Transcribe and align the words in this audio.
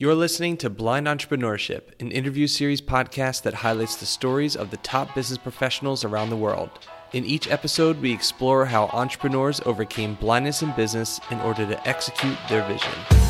You're 0.00 0.14
listening 0.14 0.58
to 0.58 0.70
Blind 0.70 1.08
Entrepreneurship, 1.08 1.88
an 1.98 2.12
interview 2.12 2.46
series 2.46 2.80
podcast 2.80 3.42
that 3.42 3.52
highlights 3.52 3.96
the 3.96 4.06
stories 4.06 4.54
of 4.54 4.70
the 4.70 4.76
top 4.76 5.12
business 5.12 5.38
professionals 5.38 6.04
around 6.04 6.30
the 6.30 6.36
world. 6.36 6.70
In 7.12 7.24
each 7.24 7.50
episode, 7.50 8.00
we 8.00 8.12
explore 8.12 8.64
how 8.64 8.84
entrepreneurs 8.92 9.60
overcame 9.66 10.14
blindness 10.14 10.62
in 10.62 10.70
business 10.76 11.18
in 11.32 11.40
order 11.40 11.66
to 11.66 11.88
execute 11.88 12.38
their 12.48 12.64
vision. 12.68 13.27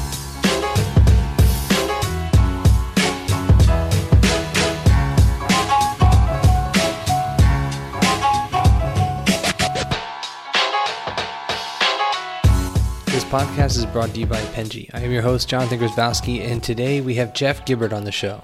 Podcast 13.28 13.76
is 13.76 13.84
brought 13.84 14.14
to 14.14 14.20
you 14.20 14.26
by 14.26 14.40
Penji. 14.40 14.88
I 14.94 15.00
am 15.00 15.12
your 15.12 15.20
host, 15.20 15.50
Jonathan 15.50 15.78
Grzybowski, 15.78 16.40
and 16.40 16.62
today 16.62 17.02
we 17.02 17.16
have 17.16 17.34
Jeff 17.34 17.66
Gibbard 17.66 17.92
on 17.92 18.04
the 18.04 18.10
show. 18.10 18.42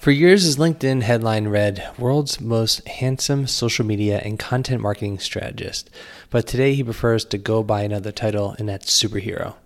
For 0.00 0.10
years, 0.10 0.44
his 0.44 0.56
LinkedIn 0.56 1.02
headline 1.02 1.48
read, 1.48 1.86
World's 1.98 2.40
Most 2.40 2.88
Handsome 2.88 3.46
Social 3.46 3.84
Media 3.84 4.22
and 4.24 4.38
Content 4.38 4.80
Marketing 4.80 5.18
Strategist. 5.18 5.90
But 6.30 6.46
today 6.46 6.74
he 6.74 6.82
prefers 6.82 7.26
to 7.26 7.36
go 7.36 7.62
by 7.62 7.82
another 7.82 8.10
title, 8.10 8.56
and 8.58 8.66
that's 8.70 8.90
Superhero. 8.90 9.56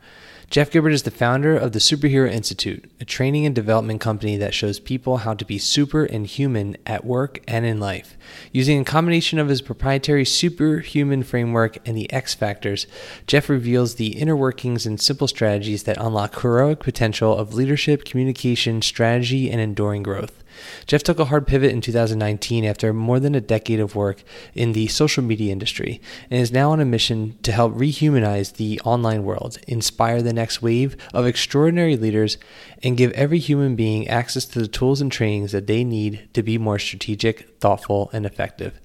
Jeff 0.49 0.71
Gibbard 0.71 0.93
is 0.93 1.03
the 1.03 1.11
founder 1.11 1.57
of 1.57 1.73
the 1.73 1.81
Superhero 1.81 2.31
Institute, 2.31 2.89
a 3.01 3.05
training 3.05 3.45
and 3.45 3.55
development 3.55 4.01
company 4.01 4.37
that 4.37 4.55
shows 4.55 4.79
people 4.79 5.19
how 5.19 5.35
to 5.35 5.45
be 5.45 5.59
super 5.59 6.05
and 6.05 6.25
human 6.25 6.77
at 6.87 7.05
work 7.05 7.41
and 7.49 7.67
in 7.67 7.81
life. 7.81 8.17
Using 8.53 8.81
a 8.81 8.85
combination 8.85 9.41
of 9.41 9.49
his 9.49 9.61
proprietary 9.61 10.25
superhuman 10.25 11.25
framework 11.25 11.79
and 11.87 11.97
the 11.97 12.11
X 12.13 12.33
factors, 12.33 12.87
Jeff 13.27 13.49
reveals 13.49 13.97
the 13.97 14.17
inner 14.17 14.37
workings 14.37 14.87
and 14.87 15.01
simple 15.01 15.27
strategies 15.27 15.83
that 15.83 15.99
unlock 15.99 16.41
heroic 16.41 16.79
potential 16.79 17.37
of 17.37 17.53
leadership, 17.53 18.05
communication, 18.05 18.81
strategy, 18.83 19.51
and 19.51 19.61
enduring 19.61 20.05
growth. 20.05 20.45
Jeff 20.87 21.03
took 21.03 21.19
a 21.19 21.27
hard 21.27 21.47
pivot 21.47 21.73
in 21.73 21.81
2019 21.81 22.65
after 22.65 22.93
more 22.93 23.21
than 23.21 23.35
a 23.35 23.41
decade 23.41 23.81
of 23.81 23.95
work 23.95 24.23
in 24.55 24.73
the 24.73 24.87
social 24.89 25.23
media 25.23 25.53
industry 25.53 26.01
and 26.31 26.41
is 26.41 26.53
now 26.53 26.71
on 26.71 26.81
a 26.81 26.85
mission 26.85 27.39
to 27.43 27.53
help 27.53 27.75
rehumanize 27.75 28.55
the 28.55 28.81
online 28.85 29.25
world, 29.25 29.59
inspire 29.67 30.23
the 30.23 30.33
next 30.33 30.63
wave 30.63 30.97
of 31.13 31.27
extraordinary 31.27 31.97
leaders, 31.97 32.39
and 32.83 32.97
give 32.97 33.13
every 33.13 33.39
human 33.39 33.77
being 33.77 34.07
access 34.09 34.45
to 34.45 34.59
the 34.59 34.69
tools 34.69 35.01
and 35.01 35.11
trainings 35.13 35.53
that 35.53 35.67
they 35.67 35.85
need 35.85 36.29
to 36.33 36.43
be 36.43 36.59
more 36.59 36.79
strategic, 36.79 37.59
thoughtful, 37.61 38.11
and 38.13 38.27
effective. 38.27 38.81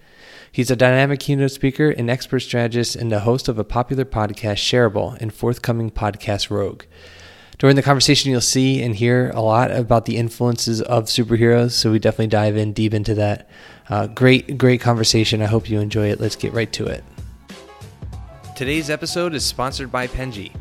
He's 0.52 0.70
a 0.70 0.76
dynamic 0.76 1.22
keynote 1.22 1.52
speaker, 1.52 1.92
an 1.92 2.10
expert 2.10 2.42
strategist, 2.42 2.96
and 2.96 3.10
the 3.10 3.22
host 3.22 3.48
of 3.48 3.58
a 3.58 3.64
popular 3.64 4.04
podcast, 4.04 4.58
Shareable, 4.58 5.18
and 5.22 5.34
forthcoming 5.34 5.90
podcast, 5.90 6.50
Rogue. 6.50 6.84
During 7.62 7.76
the 7.76 7.84
conversation, 7.84 8.32
you'll 8.32 8.42
see 8.42 8.82
and 8.82 8.96
hear 8.96 9.30
a 9.36 9.40
lot 9.40 9.70
about 9.70 10.06
the 10.06 10.18
influences 10.18 10.82
of 10.82 11.04
superheroes. 11.04 11.74
So 11.74 11.92
we 11.92 12.00
definitely 12.00 12.26
dive 12.26 12.58
in 12.58 12.74
deep 12.74 12.92
into 12.92 13.14
that. 13.14 13.48
Uh, 13.88 14.08
great, 14.08 14.58
great 14.58 14.82
conversation. 14.82 15.44
I 15.44 15.46
hope 15.46 15.70
you 15.70 15.80
enjoy 15.80 16.10
it. 16.10 16.20
Let's 16.20 16.36
get 16.36 16.54
right 16.54 16.74
to 16.74 16.88
it. 16.88 17.04
Today's 18.56 18.90
episode 18.90 19.36
is 19.36 19.46
sponsored 19.46 19.92
by 19.92 20.08
Penji. 20.08 20.52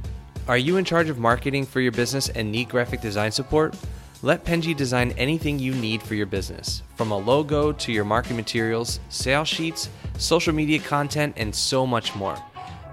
Are 0.47 0.59
you 0.59 0.77
in 0.77 0.85
charge 0.85 1.09
of 1.09 1.19
marketing 1.19 1.65
for 1.65 1.81
your 1.81 1.93
business 1.93 2.29
and 2.29 2.53
need 2.53 2.69
graphic 2.69 3.01
design 3.01 3.33
support? 3.33 3.75
Let 4.21 4.45
Penji 4.45 4.77
design 4.77 5.13
anything 5.13 5.59
you 5.59 5.73
need 5.73 6.03
for 6.03 6.15
your 6.15 6.27
business, 6.27 6.83
from 6.97 7.13
a 7.13 7.17
logo 7.17 7.73
to 7.73 7.93
your 7.93 8.05
marketing 8.05 8.37
materials, 8.37 9.01
sales 9.09 9.49
sheets, 9.49 9.89
social 10.19 10.53
media 10.55 10.79
content, 10.79 11.33
and 11.39 11.55
so 11.55 11.87
much 11.87 12.15
more. 12.15 12.37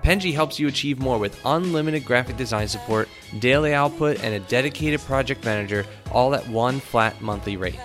Penji 0.08 0.34
helps 0.34 0.58
you 0.58 0.70
achieve 0.70 1.00
more 1.00 1.18
with 1.18 1.38
unlimited 1.44 2.06
graphic 2.06 2.38
design 2.38 2.70
support, 2.70 3.10
daily 3.40 3.74
output, 3.74 4.24
and 4.24 4.34
a 4.34 4.40
dedicated 4.40 5.02
project 5.02 5.44
manager, 5.44 5.86
all 6.14 6.34
at 6.34 6.48
one 6.48 6.80
flat 6.80 7.22
monthly 7.22 7.58
rate. 7.58 7.78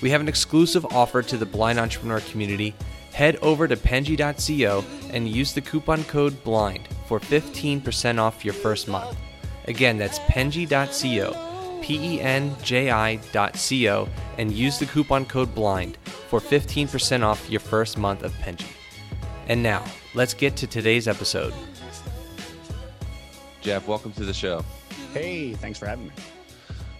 We 0.00 0.08
have 0.08 0.22
an 0.22 0.28
exclusive 0.28 0.86
offer 0.86 1.20
to 1.20 1.36
the 1.36 1.44
blind 1.44 1.78
entrepreneur 1.78 2.20
community. 2.20 2.74
Head 3.12 3.36
over 3.42 3.68
to 3.68 3.76
penji.co 3.76 4.84
and 5.10 5.28
use 5.28 5.52
the 5.52 5.60
coupon 5.60 6.04
code 6.04 6.42
BLIND 6.44 6.88
for 7.06 7.20
15% 7.20 8.18
off 8.18 8.42
your 8.42 8.54
first 8.54 8.88
month. 8.88 9.14
Again, 9.66 9.98
that's 9.98 10.18
penji.co, 10.20 11.80
P 11.82 12.14
E 12.14 12.20
N 12.22 12.56
J 12.62 12.90
I.co, 12.90 14.08
and 14.38 14.50
use 14.50 14.78
the 14.78 14.86
coupon 14.86 15.26
code 15.26 15.54
BLIND 15.54 15.98
for 16.30 16.40
15% 16.40 17.22
off 17.22 17.50
your 17.50 17.60
first 17.60 17.98
month 17.98 18.22
of 18.22 18.32
Penji. 18.36 18.72
And 19.48 19.62
now, 19.62 19.84
let's 20.14 20.34
get 20.34 20.56
to 20.56 20.66
today's 20.66 21.06
episode. 21.06 21.54
Jeff, 23.66 23.88
welcome 23.88 24.12
to 24.12 24.24
the 24.24 24.32
show. 24.32 24.64
Hey, 25.12 25.54
thanks 25.54 25.76
for 25.76 25.86
having 25.86 26.06
me. 26.06 26.12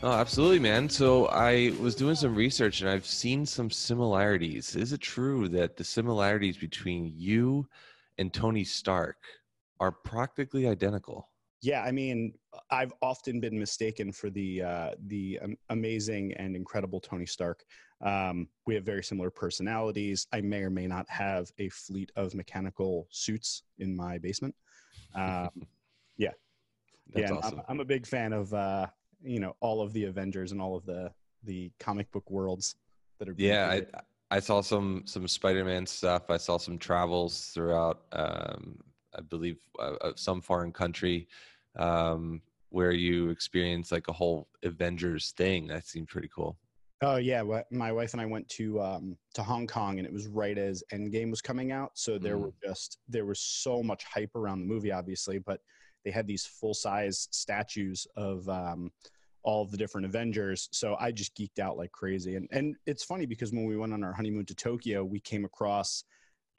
Oh, 0.03 0.11
absolutely, 0.11 0.59
man. 0.59 0.89
So 0.89 1.27
I 1.27 1.73
was 1.81 1.95
doing 1.95 2.17
some 2.17 2.35
research 2.35 2.81
and 2.81 2.91
I've 2.91 3.07
seen 3.07 3.47
some 3.47 3.71
similarities. 3.71 4.75
Is 4.75 4.93
it 4.93 5.01
true 5.01 5.49
that 5.51 5.77
the 5.77 5.85
similarities 5.85 6.57
between 6.57 7.13
you 7.15 7.69
and 8.19 8.35
Tony 8.35 8.65
Stark 8.65 9.19
are 9.79 9.93
practically 9.93 10.67
identical? 10.67 11.29
Yeah, 11.63 11.83
I 11.83 11.93
mean, 11.93 12.33
I've 12.69 12.93
often 13.01 13.39
been 13.39 13.57
mistaken 13.57 14.11
for 14.11 14.29
the 14.29 14.63
uh, 14.63 14.91
the 15.07 15.39
um, 15.43 15.57
amazing 15.71 16.33
and 16.33 16.57
incredible 16.57 16.99
Tony 16.99 17.27
Stark. 17.27 17.65
Um, 18.01 18.49
we 18.67 18.75
have 18.75 18.83
very 18.83 19.05
similar 19.05 19.31
personalities. 19.31 20.27
I 20.33 20.41
may 20.41 20.63
or 20.63 20.71
may 20.71 20.89
not 20.89 21.09
have 21.11 21.49
a 21.61 21.69
fleet 21.69 22.11
of 22.17 22.35
mechanical 22.35 23.07
suits 23.13 23.63
in 23.79 23.95
my 23.95 24.19
basement. 24.19 24.57
Um, 25.15 25.49
yeah, 26.19 26.33
That's 27.13 27.31
yeah. 27.31 27.37
awesome. 27.37 27.59
I'm, 27.61 27.65
I'm 27.69 27.81
a 27.81 27.85
big 27.85 28.07
fan 28.07 28.33
of 28.33 28.53
uh, 28.53 28.87
you 29.23 29.41
know 29.41 29.57
all 29.61 29.81
of 29.81 29.93
the 29.93 30.05
Avengers 30.05 30.53
and 30.53 30.61
all 30.61 30.77
of 30.77 30.85
the 30.85 31.13
the 31.45 31.71
comic 31.79 32.11
book 32.13 32.31
worlds 32.31 32.77
that 33.19 33.29
are. 33.29 33.35
being 33.35 33.53
Yeah, 33.53 33.67
I 33.67 33.69
created. 33.69 33.95
I 34.31 34.41
saw 34.41 34.61
some 34.61 35.03
some 35.07 35.29
Spider-Man 35.29 35.87
stuff. 35.87 36.31
I 36.31 36.37
saw 36.37 36.59
some 36.59 36.79
travels 36.79 37.51
throughout. 37.55 38.03
Um, 38.13 38.79
I 39.17 39.21
believe 39.23 39.59
uh, 39.79 39.95
uh, 40.01 40.13
some 40.17 40.41
foreign 40.41 40.73
country 40.73 41.29
um, 41.77 42.43
where 42.71 42.93
you 42.93 43.31
experience 43.31 43.93
like 43.93 44.09
a 44.09 44.13
whole 44.13 44.49
Avengers 44.63 45.33
thing. 45.37 45.69
That 45.69 45.87
seemed 45.87 46.09
pretty 46.09 46.29
cool. 46.35 46.59
Oh 47.03 47.17
yeah, 47.17 47.43
my 47.71 47.93
wife 47.93 48.15
and 48.15 48.21
I 48.21 48.27
went 48.27 48.49
to 48.51 48.81
um, 48.81 49.17
to 49.35 49.43
Hong 49.43 49.67
Kong, 49.67 49.99
and 49.99 50.07
it 50.07 50.13
was 50.13 50.27
right 50.27 50.57
as 50.59 50.83
Endgame 50.93 51.31
was 51.31 51.43
coming 51.43 51.71
out. 51.71 51.93
So 51.95 52.19
there 52.19 52.37
Mm. 52.37 52.41
were 52.41 52.53
just 52.65 52.99
there 53.09 53.27
was 53.27 53.39
so 53.39 53.83
much 53.83 54.05
hype 54.05 54.35
around 54.35 54.61
the 54.61 54.67
movie, 54.67 54.93
obviously, 54.93 55.39
but 55.39 55.61
they 56.07 56.13
had 56.13 56.27
these 56.29 56.47
full 56.47 56.73
size 56.73 57.27
statues 57.33 58.07
of 58.17 58.49
um, 58.49 58.93
all 59.43 59.63
of 59.63 59.73
the 59.73 59.77
different 59.77 60.07
Avengers. 60.07 60.69
So 60.71 60.97
I 61.01 61.11
just 61.11 61.37
geeked 61.37 61.59
out 61.59 61.77
like 61.77 61.91
crazy. 61.91 62.37
And 62.37 62.49
and 62.53 62.77
it's 62.87 63.03
funny 63.03 63.27
because 63.27 63.53
when 63.53 63.65
we 63.67 63.77
went 63.77 63.93
on 63.93 64.05
our 64.05 64.13
honeymoon 64.13 64.47
to 64.47 64.55
Tokyo, 64.55 65.05
we 65.05 65.19
came 65.19 65.45
across 65.45 66.05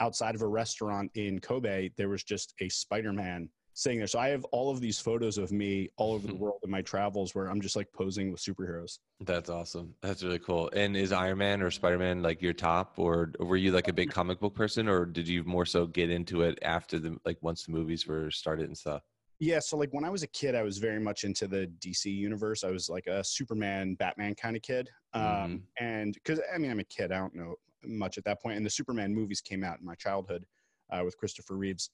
outside 0.01 0.35
of 0.35 0.41
a 0.41 0.47
restaurant 0.47 1.09
in 1.15 1.39
Kobe, 1.39 1.89
there 1.97 2.09
was 2.09 2.23
just 2.23 2.53
a 2.59 2.67
Spider 2.69 3.13
Man 3.13 3.49
sitting 3.73 3.97
there. 3.99 4.07
So 4.07 4.19
I 4.19 4.27
have 4.29 4.43
all 4.45 4.69
of 4.69 4.81
these 4.81 4.99
photos 4.99 5.37
of 5.37 5.51
me 5.51 5.89
all 5.97 6.13
over 6.13 6.27
the 6.27 6.33
Mhm. 6.33 6.39
world 6.39 6.59
in 6.63 6.69
my 6.69 6.81
travels 6.81 7.33
where 7.33 7.47
I'm 7.47 7.61
just 7.61 7.75
like 7.75 7.91
posing 7.93 8.31
with 8.31 8.41
superheroes. 8.41 8.99
That's 9.21 9.49
awesome. 9.49 9.95
That's 10.01 10.21
really 10.21 10.37
cool. 10.39 10.69
And 10.73 10.95
is 10.95 11.11
Iron 11.11 11.39
Man 11.39 11.63
or 11.63 11.71
Spider 11.71 11.97
Man 11.97 12.21
like 12.21 12.41
your 12.41 12.53
top, 12.53 12.99
or 12.99 13.33
were 13.39 13.57
you 13.57 13.71
like 13.71 13.87
a 13.87 13.93
big 13.93 14.11
comic 14.11 14.39
book 14.39 14.53
person, 14.53 14.87
or 14.87 15.05
did 15.05 15.27
you 15.27 15.43
more 15.43 15.65
so 15.65 15.87
get 15.87 16.11
into 16.11 16.43
it 16.43 16.59
after 16.61 16.99
the 16.99 17.17
like 17.25 17.37
once 17.41 17.65
the 17.65 17.71
movies 17.71 18.05
were 18.05 18.29
started 18.29 18.67
and 18.67 18.77
stuff? 18.77 19.01
Yeah, 19.39 19.59
so 19.59 19.77
like 19.77 19.91
when 19.93 20.03
I 20.03 20.09
was 20.09 20.23
a 20.23 20.27
kid, 20.27 20.55
I 20.55 20.63
was 20.63 20.79
very 20.79 20.99
much 20.99 21.23
into 21.23 21.47
the 21.47 21.67
DC 21.67 22.09
universe. 22.11 22.63
I 22.63 22.71
was 22.71 22.89
like 22.89 23.05
a 23.07 23.23
Superman, 23.23 23.95
Batman 23.95 24.33
kind 24.35 24.55
of 24.55 24.63
kid. 24.63 24.89
Um, 25.13 25.61
Mhm. 25.61 25.67
And 25.79 26.13
because 26.13 26.41
I 26.53 26.57
mean, 26.57 26.71
I'm 26.71 26.79
a 26.79 26.83
kid, 26.83 27.11
I 27.11 27.17
don't 27.19 27.35
know 27.35 27.55
much 27.83 28.17
at 28.17 28.23
that 28.25 28.41
point. 28.41 28.57
And 28.57 28.65
the 28.65 28.69
Superman 28.71 29.13
movies 29.13 29.41
came 29.41 29.63
out 29.63 29.79
in 29.79 29.85
my 29.85 29.93
childhood 29.95 30.47
uh, 30.89 31.01
with 31.05 31.17
Christopher 31.17 31.55
Reeves. 31.55 31.91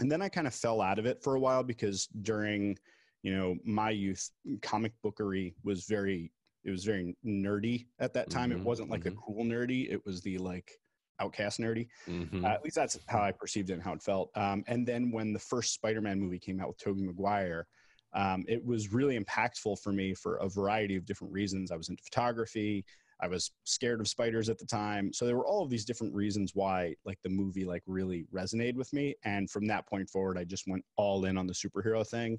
And 0.00 0.12
then 0.12 0.22
I 0.22 0.28
kind 0.28 0.46
of 0.46 0.54
fell 0.54 0.82
out 0.82 0.98
of 0.98 1.06
it 1.06 1.22
for 1.22 1.36
a 1.36 1.40
while 1.40 1.64
because 1.64 2.06
during, 2.22 2.76
you 3.22 3.34
know, 3.34 3.56
my 3.64 3.90
youth, 3.90 4.30
comic 4.62 4.92
bookery 5.02 5.56
was 5.64 5.86
very, 5.86 6.32
it 6.64 6.70
was 6.70 6.84
very 6.84 7.16
nerdy 7.24 7.88
at 7.98 8.12
that 8.14 8.30
time. 8.30 8.52
Mhm, 8.52 8.52
It 8.52 8.62
wasn't 8.62 8.90
like 8.90 9.04
the 9.04 9.10
mhm. 9.10 9.16
cool 9.26 9.44
nerdy, 9.44 9.90
it 9.90 10.04
was 10.06 10.22
the 10.22 10.38
like 10.38 10.72
outcast 11.20 11.60
nerdy. 11.60 11.88
Mhm. 12.06 12.44
Uh, 12.44 12.48
at 12.48 12.62
least 12.64 12.76
that's 12.76 12.98
how 13.08 13.20
I 13.20 13.32
perceived 13.32 13.70
it 13.70 13.74
and 13.74 13.82
how 13.82 13.92
it 13.92 14.02
felt. 14.02 14.30
Um, 14.36 14.64
and 14.66 14.86
then 14.86 15.10
when 15.10 15.32
the 15.32 15.38
first 15.38 15.74
Spider-Man 15.74 16.20
movie 16.20 16.38
came 16.38 16.60
out 16.60 16.68
with 16.68 16.78
Tobey 16.78 17.02
Maguire, 17.02 17.66
um, 18.12 18.44
it 18.48 18.64
was 18.64 18.92
really 18.92 19.18
impactful 19.18 19.78
for 19.82 19.92
me 19.92 20.14
for 20.14 20.36
a 20.36 20.48
variety 20.48 20.96
of 20.96 21.04
different 21.04 21.32
reasons. 21.32 21.70
I 21.70 21.76
was 21.76 21.88
into 21.88 22.02
photography. 22.02 22.84
I 23.20 23.28
was 23.28 23.52
scared 23.64 24.00
of 24.00 24.08
spiders 24.08 24.48
at 24.48 24.58
the 24.58 24.66
time. 24.66 25.12
So 25.12 25.26
there 25.26 25.36
were 25.36 25.46
all 25.46 25.62
of 25.62 25.70
these 25.70 25.84
different 25.84 26.14
reasons 26.14 26.52
why 26.54 26.94
like 27.04 27.18
the 27.22 27.30
movie 27.30 27.64
like 27.64 27.82
really 27.86 28.26
resonated 28.32 28.74
with 28.74 28.92
me. 28.92 29.14
And 29.24 29.50
from 29.50 29.66
that 29.68 29.86
point 29.86 30.08
forward, 30.10 30.36
I 30.38 30.44
just 30.44 30.66
went 30.66 30.84
all 30.96 31.24
in 31.24 31.38
on 31.38 31.46
the 31.46 31.54
superhero 31.54 32.06
thing. 32.06 32.38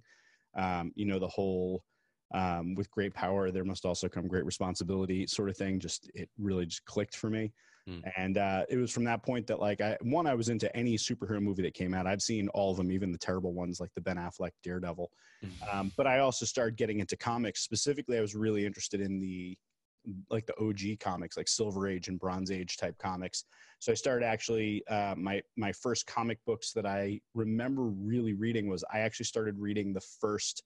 Um, 0.56 0.91
you 0.95 1.06
know, 1.06 1.19
the 1.19 1.27
whole 1.27 1.83
um, 2.33 2.75
with 2.75 2.91
great 2.91 3.13
power, 3.13 3.51
there 3.51 3.63
must 3.63 3.85
also 3.85 4.07
come 4.07 4.27
great 4.27 4.45
responsibility 4.45 5.25
sort 5.27 5.50
of 5.50 5.57
thing. 5.57 5.80
Just 5.80 6.12
it 6.13 6.30
really 6.38 6.65
just 6.65 6.85
clicked 6.85 7.15
for 7.15 7.30
me. 7.30 7.51
Mm. 7.87 8.11
And 8.17 8.37
uh, 8.37 8.65
it 8.69 8.77
was 8.77 8.91
from 8.91 9.05
that 9.05 9.23
point 9.23 9.47
that, 9.47 9.59
like, 9.59 9.81
I 9.81 9.97
one, 10.01 10.27
I 10.27 10.33
was 10.33 10.49
into 10.49 10.73
any 10.75 10.97
superhero 10.97 11.41
movie 11.41 11.63
that 11.63 11.73
came 11.73 11.93
out. 11.93 12.05
I've 12.05 12.21
seen 12.21 12.49
all 12.49 12.71
of 12.71 12.77
them, 12.77 12.91
even 12.91 13.11
the 13.11 13.17
terrible 13.17 13.53
ones 13.53 13.79
like 13.79 13.93
the 13.95 14.01
Ben 14.01 14.17
Affleck 14.17 14.51
Daredevil. 14.63 15.09
Mm. 15.43 15.73
Um, 15.73 15.91
but 15.95 16.07
I 16.07 16.19
also 16.19 16.45
started 16.45 16.75
getting 16.75 16.99
into 16.99 17.15
comics. 17.15 17.61
Specifically, 17.61 18.17
I 18.17 18.21
was 18.21 18.35
really 18.35 18.65
interested 18.65 19.01
in 19.01 19.19
the 19.19 19.57
like 20.29 20.45
the 20.45 20.57
OG 20.59 20.99
comics, 20.99 21.37
like 21.37 21.47
Silver 21.47 21.87
Age 21.87 22.07
and 22.07 22.19
Bronze 22.19 22.51
Age 22.51 22.77
type 22.77 22.97
comics. 22.97 23.45
So 23.79 23.91
I 23.91 23.95
started 23.95 24.25
actually 24.25 24.85
uh, 24.87 25.15
my 25.17 25.41
my 25.55 25.71
first 25.71 26.07
comic 26.07 26.39
books 26.45 26.71
that 26.73 26.85
I 26.85 27.21
remember 27.33 27.83
really 27.83 28.33
reading 28.33 28.67
was 28.67 28.83
I 28.91 28.99
actually 28.99 29.25
started 29.25 29.57
reading 29.57 29.93
the 29.93 30.01
first 30.01 30.63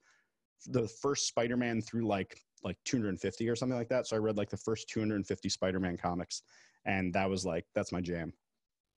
the 0.68 0.88
first 0.88 1.28
Spider-Man 1.28 1.82
through 1.82 2.08
like 2.08 2.40
like 2.64 2.78
250 2.86 3.50
or 3.50 3.56
something 3.56 3.78
like 3.78 3.90
that. 3.90 4.08
So 4.08 4.16
I 4.16 4.20
read 4.20 4.38
like 4.38 4.50
the 4.50 4.58
first 4.58 4.88
250 4.90 5.50
Spider-Man 5.50 5.98
comics, 5.98 6.44
and 6.86 7.14
that 7.14 7.30
was 7.30 7.46
like 7.46 7.66
that's 7.76 7.92
my 7.92 8.02
jam. 8.02 8.34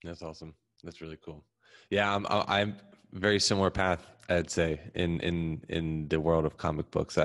That's 0.04 0.22
awesome. 0.22 0.54
That's 0.84 1.02
really 1.02 1.18
cool. 1.24 1.44
Yeah, 1.90 2.14
I'm 2.14 2.26
I'm 2.30 2.76
very 3.12 3.40
similar 3.40 3.70
path 3.70 4.06
I'd 4.30 4.50
say 4.50 4.80
in 4.96 5.20
in 5.20 5.64
in 5.70 6.08
the 6.08 6.20
world 6.20 6.46
of 6.46 6.58
comic 6.58 6.90
books. 6.92 7.18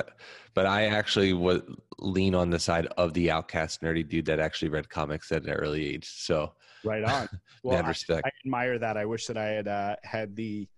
But 0.55 0.67
I 0.67 0.87
actually 0.87 1.33
would 1.33 1.77
lean 1.99 2.35
on 2.35 2.51
the 2.51 2.59
side 2.59 2.87
of 2.97 3.15
the 3.15 3.31
outcast 3.31 3.83
nerdy 3.83 4.09
dude 4.09 4.27
that 4.27 4.41
actually 4.41 4.69
read 4.71 4.89
comics 4.89 5.31
at 5.33 5.45
an 5.45 5.51
early 5.51 5.95
age. 5.95 6.09
So 6.09 6.53
right 6.85 7.05
on. 7.05 7.29
Well. 7.65 7.85
I, 7.85 7.93
I, 8.13 8.31
admire 8.45 8.79
that. 8.79 8.97
I 8.97 9.05
wish 9.05 9.27
that 9.27 9.37
I 9.37 9.47
had 9.47 9.69
uh, 9.69 9.97
had 10.05 10.37
the 10.37 10.69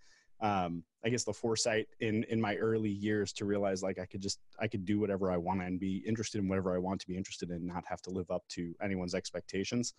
um, 0.40 0.82
I 1.04 1.08
guess 1.08 1.24
the 1.24 1.32
foresight 1.32 1.88
in 2.00 2.24
in 2.24 2.40
my 2.40 2.56
early 2.56 2.90
years 2.90 3.32
to 3.34 3.44
realize 3.44 3.82
like 3.82 3.98
I 3.98 4.06
could 4.06 4.20
just 4.20 4.38
I 4.58 4.68
could 4.68 4.84
do 4.84 5.00
whatever 5.00 5.30
I 5.30 5.36
want 5.36 5.62
and 5.62 5.80
be 5.80 5.98
interested 6.06 6.38
in 6.38 6.48
whatever 6.48 6.74
I 6.74 6.78
want 6.78 7.00
to 7.00 7.06
be 7.06 7.16
interested 7.16 7.50
in, 7.50 7.66
not 7.66 7.84
have 7.86 8.02
to 8.02 8.10
live 8.10 8.30
up 8.30 8.42
to 8.50 8.74
anyone's 8.82 9.14
expectations. 9.14 9.94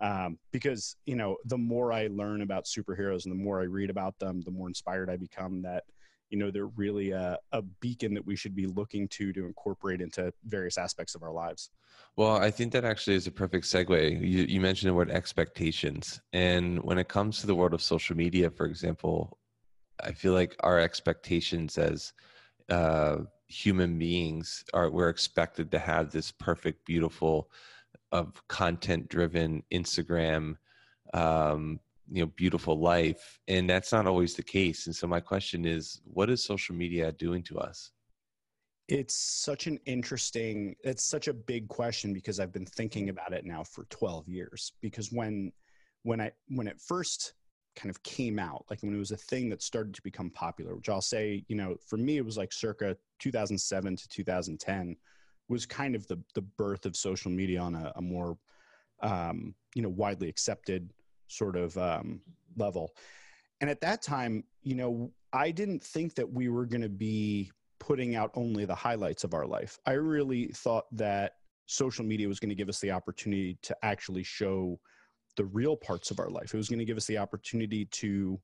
Um, 0.00 0.38
because 0.50 0.96
you 1.06 1.14
know, 1.14 1.36
the 1.44 1.58
more 1.58 1.92
I 1.92 2.08
learn 2.08 2.42
about 2.42 2.64
superheroes 2.64 3.26
and 3.26 3.32
the 3.32 3.42
more 3.42 3.60
I 3.60 3.64
read 3.64 3.90
about 3.90 4.18
them, 4.18 4.40
the 4.40 4.50
more 4.50 4.66
inspired 4.66 5.10
I 5.10 5.16
become. 5.16 5.62
That 5.62 5.84
you 6.30 6.38
know 6.38 6.50
they're 6.50 6.66
really 6.66 7.10
a, 7.10 7.38
a 7.52 7.62
beacon 7.62 8.14
that 8.14 8.24
we 8.24 8.34
should 8.34 8.56
be 8.56 8.66
looking 8.66 9.08
to 9.08 9.32
to 9.32 9.46
incorporate 9.46 10.00
into 10.00 10.32
various 10.44 10.78
aspects 10.78 11.14
of 11.14 11.22
our 11.22 11.32
lives. 11.32 11.70
Well, 12.16 12.36
I 12.36 12.50
think 12.50 12.72
that 12.72 12.84
actually 12.84 13.16
is 13.16 13.26
a 13.26 13.32
perfect 13.32 13.66
segue. 13.66 14.20
You, 14.20 14.44
you 14.44 14.60
mentioned 14.60 14.90
the 14.90 14.94
word 14.94 15.10
expectations, 15.10 16.20
and 16.32 16.82
when 16.82 16.98
it 16.98 17.08
comes 17.08 17.40
to 17.40 17.46
the 17.46 17.54
world 17.54 17.74
of 17.74 17.82
social 17.82 18.16
media, 18.16 18.50
for 18.50 18.66
example, 18.66 19.38
I 20.04 20.12
feel 20.12 20.32
like 20.32 20.56
our 20.60 20.78
expectations 20.78 21.78
as 21.78 22.12
uh, 22.68 23.18
human 23.48 23.98
beings 23.98 24.64
are 24.74 24.90
we're 24.90 25.08
expected 25.08 25.70
to 25.72 25.78
have 25.78 26.10
this 26.10 26.30
perfect, 26.30 26.84
beautiful, 26.84 27.50
of 28.12 28.46
content-driven 28.48 29.62
Instagram, 29.72 30.56
um, 31.14 31.78
you 32.10 32.22
know, 32.22 32.32
beautiful 32.36 32.78
life, 32.78 33.38
and 33.48 33.68
that's 33.68 33.92
not 33.92 34.06
always 34.06 34.34
the 34.34 34.42
case. 34.42 34.86
And 34.86 34.94
so, 34.94 35.06
my 35.06 35.20
question 35.20 35.64
is, 35.64 36.00
what 36.04 36.30
is 36.30 36.42
social 36.42 36.74
media 36.74 37.12
doing 37.12 37.42
to 37.44 37.58
us? 37.58 37.92
It's 38.88 39.14
such 39.14 39.68
an 39.68 39.78
interesting, 39.86 40.74
it's 40.82 41.04
such 41.04 41.28
a 41.28 41.32
big 41.32 41.68
question 41.68 42.12
because 42.12 42.40
I've 42.40 42.52
been 42.52 42.66
thinking 42.66 43.08
about 43.08 43.32
it 43.32 43.44
now 43.44 43.62
for 43.62 43.84
12 43.84 44.28
years. 44.28 44.72
Because 44.80 45.12
when, 45.12 45.52
when 46.02 46.20
I, 46.20 46.32
when 46.48 46.66
it 46.66 46.80
first 46.80 47.34
kind 47.76 47.90
of 47.90 48.02
came 48.02 48.38
out, 48.38 48.64
like 48.70 48.82
when 48.82 48.94
it 48.94 48.98
was 48.98 49.10
a 49.10 49.16
thing 49.16 49.48
that 49.50 49.62
started 49.62 49.94
to 49.94 50.02
become 50.02 50.30
popular, 50.30 50.74
which 50.74 50.88
I'll 50.88 51.00
say, 51.00 51.44
you 51.48 51.56
know, 51.56 51.76
for 51.86 51.96
me, 51.96 52.16
it 52.16 52.24
was 52.24 52.36
like 52.36 52.52
circa 52.52 52.96
2007 53.18 53.96
to 53.96 54.08
2010 54.08 54.96
was 55.48 55.66
kind 55.66 55.94
of 55.94 56.06
the, 56.06 56.18
the 56.34 56.42
birth 56.42 56.86
of 56.86 56.96
social 56.96 57.30
media 57.30 57.60
on 57.60 57.74
a, 57.74 57.92
a 57.96 58.02
more, 58.02 58.38
um, 59.02 59.54
you 59.74 59.82
know, 59.82 59.88
widely 59.88 60.28
accepted 60.28 60.92
sort 61.28 61.56
of 61.56 61.76
um, 61.76 62.20
level. 62.56 62.90
And 63.60 63.68
at 63.68 63.80
that 63.80 64.02
time, 64.02 64.44
you 64.62 64.74
know, 64.74 65.12
I 65.32 65.50
didn't 65.50 65.82
think 65.82 66.14
that 66.14 66.30
we 66.30 66.48
were 66.48 66.66
going 66.66 66.82
to 66.82 66.88
be 66.88 67.50
putting 67.78 68.14
out 68.14 68.30
only 68.34 68.64
the 68.64 68.74
highlights 68.74 69.24
of 69.24 69.34
our 69.34 69.46
life. 69.46 69.78
I 69.86 69.92
really 69.92 70.48
thought 70.48 70.84
that 70.92 71.34
social 71.66 72.04
media 72.04 72.28
was 72.28 72.40
going 72.40 72.48
to 72.48 72.54
give 72.54 72.68
us 72.68 72.80
the 72.80 72.90
opportunity 72.90 73.58
to 73.62 73.76
actually 73.82 74.22
show 74.22 74.78
the 75.40 75.46
real 75.46 75.74
parts 75.74 76.10
of 76.10 76.20
our 76.20 76.28
life. 76.28 76.52
It 76.52 76.58
was 76.58 76.68
going 76.68 76.80
to 76.80 76.84
give 76.84 76.98
us 76.98 77.06
the 77.06 77.16
opportunity 77.16 77.86
to 77.86 78.38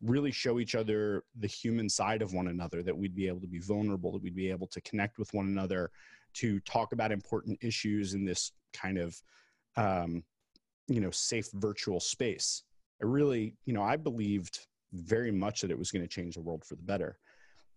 really 0.00 0.30
show 0.30 0.58
each 0.58 0.74
other 0.74 1.22
the 1.38 1.46
human 1.46 1.86
side 1.86 2.22
of 2.22 2.32
one 2.32 2.48
another, 2.48 2.82
that 2.82 2.96
we'd 2.96 3.14
be 3.14 3.28
able 3.28 3.42
to 3.42 3.46
be 3.46 3.58
vulnerable, 3.58 4.12
that 4.12 4.22
we'd 4.22 4.34
be 4.34 4.48
able 4.48 4.66
to 4.68 4.80
connect 4.80 5.18
with 5.18 5.34
one 5.34 5.44
another, 5.44 5.90
to 6.32 6.58
talk 6.60 6.94
about 6.94 7.12
important 7.12 7.58
issues 7.60 8.14
in 8.14 8.24
this 8.24 8.52
kind 8.72 8.96
of, 8.96 9.20
um, 9.76 10.24
you 10.88 11.02
know, 11.02 11.10
safe 11.10 11.50
virtual 11.52 12.00
space. 12.00 12.62
I 13.02 13.04
really, 13.04 13.54
you 13.66 13.74
know, 13.74 13.82
I 13.82 13.98
believed 13.98 14.60
very 14.94 15.30
much 15.30 15.60
that 15.60 15.70
it 15.70 15.78
was 15.78 15.90
going 15.90 16.02
to 16.02 16.08
change 16.08 16.36
the 16.36 16.40
world 16.40 16.64
for 16.64 16.74
the 16.74 16.82
better. 16.82 17.18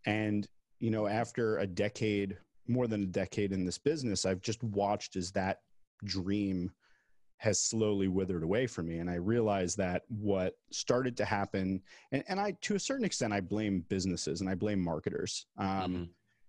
And, 0.05 0.47
you 0.79 0.89
know, 0.89 1.05
after 1.05 1.57
a 1.57 1.67
decade, 1.67 2.37
more 2.69 2.87
than 2.87 3.03
a 3.03 3.07
decade 3.07 3.51
in 3.51 3.65
this 3.65 3.77
business, 3.77 4.25
I've 4.25 4.41
just 4.41 4.63
watched 4.63 5.17
as 5.17 5.31
that 5.31 5.59
dream 6.05 6.71
has 7.43 7.59
slowly 7.59 8.07
withered 8.07 8.41
away 8.41 8.65
from 8.65 8.87
me. 8.87 8.99
And 8.99 9.09
I 9.09 9.15
realized 9.15 9.77
that 9.77 10.03
what 10.07 10.55
started 10.71 11.17
to 11.17 11.25
happen, 11.25 11.81
and, 12.13 12.23
and 12.29 12.39
I, 12.39 12.55
to 12.61 12.75
a 12.75 12.79
certain 12.79 13.03
extent, 13.03 13.33
I 13.33 13.41
blame 13.41 13.83
businesses 13.89 14.39
and 14.39 14.49
I 14.49 14.55
blame 14.55 14.81
marketers. 14.81 15.45
Um, 15.57 15.67
mm-hmm. 15.67 16.03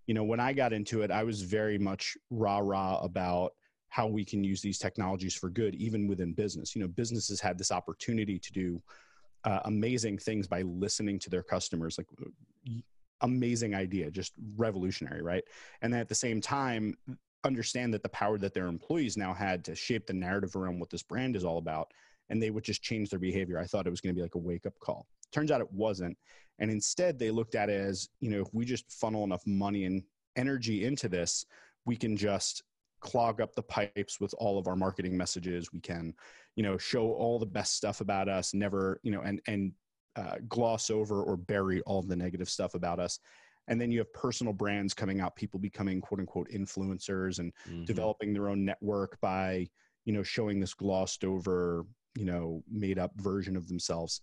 You 0.07 0.13
know, 0.13 0.23
when 0.23 0.39
I 0.39 0.53
got 0.53 0.71
into 0.71 1.01
it, 1.01 1.11
I 1.11 1.23
was 1.25 1.41
very 1.41 1.77
much 1.77 2.15
rah 2.29 2.59
rah 2.59 2.99
about 2.99 3.55
how 3.89 4.07
we 4.07 4.23
can 4.23 4.41
use 4.41 4.61
these 4.61 4.79
technologies 4.79 5.35
for 5.35 5.49
good, 5.49 5.75
even 5.75 6.07
within 6.07 6.33
business. 6.33 6.75
You 6.75 6.81
know, 6.81 6.87
businesses 6.87 7.41
had 7.41 7.57
this 7.57 7.71
opportunity 7.71 8.39
to 8.39 8.53
do 8.53 8.81
uh, 9.43 9.59
amazing 9.65 10.17
things 10.17 10.47
by 10.47 10.61
listening 10.61 11.19
to 11.19 11.29
their 11.29 11.43
customers, 11.43 11.97
like 11.97 12.07
amazing 13.19 13.75
idea, 13.75 14.09
just 14.09 14.31
revolutionary, 14.55 15.21
right? 15.21 15.43
And 15.81 15.91
then 15.91 15.99
at 15.99 16.07
the 16.07 16.15
same 16.15 16.39
time, 16.39 16.95
understand 17.45 17.93
that 17.93 18.03
the 18.03 18.09
power 18.09 18.37
that 18.37 18.53
their 18.53 18.67
employees 18.67 19.17
now 19.17 19.33
had 19.33 19.63
to 19.65 19.75
shape 19.75 20.07
the 20.07 20.13
narrative 20.13 20.55
around 20.55 20.79
what 20.79 20.89
this 20.89 21.03
brand 21.03 21.35
is 21.35 21.45
all 21.45 21.57
about 21.57 21.91
and 22.29 22.41
they 22.41 22.49
would 22.49 22.63
just 22.63 22.81
change 22.81 23.09
their 23.09 23.19
behavior. 23.19 23.59
I 23.59 23.65
thought 23.65 23.87
it 23.87 23.91
was 23.91 24.01
going 24.01 24.13
to 24.13 24.17
be 24.17 24.23
like 24.23 24.35
a 24.35 24.39
wake 24.39 24.65
up 24.65 24.77
call. 24.79 25.05
Turns 25.31 25.51
out 25.51 25.61
it 25.61 25.71
wasn't 25.71 26.17
and 26.59 26.71
instead 26.71 27.19
they 27.19 27.31
looked 27.31 27.55
at 27.55 27.69
it 27.69 27.79
as 27.79 28.09
you 28.19 28.29
know 28.29 28.41
if 28.41 28.47
we 28.53 28.65
just 28.65 28.91
funnel 28.91 29.23
enough 29.23 29.45
money 29.45 29.85
and 29.85 30.01
energy 30.37 30.85
into 30.85 31.09
this 31.09 31.45
we 31.85 31.95
can 31.95 32.15
just 32.15 32.63
clog 32.99 33.39
up 33.39 33.53
the 33.53 33.61
pipes 33.61 34.19
with 34.19 34.33
all 34.39 34.57
of 34.57 34.67
our 34.67 34.75
marketing 34.75 35.15
messages. 35.15 35.71
We 35.71 35.79
can 35.79 36.13
you 36.55 36.63
know 36.63 36.77
show 36.77 37.11
all 37.11 37.37
the 37.37 37.45
best 37.45 37.75
stuff 37.75 38.01
about 38.01 38.27
us 38.27 38.53
never 38.53 38.99
you 39.03 39.11
know 39.11 39.21
and 39.21 39.41
and 39.47 39.71
uh, 40.15 40.37
gloss 40.47 40.89
over 40.89 41.21
or 41.23 41.35
bury 41.35 41.81
all 41.81 42.01
the 42.01 42.15
negative 42.15 42.49
stuff 42.49 42.73
about 42.73 42.99
us 42.99 43.19
and 43.67 43.79
then 43.79 43.91
you 43.91 43.99
have 43.99 44.11
personal 44.13 44.53
brands 44.53 44.93
coming 44.93 45.21
out 45.21 45.35
people 45.35 45.59
becoming 45.59 46.01
quote 46.01 46.19
unquote 46.19 46.49
influencers 46.49 47.39
and 47.39 47.51
mm-hmm. 47.67 47.83
developing 47.85 48.33
their 48.33 48.49
own 48.49 48.63
network 48.63 49.19
by 49.21 49.67
you 50.05 50.13
know 50.13 50.23
showing 50.23 50.59
this 50.59 50.73
glossed 50.73 51.23
over 51.23 51.85
you 52.15 52.25
know 52.25 52.63
made 52.69 52.99
up 52.99 53.11
version 53.17 53.55
of 53.55 53.67
themselves. 53.67 54.21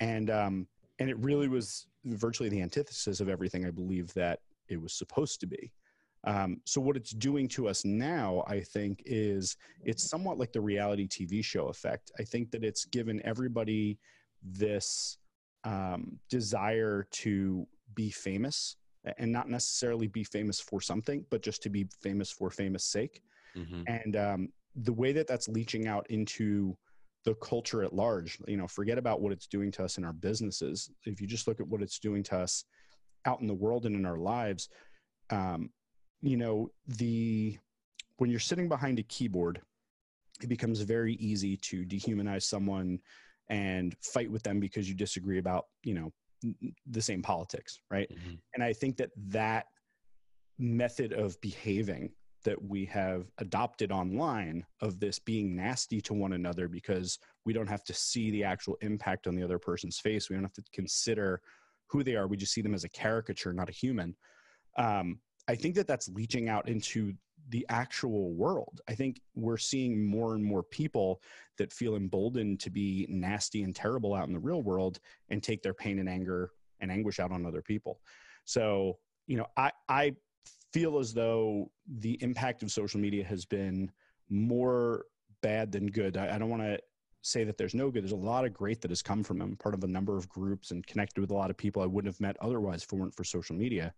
And 0.00 0.30
um 0.30 0.66
and 0.98 1.08
it 1.08 1.18
really 1.18 1.48
was 1.48 1.86
virtually 2.04 2.48
the 2.48 2.62
antithesis 2.62 3.20
of 3.20 3.28
everything 3.28 3.66
i 3.66 3.70
believe 3.70 4.12
that 4.14 4.40
it 4.68 4.80
was 4.80 4.92
supposed 4.92 5.40
to 5.40 5.46
be. 5.46 5.72
Um, 6.24 6.60
so 6.64 6.80
what 6.80 6.96
it's 6.96 7.12
doing 7.12 7.46
to 7.48 7.68
us 7.68 7.84
now 7.84 8.44
i 8.48 8.60
think 8.60 9.02
is 9.06 9.56
it's 9.84 10.10
somewhat 10.10 10.36
like 10.36 10.52
the 10.52 10.60
reality 10.60 11.06
tv 11.06 11.44
show 11.44 11.68
effect. 11.68 12.10
I 12.18 12.24
think 12.24 12.50
that 12.50 12.64
it's 12.64 12.84
given 12.84 13.20
everybody 13.24 13.98
this 14.42 15.18
um, 15.64 16.18
desire 16.28 17.06
to 17.10 17.66
be 17.94 18.10
famous 18.10 18.76
and 19.18 19.32
not 19.32 19.48
necessarily 19.48 20.06
be 20.06 20.24
famous 20.24 20.60
for 20.60 20.80
something, 20.80 21.24
but 21.30 21.42
just 21.42 21.62
to 21.62 21.70
be 21.70 21.88
famous 22.00 22.30
for 22.30 22.50
famous 22.50 22.84
sake. 22.84 23.22
Mm-hmm. 23.56 23.82
And 23.86 24.16
um, 24.16 24.48
the 24.74 24.92
way 24.92 25.12
that 25.12 25.26
that's 25.26 25.48
leaching 25.48 25.86
out 25.86 26.06
into 26.10 26.76
the 27.24 27.34
culture 27.34 27.82
at 27.82 27.94
large, 27.94 28.38
you 28.46 28.56
know, 28.56 28.66
forget 28.66 28.98
about 28.98 29.20
what 29.20 29.32
it's 29.32 29.46
doing 29.46 29.70
to 29.72 29.84
us 29.84 29.98
in 29.98 30.04
our 30.04 30.12
businesses. 30.12 30.90
If 31.04 31.20
you 31.20 31.26
just 31.26 31.48
look 31.48 31.60
at 31.60 31.66
what 31.66 31.82
it's 31.82 31.98
doing 31.98 32.22
to 32.24 32.38
us 32.38 32.64
out 33.24 33.40
in 33.40 33.46
the 33.46 33.54
world 33.54 33.86
and 33.86 33.96
in 33.96 34.06
our 34.06 34.18
lives, 34.18 34.68
um, 35.30 35.70
you 36.20 36.36
know, 36.36 36.70
the 36.86 37.58
when 38.16 38.30
you're 38.30 38.40
sitting 38.40 38.68
behind 38.68 38.98
a 38.98 39.04
keyboard, 39.04 39.60
it 40.42 40.48
becomes 40.48 40.80
very 40.80 41.14
easy 41.14 41.56
to 41.56 41.84
dehumanize 41.84 42.42
someone 42.42 42.98
and 43.48 43.96
fight 44.00 44.30
with 44.30 44.42
them 44.42 44.60
because 44.60 44.88
you 44.88 44.94
disagree 44.94 45.38
about, 45.38 45.66
you 45.82 45.94
know, 45.94 46.12
the 46.86 47.02
same 47.02 47.22
politics, 47.22 47.80
right? 47.90 48.10
Mm-hmm. 48.10 48.34
And 48.54 48.62
I 48.62 48.72
think 48.72 48.96
that 48.98 49.10
that 49.28 49.66
method 50.58 51.12
of 51.12 51.40
behaving 51.40 52.10
that 52.44 52.60
we 52.62 52.84
have 52.86 53.26
adopted 53.38 53.90
online 53.90 54.64
of 54.80 55.00
this 55.00 55.18
being 55.18 55.56
nasty 55.56 56.00
to 56.00 56.14
one 56.14 56.34
another 56.34 56.68
because 56.68 57.18
we 57.44 57.52
don't 57.52 57.66
have 57.66 57.84
to 57.84 57.94
see 57.94 58.30
the 58.30 58.44
actual 58.44 58.76
impact 58.80 59.26
on 59.26 59.34
the 59.34 59.42
other 59.42 59.58
person's 59.58 59.98
face. 59.98 60.30
We 60.30 60.36
don't 60.36 60.44
have 60.44 60.52
to 60.54 60.64
consider 60.72 61.40
who 61.88 62.04
they 62.04 62.14
are. 62.14 62.26
We 62.26 62.36
just 62.36 62.52
see 62.52 62.62
them 62.62 62.74
as 62.74 62.84
a 62.84 62.88
caricature, 62.88 63.52
not 63.52 63.68
a 63.68 63.72
human. 63.72 64.14
Um, 64.76 65.18
I 65.48 65.54
think 65.54 65.74
that 65.76 65.86
that's 65.86 66.08
leaching 66.08 66.48
out 66.48 66.68
into 66.68 67.14
the 67.48 67.64
actual 67.70 68.32
world. 68.34 68.82
I 68.88 68.94
think 68.94 69.22
we're 69.34 69.56
seeing 69.56 70.04
more 70.04 70.34
and 70.34 70.44
more 70.44 70.62
people 70.62 71.22
that 71.56 71.72
feel 71.72 71.96
emboldened 71.96 72.60
to 72.60 72.70
be 72.70 73.06
nasty 73.08 73.62
and 73.62 73.74
terrible 73.74 74.14
out 74.14 74.28
in 74.28 74.34
the 74.34 74.38
real 74.38 74.62
world 74.62 75.00
and 75.30 75.42
take 75.42 75.62
their 75.62 75.72
pain 75.72 75.98
and 75.98 76.08
anger 76.08 76.50
and 76.80 76.92
anguish 76.92 77.18
out 77.18 77.32
on 77.32 77.46
other 77.46 77.62
people. 77.62 78.00
So, 78.44 78.98
you 79.26 79.38
know, 79.38 79.46
I, 79.56 79.72
I 79.88 80.14
feel 80.72 80.98
as 80.98 81.14
though 81.14 81.70
the 81.86 82.22
impact 82.22 82.62
of 82.62 82.70
social 82.70 83.00
media 83.00 83.24
has 83.24 83.46
been 83.46 83.90
more 84.28 85.06
bad 85.40 85.72
than 85.72 85.86
good. 85.86 86.18
I, 86.18 86.34
I 86.34 86.38
don't 86.38 86.50
want 86.50 86.62
to 86.62 86.78
say 87.22 87.44
that 87.44 87.56
there's 87.56 87.74
no 87.74 87.90
good. 87.90 88.02
There's 88.02 88.12
a 88.12 88.16
lot 88.16 88.44
of 88.44 88.52
great 88.52 88.80
that 88.82 88.90
has 88.90 89.02
come 89.02 89.24
from 89.24 89.38
them. 89.38 89.56
Part 89.56 89.74
of 89.74 89.84
a 89.84 89.88
number 89.88 90.16
of 90.16 90.28
groups 90.28 90.70
and 90.70 90.86
connected 90.86 91.20
with 91.20 91.30
a 91.30 91.34
lot 91.34 91.50
of 91.50 91.56
people 91.56 91.82
I 91.82 91.86
wouldn't 91.86 92.12
have 92.12 92.20
met 92.20 92.36
otherwise 92.40 92.82
if 92.84 92.92
it 92.92 92.96
weren't 92.96 93.14
for 93.14 93.24
social 93.24 93.56
media. 93.56 93.94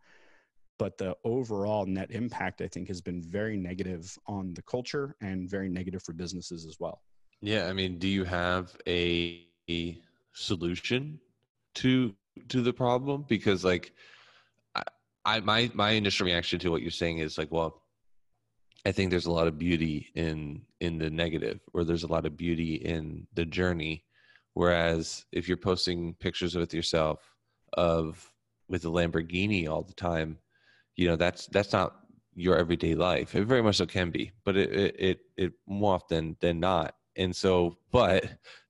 But 0.80 0.96
the 0.96 1.14
overall 1.24 1.84
net 1.84 2.10
impact, 2.10 2.62
I 2.62 2.66
think, 2.66 2.88
has 2.88 3.02
been 3.02 3.20
very 3.20 3.58
negative 3.58 4.18
on 4.26 4.54
the 4.54 4.62
culture 4.62 5.14
and 5.20 5.46
very 5.46 5.68
negative 5.68 6.02
for 6.02 6.14
businesses 6.14 6.64
as 6.64 6.80
well. 6.80 7.02
Yeah, 7.42 7.66
I 7.66 7.74
mean, 7.74 7.98
do 7.98 8.08
you 8.08 8.24
have 8.24 8.74
a, 8.88 9.46
solution 10.32 11.20
to 11.74 12.14
to 12.48 12.62
the 12.62 12.72
problem? 12.72 13.26
Because 13.28 13.62
like, 13.62 13.92
I, 14.74 14.82
I 15.26 15.40
my 15.40 15.70
my 15.74 15.90
initial 15.90 16.24
reaction 16.24 16.58
to 16.60 16.70
what 16.70 16.80
you're 16.80 16.90
saying 16.90 17.18
is 17.18 17.36
like, 17.36 17.52
well, 17.52 17.82
I 18.86 18.92
think 18.92 19.10
there's 19.10 19.26
a 19.26 19.32
lot 19.32 19.48
of 19.48 19.58
beauty 19.58 20.08
in 20.14 20.62
in 20.80 20.96
the 20.96 21.10
negative, 21.10 21.60
or 21.74 21.84
there's 21.84 22.04
a 22.04 22.12
lot 22.16 22.24
of 22.24 22.38
beauty 22.38 22.76
in 22.76 23.26
the 23.34 23.44
journey. 23.44 24.04
Whereas 24.54 25.26
if 25.30 25.46
you're 25.46 25.58
posting 25.58 26.14
pictures 26.14 26.54
with 26.56 26.72
yourself 26.72 27.20
of 27.74 28.32
with 28.66 28.86
a 28.86 28.88
Lamborghini 28.88 29.68
all 29.68 29.82
the 29.82 29.92
time, 29.92 30.38
you 31.00 31.08
know 31.08 31.16
that's 31.16 31.46
that's 31.46 31.72
not 31.72 31.96
your 32.34 32.58
everyday 32.58 32.94
life. 32.94 33.34
It 33.34 33.46
very 33.46 33.62
much 33.62 33.76
so 33.76 33.86
can 33.86 34.10
be, 34.10 34.32
but 34.44 34.54
it 34.54 34.70
it 34.70 34.96
it, 34.98 35.20
it 35.38 35.52
more 35.66 35.94
often 35.94 36.36
than 36.40 36.60
not. 36.60 36.94
And 37.16 37.34
so, 37.34 37.78
but 37.90 38.26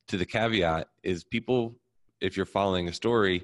to 0.06 0.16
the 0.16 0.24
caveat 0.24 0.86
is 1.02 1.24
people, 1.24 1.74
if 2.20 2.36
you're 2.36 2.46
following 2.46 2.88
a 2.88 2.92
story, 2.92 3.42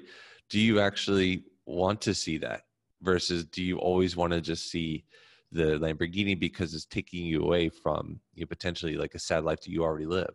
do 0.49 0.57
you 0.57 0.79
actually 0.79 1.43
want 1.65 1.99
to 2.01 2.13
see 2.13 2.37
that 2.37 2.61
versus 3.01 3.43
do 3.43 3.61
you 3.61 3.77
always 3.77 4.15
want 4.15 4.31
to 4.31 4.39
just 4.39 4.71
see 4.71 5.03
the 5.51 5.77
Lamborghini 5.79 6.39
because 6.39 6.73
it's 6.73 6.85
taking 6.85 7.25
you 7.25 7.43
away 7.43 7.67
from 7.67 8.21
you 8.35 8.43
know, 8.43 8.47
potentially 8.47 8.95
like 8.95 9.15
a 9.15 9.19
sad 9.19 9.43
life 9.43 9.59
that 9.61 9.69
you 9.69 9.83
already 9.83 10.05
live. 10.05 10.33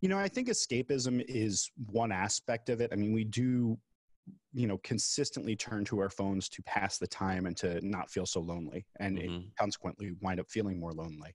You 0.00 0.08
know, 0.08 0.18
I 0.18 0.28
think 0.28 0.48
escapism 0.48 1.22
is 1.28 1.70
one 1.86 2.12
aspect 2.12 2.70
of 2.70 2.80
it. 2.80 2.90
I 2.92 2.96
mean, 2.96 3.12
we 3.12 3.24
do, 3.24 3.78
you 4.52 4.66
know, 4.66 4.78
consistently 4.78 5.56
turn 5.56 5.84
to 5.86 5.98
our 5.98 6.10
phones 6.10 6.48
to 6.50 6.62
pass 6.62 6.98
the 6.98 7.06
time 7.06 7.46
and 7.46 7.56
to 7.56 7.86
not 7.86 8.10
feel 8.10 8.26
so 8.26 8.40
lonely, 8.40 8.84
and 9.00 9.18
mm-hmm. 9.18 9.46
consequently 9.58 10.12
wind 10.20 10.40
up 10.40 10.50
feeling 10.50 10.78
more 10.78 10.92
lonely. 10.92 11.34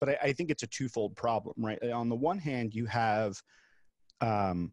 But 0.00 0.10
I, 0.10 0.18
I, 0.24 0.32
think 0.32 0.50
it's 0.50 0.62
a 0.62 0.66
twofold 0.66 1.16
problem, 1.16 1.54
right? 1.58 1.82
On 1.90 2.08
the 2.08 2.16
one 2.16 2.38
hand, 2.38 2.74
you 2.74 2.84
have, 2.86 3.40
um, 4.20 4.72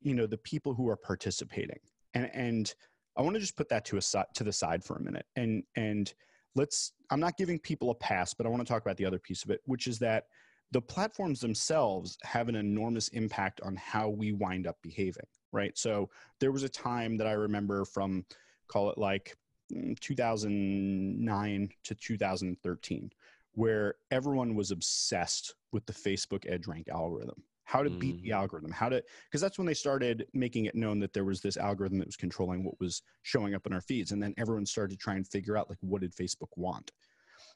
you 0.00 0.14
know, 0.14 0.26
the 0.26 0.38
people 0.38 0.74
who 0.74 0.88
are 0.88 0.96
participating, 0.96 1.80
and 2.14 2.30
and 2.34 2.74
I 3.16 3.22
want 3.22 3.34
to 3.34 3.40
just 3.40 3.56
put 3.56 3.68
that 3.70 3.84
to 3.86 3.98
a 3.98 4.24
to 4.34 4.44
the 4.44 4.52
side 4.52 4.84
for 4.84 4.96
a 4.96 5.02
minute, 5.02 5.26
and 5.36 5.62
and 5.76 6.12
let's 6.54 6.92
i'm 7.10 7.20
not 7.20 7.36
giving 7.36 7.58
people 7.58 7.90
a 7.90 7.94
pass 7.94 8.34
but 8.34 8.46
i 8.46 8.48
want 8.48 8.60
to 8.60 8.70
talk 8.70 8.82
about 8.82 8.96
the 8.96 9.04
other 9.04 9.18
piece 9.18 9.44
of 9.44 9.50
it 9.50 9.60
which 9.64 9.86
is 9.86 9.98
that 9.98 10.24
the 10.72 10.80
platforms 10.80 11.40
themselves 11.40 12.16
have 12.22 12.48
an 12.48 12.54
enormous 12.54 13.08
impact 13.08 13.60
on 13.62 13.76
how 13.76 14.08
we 14.08 14.32
wind 14.32 14.66
up 14.66 14.76
behaving 14.82 15.26
right 15.52 15.76
so 15.76 16.08
there 16.40 16.52
was 16.52 16.62
a 16.62 16.68
time 16.68 17.16
that 17.16 17.26
i 17.26 17.32
remember 17.32 17.84
from 17.84 18.24
call 18.68 18.90
it 18.90 18.98
like 18.98 19.36
mm, 19.72 19.98
2009 20.00 21.70
to 21.84 21.94
2013 21.94 23.10
where 23.54 23.94
everyone 24.10 24.54
was 24.54 24.70
obsessed 24.70 25.54
with 25.72 25.84
the 25.86 25.92
facebook 25.92 26.44
EdgeRank 26.50 26.88
algorithm 26.88 27.42
how 27.64 27.82
to 27.82 27.88
beat 27.88 28.18
mm. 28.18 28.22
the 28.22 28.32
algorithm, 28.32 28.70
how 28.70 28.88
to, 28.90 29.02
because 29.24 29.40
that's 29.40 29.56
when 29.56 29.66
they 29.66 29.74
started 29.74 30.26
making 30.34 30.66
it 30.66 30.74
known 30.74 30.98
that 31.00 31.14
there 31.14 31.24
was 31.24 31.40
this 31.40 31.56
algorithm 31.56 31.98
that 31.98 32.06
was 32.06 32.16
controlling 32.16 32.64
what 32.64 32.78
was 32.80 33.02
showing 33.22 33.54
up 33.54 33.66
in 33.66 33.72
our 33.72 33.80
feeds. 33.80 34.12
And 34.12 34.22
then 34.22 34.34
everyone 34.36 34.66
started 34.66 34.98
to 34.98 35.02
try 35.02 35.14
and 35.14 35.26
figure 35.26 35.56
out, 35.56 35.70
like, 35.70 35.78
what 35.80 36.02
did 36.02 36.14
Facebook 36.14 36.50
want? 36.56 36.90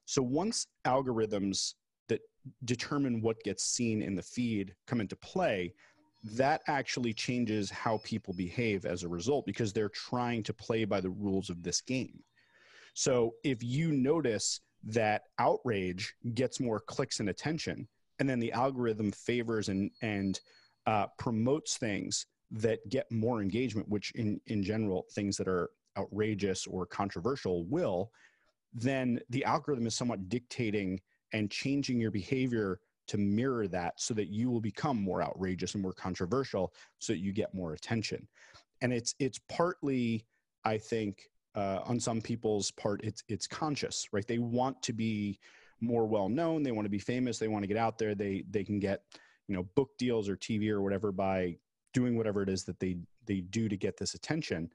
So 0.07 0.23
once 0.23 0.69
algorithms 0.87 1.75
that 2.09 2.21
determine 2.65 3.21
what 3.21 3.43
gets 3.43 3.65
seen 3.65 4.01
in 4.01 4.15
the 4.15 4.23
feed 4.23 4.75
come 4.87 5.03
into 5.03 5.17
play, 5.17 5.75
that 6.25 6.63
actually 6.67 7.13
changes 7.13 7.71
how 7.71 7.99
people 7.99 8.35
behave 8.35 8.85
as 8.85 9.03
a 9.03 9.09
result 9.09 9.47
because 9.47 9.73
they're 9.73 9.89
trying 9.91 10.43
to 10.43 10.53
play 10.53 10.85
by 10.85 11.01
the 11.01 11.11
rules 11.11 11.51
of 11.51 11.63
this 11.63 11.81
game. 11.81 12.23
So 12.95 13.35
if 13.45 13.63
you 13.63 13.93
notice 13.93 14.61
that 14.85 15.23
outrage 15.39 16.15
gets 16.35 16.61
more 16.61 16.81
clicks 16.81 17.21
and 17.21 17.29
attention, 17.29 17.87
and 18.19 18.29
then 18.29 18.41
the 18.41 18.53
algorithm 18.53 19.13
favors 19.13 19.69
and 19.69 19.91
and 20.03 20.41
uh, 20.87 21.07
promotes 21.19 21.77
things 21.77 22.27
that 22.51 22.79
get 22.89 23.11
more 23.11 23.43
engagement 23.43 23.89
which 23.89 24.13
in 24.15 24.41
in 24.47 24.63
general 24.63 25.05
things 25.13 25.37
that 25.37 25.49
are 25.49 25.71
outrageous 25.99 26.67
or 26.67 26.87
controversial 26.87 27.65
will 27.67 28.11
then 28.73 29.19
the 29.31 29.45
algorithm 29.45 29.87
is 29.87 29.95
somewhat 29.95 30.29
dictating 30.29 31.01
and 31.33 31.51
changing 31.51 31.99
your 31.99 32.11
behavior 32.11 32.79
to 33.09 33.19
mirror 33.19 33.69
that 33.69 34.01
so 34.01 34.15
that 34.15 34.29
you 34.29 34.51
will 34.51 34.61
become 34.61 35.01
more 35.01 35.23
outrageous 35.23 35.75
and 35.75 35.83
more 35.83 35.93
controversial 35.93 36.73
so 36.99 37.13
that 37.13 37.19
you 37.19 37.33
get 37.33 37.55
more 37.55 37.73
attention. 37.73 38.27
And 38.83 38.93
it's 38.93 39.15
it's 39.19 39.41
partly 39.49 40.27
i 40.65 40.77
think 40.77 41.31
uh, 41.55 41.81
on 41.87 41.99
some 41.99 42.21
people's 42.21 42.71
part 42.73 43.03
it's 43.03 43.23
it's 43.29 43.47
conscious 43.47 44.09
right? 44.13 44.27
They 44.27 44.39
want 44.39 44.83
to 44.83 44.93
be 44.93 45.39
more 45.81 46.07
well 46.07 46.29
known 46.29 46.63
they 46.63 46.73
want 46.73 46.85
to 46.85 46.91
be 46.91 46.99
famous. 46.99 47.39
They 47.39 47.49
want 47.49 47.63
to 47.63 47.69
get 47.69 47.77
out 47.77 47.99
there. 47.99 48.15
They 48.15 48.45
they 48.51 48.65
can 48.65 48.79
get 48.79 49.03
you 49.49 49.55
know 49.55 49.63
book 49.75 49.91
deals 49.99 50.29
or 50.29 50.37
tv 50.37 50.71
or 50.71 50.83
whatever 50.83 51.13
by 51.13 51.57
doing 51.95 52.17
whatever 52.17 52.43
it 52.43 52.49
is 52.49 52.65
that 52.65 52.79
they 52.81 52.99
they 53.27 53.41
do 53.41 53.69
to 53.69 53.77
get 53.77 53.97
this 53.97 54.15
attention. 54.15 54.71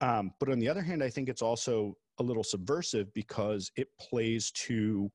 Um, 0.00 0.32
but 0.40 0.48
on 0.48 0.58
the 0.58 0.68
other 0.68 0.82
hand 0.82 1.02
i 1.02 1.10
think 1.10 1.28
it's 1.28 1.42
also 1.42 1.96
a 2.18 2.22
little 2.22 2.44
subversive 2.44 3.12
because 3.14 3.70
it 3.76 3.88
plays 3.98 4.50
to 4.52 5.10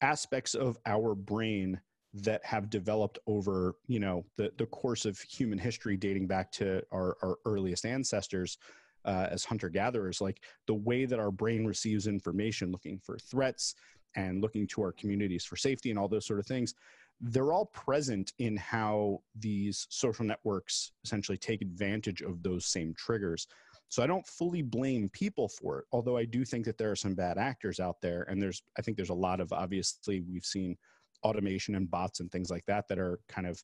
aspects 0.00 0.54
of 0.54 0.78
our 0.86 1.14
brain 1.14 1.80
that 2.22 2.44
have 2.44 2.70
developed 2.70 3.18
over 3.26 3.74
you 3.86 4.00
know 4.00 4.24
the, 4.36 4.50
the 4.56 4.66
course 4.66 5.04
of 5.04 5.18
human 5.20 5.58
history 5.58 5.96
dating 5.96 6.26
back 6.26 6.50
to 6.50 6.82
our, 6.92 7.16
our 7.22 7.36
earliest 7.44 7.84
ancestors 7.84 8.58
uh, 9.04 9.28
as 9.30 9.44
hunter 9.44 9.68
gatherers 9.68 10.20
like 10.20 10.40
the 10.66 10.74
way 10.74 11.04
that 11.04 11.18
our 11.18 11.30
brain 11.30 11.66
receives 11.66 12.06
information 12.06 12.72
looking 12.72 12.98
for 12.98 13.18
threats 13.18 13.74
and 14.14 14.40
looking 14.40 14.66
to 14.66 14.80
our 14.80 14.92
communities 14.92 15.44
for 15.44 15.56
safety 15.56 15.90
and 15.90 15.98
all 15.98 16.08
those 16.08 16.26
sort 16.26 16.40
of 16.40 16.46
things 16.46 16.74
they're 17.20 17.52
all 17.52 17.66
present 17.66 18.32
in 18.38 18.56
how 18.56 19.20
these 19.38 19.86
social 19.90 20.24
networks 20.24 20.92
essentially 21.02 21.38
take 21.38 21.62
advantage 21.62 22.20
of 22.20 22.42
those 22.42 22.66
same 22.66 22.94
triggers. 22.94 23.46
So 23.88 24.02
i 24.02 24.06
don't 24.06 24.26
fully 24.26 24.62
blame 24.62 25.08
people 25.10 25.48
for 25.48 25.80
it 25.80 25.84
although 25.92 26.16
i 26.16 26.24
do 26.24 26.44
think 26.44 26.64
that 26.64 26.76
there 26.76 26.90
are 26.90 26.96
some 26.96 27.14
bad 27.14 27.38
actors 27.38 27.78
out 27.78 28.00
there 28.00 28.22
and 28.28 28.42
there's 28.42 28.62
i 28.78 28.82
think 28.82 28.96
there's 28.96 29.10
a 29.10 29.14
lot 29.14 29.40
of 29.40 29.52
obviously 29.52 30.22
we've 30.28 30.44
seen 30.44 30.76
automation 31.22 31.74
and 31.74 31.90
bots 31.90 32.20
and 32.20 32.30
things 32.30 32.50
like 32.50 32.64
that 32.66 32.88
that 32.88 32.98
are 32.98 33.18
kind 33.28 33.46
of 33.46 33.62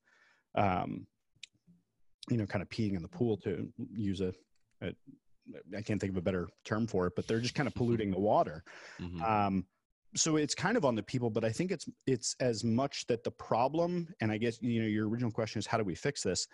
um, 0.54 1.06
you 2.28 2.37
know 2.37 2.47
kind 2.47 2.62
of 2.62 2.68
peeing 2.68 2.94
in 2.94 3.02
the 3.02 3.09
pool 3.09 3.37
to 3.38 3.68
use 3.92 4.21
a, 4.21 4.32
a 4.82 4.92
I 5.76 5.82
can't 5.82 6.00
think 6.00 6.12
of 6.12 6.16
a 6.16 6.23
better 6.23 6.49
term 6.64 6.87
for 6.87 7.06
it, 7.06 7.14
but 7.16 7.26
they're 7.26 7.40
just 7.40 7.54
kind 7.54 7.66
of 7.66 7.75
polluting 7.75 8.11
the 8.11 8.21
water. 8.21 8.62
Mm-hmm. 9.00 9.23
Um, 9.23 9.66
so 10.14 10.37
it's 10.37 10.54
kind 10.54 10.76
of 10.76 10.85
on 10.85 10.94
the 10.94 11.02
people 11.02 11.30
but 11.30 11.44
i 11.44 11.50
think 11.50 11.71
it's 11.71 11.87
it's 12.06 12.37
as 12.40 12.64
much 12.64 13.06
that 13.06 13.25
the 13.25 13.30
problem 13.30 14.09
and 14.21 14.30
i 14.30 14.37
guess 14.37 14.61
you 14.61 14.82
know 14.82 14.88
your 14.88 15.09
original 15.09 15.30
question 15.30 15.59
is 15.59 15.66
how 15.66 15.78
do 15.78 15.85
we 15.85 15.94
fix 15.94 16.23
this 16.23 16.47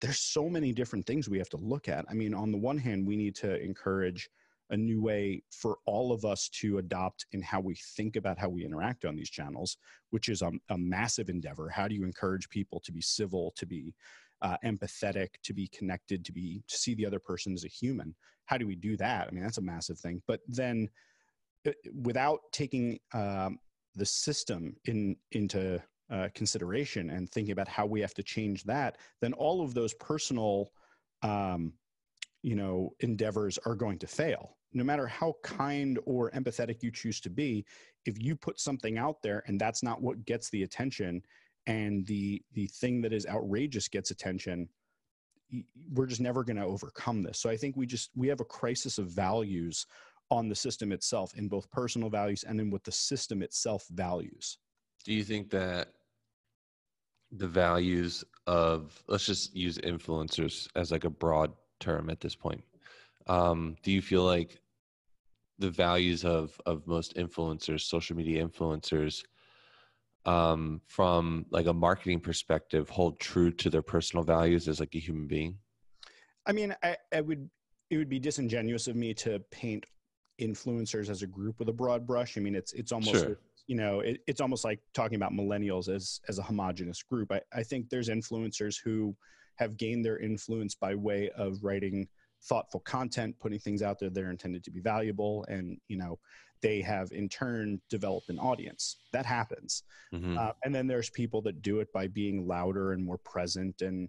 there's 0.00 0.18
so 0.18 0.48
many 0.48 0.72
different 0.72 1.06
things 1.06 1.28
we 1.28 1.38
have 1.38 1.48
to 1.48 1.56
look 1.58 1.88
at 1.88 2.04
i 2.10 2.14
mean 2.14 2.34
on 2.34 2.50
the 2.50 2.58
one 2.58 2.78
hand 2.78 3.06
we 3.06 3.16
need 3.16 3.34
to 3.34 3.60
encourage 3.62 4.28
a 4.70 4.76
new 4.76 5.02
way 5.02 5.42
for 5.50 5.78
all 5.86 6.12
of 6.12 6.24
us 6.24 6.48
to 6.48 6.78
adopt 6.78 7.26
in 7.32 7.42
how 7.42 7.60
we 7.60 7.74
think 7.96 8.16
about 8.16 8.38
how 8.38 8.48
we 8.48 8.64
interact 8.64 9.04
on 9.04 9.14
these 9.14 9.30
channels 9.30 9.76
which 10.14 10.28
is 10.28 10.42
a, 10.42 10.52
a 10.68 10.78
massive 10.78 11.28
endeavor. 11.28 11.68
How 11.68 11.88
do 11.88 11.94
you 11.96 12.04
encourage 12.04 12.48
people 12.48 12.78
to 12.84 12.92
be 12.92 13.00
civil 13.00 13.52
to 13.56 13.66
be 13.66 13.96
uh, 14.42 14.56
empathetic 14.64 15.30
to 15.42 15.52
be 15.52 15.66
connected 15.66 16.24
to 16.24 16.32
be 16.32 16.62
to 16.68 16.76
see 16.76 16.94
the 16.94 17.04
other 17.04 17.18
person 17.18 17.52
as 17.52 17.64
a 17.64 17.68
human? 17.68 18.14
How 18.44 18.56
do 18.56 18.64
we 18.64 18.76
do 18.76 18.96
that? 18.98 19.26
I 19.26 19.30
mean 19.32 19.42
that's 19.42 19.58
a 19.58 19.62
massive 19.62 19.98
thing. 19.98 20.22
But 20.28 20.38
then 20.46 20.88
uh, 21.66 21.72
without 22.00 22.42
taking 22.52 23.00
um, 23.12 23.58
the 23.96 24.06
system 24.06 24.76
in 24.84 25.16
into 25.32 25.82
uh, 26.12 26.28
consideration 26.32 27.10
and 27.10 27.28
thinking 27.28 27.50
about 27.50 27.66
how 27.66 27.86
we 27.86 28.00
have 28.00 28.14
to 28.14 28.22
change 28.22 28.62
that, 28.62 28.98
then 29.20 29.32
all 29.32 29.62
of 29.62 29.74
those 29.74 29.94
personal, 29.94 30.70
um, 31.22 31.72
you 32.44 32.54
know, 32.54 32.92
endeavors 33.00 33.58
are 33.64 33.74
going 33.74 33.98
to 33.98 34.06
fail. 34.06 34.58
No 34.74 34.84
matter 34.84 35.06
how 35.06 35.34
kind 35.42 35.98
or 36.04 36.30
empathetic 36.32 36.82
you 36.82 36.90
choose 36.90 37.18
to 37.22 37.30
be, 37.30 37.64
if 38.04 38.22
you 38.22 38.36
put 38.36 38.60
something 38.60 38.98
out 38.98 39.22
there 39.22 39.42
and 39.46 39.58
that's 39.58 39.82
not 39.82 40.02
what 40.02 40.26
gets 40.26 40.50
the 40.50 40.62
attention, 40.62 41.22
and 41.66 42.06
the 42.06 42.42
the 42.52 42.66
thing 42.66 43.00
that 43.00 43.14
is 43.14 43.26
outrageous 43.26 43.88
gets 43.88 44.10
attention, 44.10 44.68
we're 45.94 46.04
just 46.04 46.20
never 46.20 46.44
going 46.44 46.58
to 46.58 46.66
overcome 46.66 47.22
this. 47.22 47.38
So 47.38 47.48
I 47.48 47.56
think 47.56 47.78
we 47.78 47.86
just 47.86 48.10
we 48.14 48.28
have 48.28 48.40
a 48.40 48.44
crisis 48.44 48.98
of 48.98 49.06
values 49.06 49.86
on 50.30 50.50
the 50.50 50.54
system 50.54 50.92
itself 50.92 51.32
in 51.36 51.48
both 51.48 51.70
personal 51.70 52.10
values 52.10 52.44
and 52.44 52.60
in 52.60 52.70
what 52.70 52.84
the 52.84 52.92
system 52.92 53.42
itself 53.42 53.86
values. 53.90 54.58
Do 55.02 55.14
you 55.14 55.24
think 55.24 55.48
that 55.50 55.94
the 57.32 57.48
values 57.48 58.22
of 58.46 59.02
let's 59.08 59.24
just 59.24 59.56
use 59.56 59.78
influencers 59.78 60.68
as 60.76 60.90
like 60.90 61.04
a 61.04 61.10
broad 61.10 61.50
term 61.80 62.10
at 62.10 62.20
this 62.20 62.34
point. 62.34 62.62
Um, 63.26 63.76
do 63.82 63.90
you 63.90 64.02
feel 64.02 64.22
like 64.22 64.60
the 65.58 65.70
values 65.70 66.24
of 66.24 66.60
of 66.66 66.86
most 66.86 67.16
influencers, 67.16 67.82
social 67.82 68.16
media 68.16 68.46
influencers, 68.46 69.22
um, 70.26 70.80
from 70.86 71.46
like 71.50 71.66
a 71.66 71.72
marketing 71.72 72.20
perspective, 72.20 72.88
hold 72.88 73.18
true 73.20 73.50
to 73.52 73.70
their 73.70 73.82
personal 73.82 74.24
values 74.24 74.68
as 74.68 74.80
like 74.80 74.94
a 74.94 74.98
human 74.98 75.26
being? 75.26 75.58
I 76.46 76.52
mean, 76.52 76.74
I, 76.82 76.96
I 77.12 77.20
would 77.20 77.48
it 77.90 77.96
would 77.96 78.08
be 78.08 78.18
disingenuous 78.18 78.88
of 78.88 78.96
me 78.96 79.14
to 79.14 79.40
paint 79.50 79.84
influencers 80.40 81.08
as 81.08 81.22
a 81.22 81.26
group 81.26 81.58
with 81.58 81.68
a 81.68 81.72
broad 81.72 82.06
brush. 82.06 82.36
I 82.36 82.40
mean, 82.40 82.54
it's 82.54 82.72
it's 82.72 82.92
almost 82.92 83.24
sure. 83.24 83.38
you 83.66 83.76
know 83.76 84.00
it, 84.00 84.20
it's 84.26 84.40
almost 84.40 84.64
like 84.64 84.80
talking 84.92 85.16
about 85.16 85.32
millennials 85.32 85.88
as 85.88 86.20
as 86.28 86.38
a 86.38 86.42
homogenous 86.42 87.02
group. 87.02 87.32
I, 87.32 87.40
I 87.52 87.62
think 87.62 87.88
there's 87.88 88.08
influencers 88.08 88.76
who 88.82 89.14
have 89.56 89.76
gained 89.76 90.04
their 90.04 90.18
influence 90.18 90.74
by 90.74 90.94
way 90.94 91.30
of 91.36 91.62
writing 91.62 92.08
thoughtful 92.42 92.80
content, 92.80 93.34
putting 93.40 93.58
things 93.58 93.82
out 93.82 93.98
there 93.98 94.10
that 94.10 94.22
are 94.22 94.30
intended 94.30 94.62
to 94.64 94.70
be 94.70 94.80
valuable, 94.80 95.44
and 95.48 95.78
you 95.88 95.96
know 95.96 96.18
they 96.60 96.80
have 96.80 97.12
in 97.12 97.28
turn 97.28 97.80
developed 97.90 98.28
an 98.30 98.38
audience. 98.38 98.96
That 99.12 99.26
happens, 99.26 99.82
mm-hmm. 100.12 100.38
uh, 100.38 100.52
and 100.64 100.74
then 100.74 100.86
there's 100.86 101.10
people 101.10 101.42
that 101.42 101.62
do 101.62 101.80
it 101.80 101.92
by 101.92 102.08
being 102.08 102.46
louder 102.46 102.92
and 102.92 103.04
more 103.04 103.18
present 103.18 103.82
and 103.82 104.08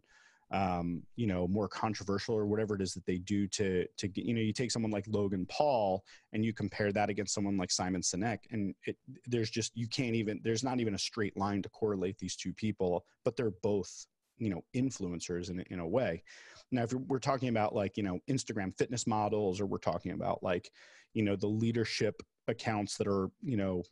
um, 0.52 1.02
you 1.16 1.25
know, 1.25 1.48
more 1.48 1.68
controversial 1.68 2.36
or 2.36 2.46
whatever 2.46 2.75
it 2.75 2.82
is 2.82 2.94
that 2.94 3.06
they 3.06 3.18
do 3.18 3.48
to 3.50 3.86
to 3.98 4.08
get, 4.08 4.25
you 4.25 4.34
know, 4.34 4.42
you 4.42 4.54
take 4.54 4.72
someone 4.72 4.92
like 4.92 5.06
Logan 5.08 5.46
Paul 5.50 6.04
and 6.34 6.46
you 6.46 6.54
compare 6.54 6.92
that 6.92 7.10
against 7.10 7.34
someone 7.34 7.58
like 7.58 7.72
Simon 7.72 8.02
Sinek, 8.02 8.40
and 8.52 8.75
it, 8.86 8.96
there's 9.25 9.50
just 9.50 9.75
you 9.75 9.88
can't 9.88 10.16
even 10.16 10.40
there's 10.44 10.64
not 10.64 10.80
even 10.80 10.94
a 10.94 11.00
straight 11.00 11.36
line 11.36 11.62
to 11.64 11.70
correlate 11.70 12.18
these 12.20 12.36
two 12.36 12.54
people, 12.54 13.06
but 13.24 13.36
they're 13.36 13.54
both 13.64 14.06
you 14.38 14.50
know 14.50 14.63
influencers 14.75 15.50
in 15.50 15.62
in 15.70 15.80
a 15.80 15.88
way. 15.88 16.24
Now, 16.72 16.84
if 16.84 16.94
we're 16.94 17.20
talking 17.20 17.50
about 17.50 17.75
like 17.75 17.98
you 17.98 18.04
know 18.04 18.20
Instagram 18.30 18.77
fitness 18.77 19.08
models, 19.08 19.62
or 19.62 19.65
we're 19.65 19.77
talking 19.77 20.12
about 20.12 20.44
like 20.44 20.72
you 21.13 21.24
know 21.24 21.36
the 21.36 21.48
leadership 21.48 22.22
accounts 22.48 22.98
that 22.98 23.08
are 23.08 23.30
you 23.42 23.58
know 23.58 23.84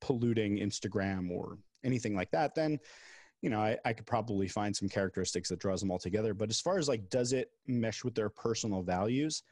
polluting 0.00 0.58
Instagram 0.58 1.30
or 1.30 1.58
anything 1.84 2.14
like 2.14 2.30
that, 2.30 2.54
then 2.54 2.78
you 3.42 3.48
know, 3.48 3.60
I, 3.60 3.78
I 3.84 3.92
could 3.92 4.06
probably 4.06 4.48
find 4.48 4.76
some 4.76 4.88
characteristics 4.88 5.48
that 5.48 5.58
draws 5.58 5.80
them 5.80 5.90
all 5.90 5.98
together. 5.98 6.34
But 6.34 6.50
as 6.50 6.60
far 6.60 6.78
as 6.78 6.88
like, 6.88 7.08
does 7.08 7.32
it 7.32 7.50
mesh 7.66 8.04
with 8.04 8.14
their 8.14 8.28
personal 8.28 8.82
values? 8.82 9.42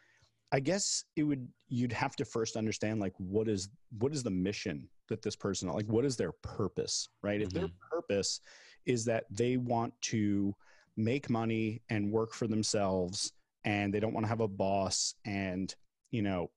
I 0.52 0.60
guess 0.60 1.04
it 1.16 1.24
would. 1.24 1.46
You'd 1.68 1.92
have 1.92 2.16
to 2.16 2.24
first 2.24 2.56
understand 2.56 3.00
like 3.00 3.12
what 3.18 3.48
is 3.48 3.68
what 3.98 4.12
is 4.12 4.22
the 4.22 4.30
mission 4.30 4.88
that 5.08 5.20
this 5.22 5.36
person 5.36 5.68
like 5.68 5.86
what 5.86 6.04
is 6.04 6.16
their 6.16 6.32
purpose, 6.42 7.08
right? 7.22 7.40
Mm-hmm. 7.40 7.42
If 7.42 7.50
their 7.50 7.64
mm-hmm. 7.64 7.96
purpose 7.96 8.40
is 8.86 9.04
that 9.06 9.24
they 9.30 9.56
want 9.56 9.92
to 10.02 10.54
make 10.96 11.30
money 11.30 11.82
and 11.90 12.10
work 12.10 12.32
for 12.32 12.46
themselves, 12.46 13.32
and 13.64 13.92
they 13.92 14.00
don't 14.00 14.14
want 14.14 14.24
to 14.24 14.28
have 14.28 14.40
a 14.40 14.48
boss, 14.48 15.14
and 15.24 15.74
you 16.10 16.22
know 16.22 16.50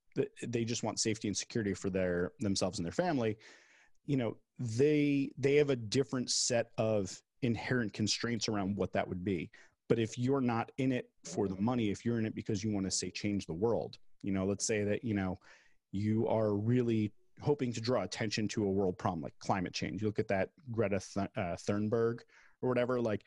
they 0.46 0.66
just 0.66 0.84
want 0.84 1.00
safety 1.00 1.28
and 1.28 1.38
security 1.38 1.74
for 1.74 1.90
their 1.90 2.32
themselves 2.40 2.80
and 2.80 2.86
their 2.86 2.92
family. 2.92 3.38
You 4.06 4.18
know 4.18 4.38
they 4.60 5.32
they 5.38 5.56
have 5.56 5.70
a 5.70 5.75
different 5.75 6.30
set 6.30 6.72
of 6.78 7.22
inherent 7.42 7.94
constraints 7.94 8.48
around 8.48 8.75
what 8.75 8.94
that 8.94 9.08
would 9.08 9.24
be. 9.24 9.50
But 9.88 10.00
if 10.00 10.18
you're 10.18 10.42
not 10.42 10.72
in 10.78 10.92
it 10.92 11.10
for 11.25 11.48
the 11.48 11.60
money 11.60 11.90
if 11.90 12.06
you're 12.06 12.18
in 12.18 12.25
it 12.25 12.36
because 12.36 12.63
you 12.63 12.72
want 12.72 12.86
to 12.86 12.92
say 12.92 13.10
change 13.12 13.46
the 13.46 13.54
world 13.54 13.98
you 14.22 14.32
know 14.32 14.46
let's 14.46 14.66
say 14.66 14.84
that 14.84 15.04
you 15.04 15.13
know 15.13 15.38
you 15.92 16.28
are 16.28 16.54
really 16.54 17.12
hoping 17.41 17.74
to 17.74 17.81
draw 17.81 18.03
attention 18.03 18.48
to 18.48 18.65
a 18.65 18.69
world 18.69 18.98
problem 18.98 19.21
like 19.21 19.33
climate 19.39 19.74
change. 19.74 20.01
You 20.01 20.07
look 20.07 20.19
at 20.19 20.27
that 20.29 20.50
greta 20.71 21.00
Th- 21.00 21.29
uh, 21.36 21.55
thunberg 21.55 22.19
or 22.62 22.69
whatever 22.69 23.01
like 23.01 23.24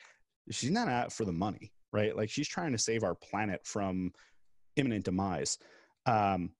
she's 0.50 0.71
not 0.71 0.88
out 0.88 1.12
for 1.12 1.25
the 1.25 1.33
money 1.33 1.73
right? 1.94 2.16
Like 2.16 2.28
she's 2.28 2.49
trying 2.49 2.73
to 2.73 2.78
save 2.78 3.04
our 3.04 3.14
planet 3.14 3.61
from 3.64 4.12
imminent 4.76 5.04
demise. 5.04 5.59
Um, 6.04 6.50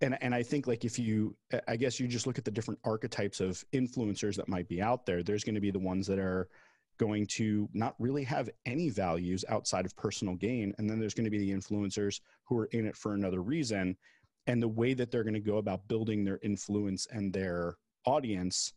and 0.00 0.16
and 0.22 0.34
I 0.34 0.42
think 0.42 0.66
like 0.66 0.84
if 0.84 0.98
you 0.98 1.36
I 1.66 1.76
guess 1.76 1.98
you 1.98 2.06
just 2.06 2.26
look 2.26 2.38
at 2.38 2.44
the 2.44 2.50
different 2.50 2.80
archetypes 2.84 3.40
of 3.40 3.62
influencers 3.72 4.36
that 4.36 4.48
might 4.48 4.68
be 4.68 4.80
out 4.80 5.04
there, 5.04 5.22
there's 5.22 5.42
going 5.42 5.56
to 5.56 5.60
be 5.60 5.72
the 5.72 5.78
ones 5.78 6.06
that 6.06 6.18
are 6.18 6.48
going 6.98 7.26
to 7.26 7.68
not 7.74 7.94
really 7.98 8.22
have 8.22 8.48
any 8.64 8.88
values 8.88 9.44
outside 9.48 9.84
of 9.84 9.96
personal 9.96 10.34
gain. 10.34 10.72
And 10.78 10.88
then 10.88 10.98
there's 10.98 11.14
going 11.14 11.24
to 11.24 11.30
be 11.30 11.38
the 11.38 11.50
influencers 11.50 12.20
who 12.44 12.56
are 12.58 12.66
in 12.66 12.86
it 12.86 12.96
for 12.96 13.14
another 13.14 13.42
reason 13.42 13.96
and 14.46 14.62
the 14.62 14.68
way 14.68 14.94
that 14.94 15.10
they're 15.10 15.24
going 15.24 15.34
to 15.34 15.40
go 15.40 15.58
about 15.58 15.86
building 15.88 16.24
their 16.24 16.38
influence 16.42 17.06
and 17.10 17.32
their 17.32 17.76
audience 18.04 18.72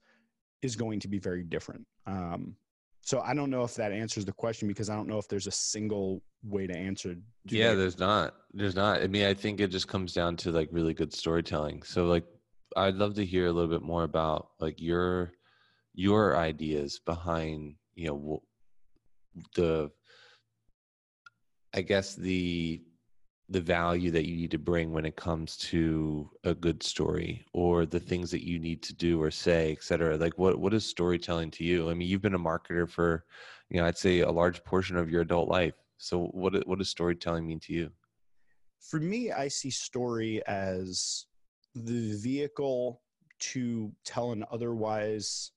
is 0.61 0.75
going 0.75 0.99
to 0.99 1.07
be 1.07 1.19
very 1.19 1.43
different 1.43 1.85
um, 2.05 2.55
so 3.01 3.21
I 3.21 3.33
don't 3.33 3.49
know 3.49 3.63
if 3.63 3.75
that 3.75 3.91
answers 3.91 4.25
the 4.25 4.33
question 4.33 4.67
because 4.67 4.89
I 4.89 4.95
don't 4.95 5.07
know 5.07 5.17
if 5.17 5.27
there's 5.27 5.47
a 5.47 5.51
single 5.51 6.21
way 6.43 6.67
to 6.67 6.77
answer. 6.77 7.15
Yeah, 7.45 7.73
there's 7.73 7.97
not. 7.97 8.35
There's 8.53 8.75
not. 8.75 9.01
I 9.01 9.07
mean, 9.07 9.25
I 9.25 9.33
think 9.33 9.59
it 9.59 9.71
just 9.71 9.87
comes 9.87 10.13
down 10.13 10.35
to 10.37 10.51
like 10.51 10.69
really 10.71 10.93
good 10.93 11.13
storytelling. 11.13 11.81
So 11.83 12.05
like 12.05 12.25
I'd 12.77 12.95
love 12.95 13.15
to 13.15 13.25
hear 13.25 13.47
a 13.47 13.51
little 13.51 13.69
bit 13.69 13.81
more 13.81 14.03
about 14.03 14.49
like 14.59 14.81
your 14.81 15.31
your 15.93 16.37
ideas 16.37 16.99
behind, 17.03 17.75
you 17.95 18.07
know, 18.07 18.43
the 19.55 19.89
I 21.73 21.81
guess 21.81 22.15
the 22.15 22.81
the 23.49 23.61
value 23.61 24.11
that 24.11 24.27
you 24.27 24.35
need 24.35 24.51
to 24.51 24.59
bring 24.59 24.91
when 24.91 25.05
it 25.05 25.15
comes 25.15 25.57
to 25.57 26.29
a 26.43 26.53
good 26.53 26.83
story 26.83 27.43
or 27.53 27.85
the 27.85 27.99
things 27.99 28.29
that 28.29 28.45
you 28.45 28.59
need 28.59 28.83
to 28.83 28.93
do 28.93 29.21
or 29.21 29.31
say 29.31 29.71
et 29.71 29.83
cetera 29.83 30.15
like 30.17 30.37
what 30.37 30.59
what 30.59 30.73
is 30.73 30.85
storytelling 30.85 31.49
to 31.49 31.63
you? 31.63 31.89
I 31.89 31.93
mean 31.95 32.07
you've 32.07 32.21
been 32.21 32.35
a 32.35 32.39
marketer 32.39 32.87
for 32.87 33.25
you 33.69 33.79
know 33.79 33.87
i'd 33.87 33.97
say 33.97 34.19
a 34.19 34.31
large 34.31 34.63
portion 34.63 34.97
of 34.97 35.09
your 35.09 35.21
adult 35.21 35.49
life. 35.49 35.73
So 35.97 36.25
what 36.27 36.67
what 36.67 36.77
does 36.77 36.89
storytelling 36.89 37.47
mean 37.47 37.59
to 37.61 37.73
you? 37.73 37.89
For 38.79 38.99
me 38.99 39.31
i 39.31 39.47
see 39.47 39.71
story 39.71 40.45
as 40.47 41.25
the 41.73 42.15
vehicle 42.17 43.01
to 43.39 43.91
tell 44.05 44.31
an 44.31 44.43
otherwise 44.51 45.51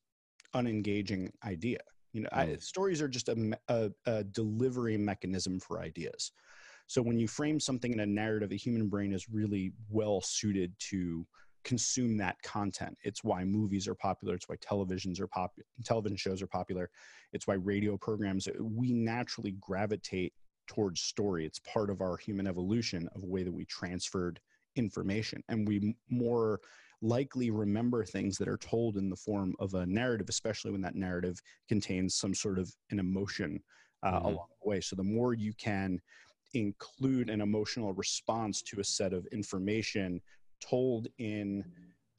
unengaging 0.55 1.31
idea. 1.45 1.79
You 2.13 2.23
know 2.23 2.31
mm. 2.33 2.55
I, 2.55 2.57
stories 2.57 3.03
are 3.03 3.09
just 3.09 3.29
a, 3.29 3.59
a, 3.69 3.91
a 4.07 4.25
delivery 4.25 4.97
mechanism 4.97 5.61
for 5.61 5.83
ideas 5.83 6.33
so 6.93 7.01
when 7.01 7.19
you 7.19 7.27
frame 7.27 7.59
something 7.59 7.91
in 7.91 8.01
a 8.01 8.07
narrative, 8.07 8.51
the 8.51 8.57
human 8.59 8.87
brain 8.87 9.15
is 9.15 9.27
really 9.31 9.73
well 9.89 10.21
suited 10.21 10.75
to 10.91 11.27
consume 11.65 12.19
that 12.19 12.37
content. 12.43 12.99
It's 13.03 13.25
why 13.25 13.45
movies 13.45 13.89
are 13.89 13.95
popular. 13.95 14.35
It's 14.35 14.47
why 14.47 14.57
televisions 14.57 15.19
are 15.19 15.27
popular. 15.27 15.65
Television 15.87 16.19
shows 16.19 16.43
are 16.43 16.47
popular. 16.47 16.91
It's 17.33 17.47
why 17.47 17.55
radio 17.55 17.97
programs. 17.97 18.47
We 18.61 18.93
naturally 18.93 19.53
gravitate 19.59 20.35
towards 20.67 21.01
story. 21.01 21.47
It's 21.47 21.61
part 21.61 21.89
of 21.89 22.03
our 22.03 22.19
human 22.19 22.47
evolution 22.47 23.09
of 23.15 23.23
a 23.23 23.27
way 23.27 23.43
that 23.43 23.55
we 23.55 23.65
transferred 23.65 24.39
information, 24.77 25.43
and 25.49 25.67
we 25.67 25.97
more 26.11 26.61
likely 27.01 27.51
remember 27.51 28.05
things 28.05 28.37
that 28.37 28.49
are 28.49 28.59
told 28.59 28.99
in 28.99 29.09
the 29.09 29.17
form 29.17 29.55
of 29.61 29.73
a 29.73 29.87
narrative, 29.87 30.27
especially 30.29 30.73
when 30.73 30.83
that 30.83 30.95
narrative 30.95 31.41
contains 31.71 32.17
some 32.17 32.35
sort 32.35 32.59
of 32.59 32.71
an 32.91 32.99
emotion 32.99 33.63
uh, 34.03 34.13
mm-hmm. 34.13 34.27
along 34.27 34.47
the 34.63 34.69
way. 34.69 34.81
So 34.83 34.95
the 34.95 35.03
more 35.03 35.33
you 35.33 35.55
can 35.55 35.99
include 36.55 37.31
an 37.31 37.41
emotional 37.41 37.93
response 37.93 38.63
to 38.63 38.81
a 38.81 38.85
set 38.85 39.13
of 39.13 39.27
information 39.27 40.21
told 40.61 41.09
in 41.19 41.65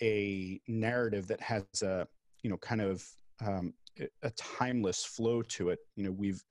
a 0.02 0.60
narrative 0.68 1.28
that 1.28 1.42
has 1.42 1.64
a 1.82 2.08
you 2.42 2.50
know 2.50 2.58
kind 2.58 2.82
of 2.82 3.04
um, 3.46 3.74
a 4.24 4.30
timeless 4.32 5.06
flow 5.06 5.42
to 5.44 5.70
it. 5.70 5.80
You 5.96 6.06
know 6.06 6.12
we've 6.12 6.44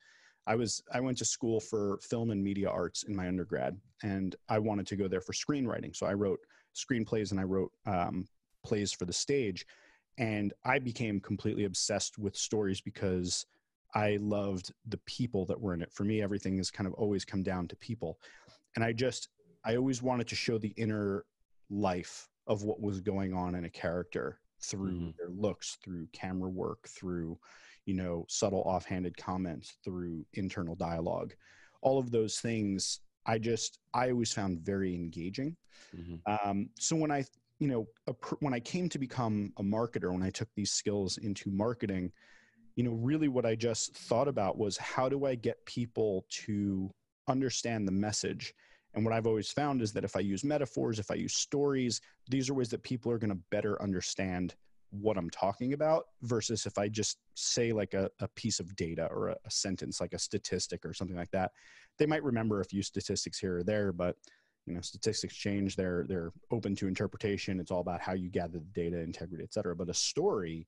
i 0.45 0.55
was 0.55 0.83
i 0.93 0.99
went 0.99 1.17
to 1.17 1.25
school 1.25 1.59
for 1.59 1.99
film 2.01 2.31
and 2.31 2.43
media 2.43 2.69
arts 2.69 3.03
in 3.03 3.15
my 3.15 3.27
undergrad 3.27 3.77
and 4.01 4.35
i 4.49 4.59
wanted 4.59 4.85
to 4.87 4.95
go 4.95 5.07
there 5.07 5.21
for 5.21 5.33
screenwriting. 5.33 5.95
So 5.95 6.05
i 6.05 6.13
wrote 6.13 6.39
screenplays 6.75 7.31
and 7.31 7.39
i 7.39 7.43
wrote 7.43 7.71
um, 7.85 8.27
plays 8.65 8.91
for 8.91 9.05
the 9.05 9.13
stage 9.13 9.65
and 10.17 10.53
i 10.65 10.79
became 10.79 11.19
completely 11.19 11.65
obsessed 11.65 12.17
with 12.17 12.35
stories 12.35 12.81
because 12.81 13.45
I 13.95 14.17
loved 14.21 14.73
the 14.87 14.97
people 15.05 15.45
that 15.45 15.59
were 15.59 15.73
in 15.73 15.81
it. 15.81 15.93
For 15.93 16.03
me, 16.03 16.21
everything 16.21 16.57
has 16.57 16.71
kind 16.71 16.87
of 16.87 16.93
always 16.93 17.25
come 17.25 17.43
down 17.43 17.67
to 17.67 17.75
people. 17.75 18.19
And 18.75 18.83
I 18.83 18.91
just, 18.93 19.29
I 19.65 19.75
always 19.75 20.01
wanted 20.01 20.27
to 20.27 20.35
show 20.35 20.57
the 20.57 20.73
inner 20.77 21.25
life 21.69 22.27
of 22.47 22.63
what 22.63 22.81
was 22.81 23.01
going 23.01 23.33
on 23.33 23.55
in 23.55 23.65
a 23.65 23.69
character 23.69 24.39
through 24.61 24.91
mm-hmm. 24.91 25.09
their 25.17 25.29
looks, 25.29 25.77
through 25.83 26.07
camera 26.11 26.49
work, 26.49 26.87
through, 26.87 27.37
you 27.85 27.93
know, 27.93 28.25
subtle 28.29 28.61
offhanded 28.61 29.15
comments, 29.17 29.77
through 29.83 30.25
internal 30.33 30.75
dialogue. 30.75 31.33
All 31.81 31.99
of 31.99 32.11
those 32.11 32.39
things 32.39 32.99
I 33.25 33.37
just, 33.37 33.79
I 33.93 34.09
always 34.09 34.33
found 34.33 34.59
very 34.61 34.95
engaging. 34.95 35.55
Mm-hmm. 35.95 36.49
Um, 36.49 36.69
so 36.79 36.95
when 36.95 37.11
I, 37.11 37.25
you 37.59 37.67
know, 37.67 37.87
when 38.39 38.53
I 38.53 38.59
came 38.59 38.89
to 38.89 38.99
become 38.99 39.53
a 39.57 39.63
marketer, 39.63 40.11
when 40.11 40.23
I 40.23 40.29
took 40.29 40.49
these 40.55 40.71
skills 40.71 41.17
into 41.17 41.51
marketing, 41.51 42.11
you 42.75 42.83
know, 42.83 42.91
really 42.91 43.27
what 43.27 43.45
I 43.45 43.55
just 43.55 43.95
thought 43.95 44.27
about 44.27 44.57
was 44.57 44.77
how 44.77 45.09
do 45.09 45.25
I 45.25 45.35
get 45.35 45.63
people 45.65 46.25
to 46.45 46.89
understand 47.27 47.87
the 47.87 47.91
message 47.91 48.53
And 48.93 49.03
what 49.03 49.13
I've 49.13 49.27
always 49.27 49.51
found 49.51 49.81
is 49.81 49.91
that 49.93 50.03
if 50.03 50.15
I 50.15 50.19
use 50.19 50.43
metaphors, 50.43 50.99
if 50.99 51.09
I 51.09 51.15
use 51.15 51.33
stories, 51.33 52.01
these 52.29 52.49
are 52.49 52.53
ways 52.53 52.69
that 52.69 52.83
people 52.83 53.11
are 53.11 53.17
going 53.17 53.31
to 53.31 53.39
better 53.49 53.81
understand 53.81 54.55
what 54.91 55.17
I'm 55.17 55.29
talking 55.31 55.73
about 55.73 56.05
versus 56.21 56.67
if 56.67 56.77
I 56.77 56.87
just 56.87 57.17
say 57.33 57.71
like 57.71 57.95
a, 57.95 58.11
a 58.19 58.27
piece 58.29 58.59
of 58.59 58.75
data 58.75 59.07
or 59.09 59.29
a, 59.29 59.37
a, 59.45 59.49
sentence, 59.49 59.99
like 59.99 60.13
a 60.13 60.19
statistic 60.19 60.85
or 60.85 60.93
something 60.93 61.17
like 61.17 61.31
that. 61.31 61.51
They 61.97 62.05
might 62.05 62.23
remember 62.23 62.61
a 62.61 62.65
few 62.65 62.83
statistics 62.83 63.39
here 63.39 63.57
or 63.57 63.63
there, 63.63 63.91
but 63.91 64.15
you 64.67 64.75
know, 64.75 64.81
statistics 64.81 65.35
change. 65.35 65.75
They're 65.75 66.05
they're 66.07 66.31
open 66.51 66.73
to 66.75 66.87
interpretation. 66.87 67.59
It's 67.59 67.71
all 67.71 67.81
about 67.81 67.99
how 67.99 68.13
you 68.13 68.29
gather 68.29 68.59
the 68.59 68.65
data, 68.73 68.99
integrity, 68.99 69.43
et 69.43 69.53
cetera. 69.53 69.75
But 69.75 69.89
a 69.89 69.93
story 69.93 70.67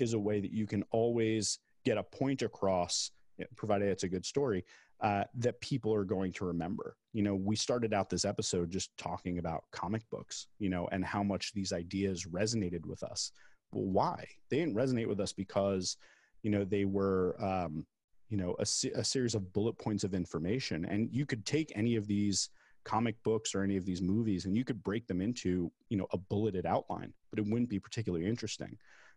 is 0.00 0.14
a 0.14 0.18
way 0.18 0.40
that 0.40 0.52
you 0.52 0.66
can 0.66 0.84
always 0.90 1.58
get 1.84 1.98
a 1.98 2.02
point 2.02 2.42
across, 2.42 3.10
provided 3.56 3.88
it's 3.88 4.04
a 4.04 4.08
good 4.08 4.26
story, 4.26 4.64
uh, 5.00 5.24
that 5.34 5.60
people 5.60 5.94
are 5.94 6.04
going 6.04 6.32
to 6.32 6.44
remember. 6.44 6.96
You 7.12 7.22
know, 7.22 7.34
we 7.34 7.56
started 7.56 7.94
out 7.94 8.10
this 8.10 8.24
episode 8.24 8.70
just 8.70 8.96
talking 8.98 9.38
about 9.38 9.64
comic 9.72 10.02
books, 10.10 10.48
you 10.58 10.68
know, 10.68 10.88
and 10.92 11.04
how 11.04 11.22
much 11.22 11.52
these 11.54 11.72
ideas 11.72 12.26
resonated 12.26 12.84
with 12.84 13.02
us 13.02 13.32
well, 13.72 13.84
why? 13.84 14.26
They 14.48 14.58
didn't 14.58 14.74
resonate 14.74 15.06
with 15.06 15.20
us 15.20 15.32
because, 15.32 15.96
you 16.42 16.50
know, 16.50 16.64
they 16.64 16.84
were, 16.84 17.36
um, 17.42 17.86
you 18.28 18.36
know, 18.36 18.56
a, 18.58 18.62
a 18.94 19.04
series 19.04 19.34
of 19.34 19.52
bullet 19.52 19.78
points 19.78 20.04
of 20.04 20.14
information. 20.14 20.84
And 20.84 21.08
you 21.12 21.26
could 21.26 21.44
take 21.44 21.72
any 21.74 21.96
of 21.96 22.06
these 22.06 22.50
comic 22.84 23.16
books 23.22 23.54
or 23.54 23.62
any 23.62 23.76
of 23.76 23.84
these 23.84 24.00
movies 24.00 24.46
and 24.46 24.56
you 24.56 24.64
could 24.64 24.82
break 24.82 25.06
them 25.06 25.20
into, 25.20 25.70
you 25.88 25.96
know, 25.96 26.06
a 26.12 26.18
bulleted 26.18 26.66
outline, 26.66 27.12
but 27.30 27.38
it 27.38 27.46
wouldn't 27.46 27.68
be 27.68 27.78
particularly 27.78 28.26
interesting. 28.26 28.76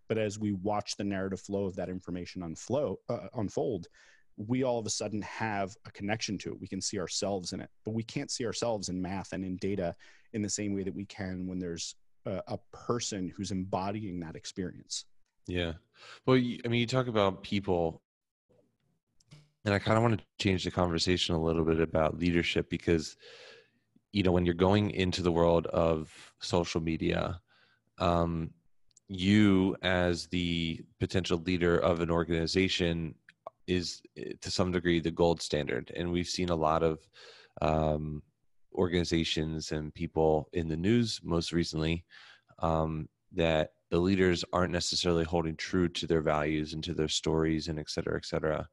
But 0.10 0.18
as 0.18 0.40
we 0.40 0.54
watch 0.54 0.96
the 0.98 1.04
narrative 1.04 1.40
flow 1.40 1.66
of 1.66 1.76
that 1.76 1.90
information 1.90 2.44
unflow, 2.44 3.00
uh, 3.10 3.28
unfold, 3.36 3.88
we 4.38 4.64
all 4.64 4.80
of 4.80 4.86
a 4.86 4.90
sudden 4.90 5.22
have 5.22 5.76
a 5.86 5.92
connection 5.92 6.38
to 6.40 6.52
it. 6.52 6.60
We 6.60 6.68
can 6.68 6.82
see 6.82 7.00
ourselves 7.00 7.54
in 7.54 7.62
it, 7.62 7.70
but 7.86 7.94
we 7.94 8.04
can't 8.04 8.32
see 8.32 8.46
ourselves 8.46 8.90
in 8.90 9.02
math 9.02 9.34
and 9.34 9.46
in 9.46 9.58
data 9.58 9.96
in 10.34 10.42
the 10.42 10.50
same 10.50 10.74
way 10.74 10.84
that 10.84 10.96
we 10.96 11.06
can 11.06 11.48
when 11.48 11.60
there's 11.60 11.96
a, 12.26 12.42
a 12.48 12.58
person 12.72 13.32
who's 13.36 13.52
embodying 13.52 14.20
that 14.22 14.36
experience. 14.36 15.06
Yeah. 15.48 15.74
Well, 16.26 16.38
I 16.38 16.68
mean, 16.68 16.80
you 16.80 16.88
talk 16.88 17.08
about 17.08 17.44
people, 17.44 18.02
and 19.66 19.74
I 19.74 19.80
kind 19.80 19.98
of 19.98 20.04
want 20.04 20.20
to 20.20 20.26
change 20.44 20.64
the 20.64 20.72
conversation 20.72 21.36
a 21.36 21.42
little 21.42 21.64
bit 21.64 21.80
about 21.80 22.18
leadership 22.18 22.70
because, 22.70 23.16
you 24.12 24.24
know, 24.24 24.32
when 24.32 24.46
you're 24.46 24.56
going 24.56 24.92
into 24.92 25.22
the 25.22 25.32
world 25.32 25.68
of 25.68 26.12
social 26.40 26.82
media, 26.82 27.40
um, 28.00 28.52
you 29.08 29.76
as 29.82 30.28
the 30.28 30.82
potential 31.00 31.38
leader 31.40 31.78
of 31.78 32.00
an 32.00 32.10
organization 32.10 33.14
is 33.68 34.02
eh, 34.18 34.34
to 34.42 34.50
some 34.50 34.72
degree 34.72 35.00
the 35.00 35.12
gold 35.12 35.42
standard 35.42 35.92
and 35.96 36.12
we've 36.12 36.28
seen 36.28 36.50
a 36.50 36.56
lot 36.56 36.84
of 36.84 37.00
um, 37.62 38.22
organizations 38.76 39.72
and 39.72 39.94
people 39.94 40.50
in 40.54 40.68
the 40.68 40.78
news 40.78 41.20
most 41.24 41.52
recently 41.52 42.04
um, 42.60 43.08
that 43.32 43.74
the 43.90 44.00
leaders 44.00 44.44
aren't 44.54 44.74
necessarily 44.74 45.24
holding 45.24 45.56
true 45.56 45.88
to 45.88 46.08
their 46.08 46.22
values 46.22 46.74
and 46.74 46.84
to 46.84 46.94
their 46.94 47.08
stories 47.08 47.68
and 47.68 47.78
et 47.78 47.90
cetera, 47.90 48.16
et 48.16 48.26
cetera. 48.26 48.68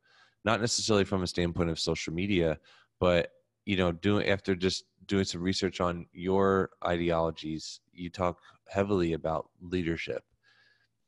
Not 0.45 0.61
necessarily 0.61 1.05
from 1.05 1.23
a 1.23 1.27
standpoint 1.27 1.69
of 1.69 1.79
social 1.79 2.15
media, 2.15 2.59
but 2.99 3.31
you 3.67 3.77
know, 3.77 3.93
doing 3.93 4.27
after 4.29 4.55
just 4.55 4.85
doing 5.07 5.25
some 5.25 5.43
research 5.43 5.81
on 5.81 6.07
your 6.13 6.71
ideologies, 6.87 7.81
you 8.01 8.11
talk 8.11 8.39
heavily 8.69 9.13
about 9.13 9.49
leadership. 9.61 10.25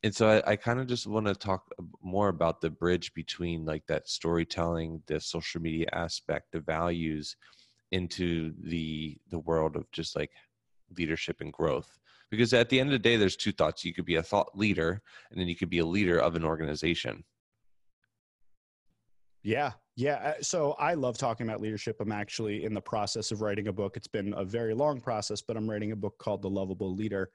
And 0.05 0.15
so 0.15 0.29
I, 0.29 0.53
I 0.53 0.57
kind 0.57 0.81
of 0.81 0.87
just 0.87 1.07
want 1.07 1.27
to 1.27 1.35
talk 1.35 1.71
more 2.03 2.29
about 2.29 2.61
the 2.61 2.71
bridge 2.71 3.15
between 3.15 3.65
like 3.65 3.87
that 3.87 4.09
storytelling, 4.09 5.01
the 5.07 5.21
social 5.21 5.61
media 5.61 5.87
aspect, 5.93 6.53
the 6.53 6.61
values, 6.61 7.37
into 7.93 8.55
the 8.59 9.19
the 9.31 9.39
world 9.41 9.77
of 9.77 9.91
just 9.93 10.17
like 10.17 10.31
leadership 10.97 11.41
and 11.41 11.53
growth. 11.53 11.99
Because 12.31 12.55
at 12.55 12.69
the 12.69 12.81
end 12.81 12.89
of 12.89 12.95
the 12.95 12.99
day 12.99 13.17
there's 13.17 13.37
two 13.37 13.53
thoughts. 13.53 13.85
You 13.85 13.95
could 13.95 14.07
be 14.07 14.17
a 14.17 14.23
thought 14.23 14.57
leader 14.57 15.03
and 15.31 15.39
then 15.39 15.47
you 15.47 15.55
could 15.55 15.71
be 15.71 15.81
a 15.81 15.87
leader 15.87 16.19
of 16.19 16.35
an 16.35 16.45
organization. 16.45 17.23
Yeah 19.43 19.73
yeah 19.97 20.15
uh, 20.15 20.43
so 20.43 20.73
i 20.79 20.95
love 20.95 21.19
talking 21.19 21.47
about 21.47 21.61
leadership 21.61 21.97
i'm 22.01 22.13
actually 22.13 22.65
in 22.65 22.73
the 22.73 22.81
process 22.81 23.31
of 23.31 23.41
writing 23.41 23.69
a 23.69 23.73
book 23.73 23.97
it's 23.97 24.09
been 24.09 24.35
a 24.37 24.45
very 24.45 24.75
long 24.75 25.01
process 25.01 25.43
but 25.43 25.57
i'm 25.57 25.69
writing 25.69 25.93
a 25.93 25.97
book 25.97 26.17
called 26.19 26.43
the 26.43 26.51
lovable 26.51 26.95
leader 26.95 27.31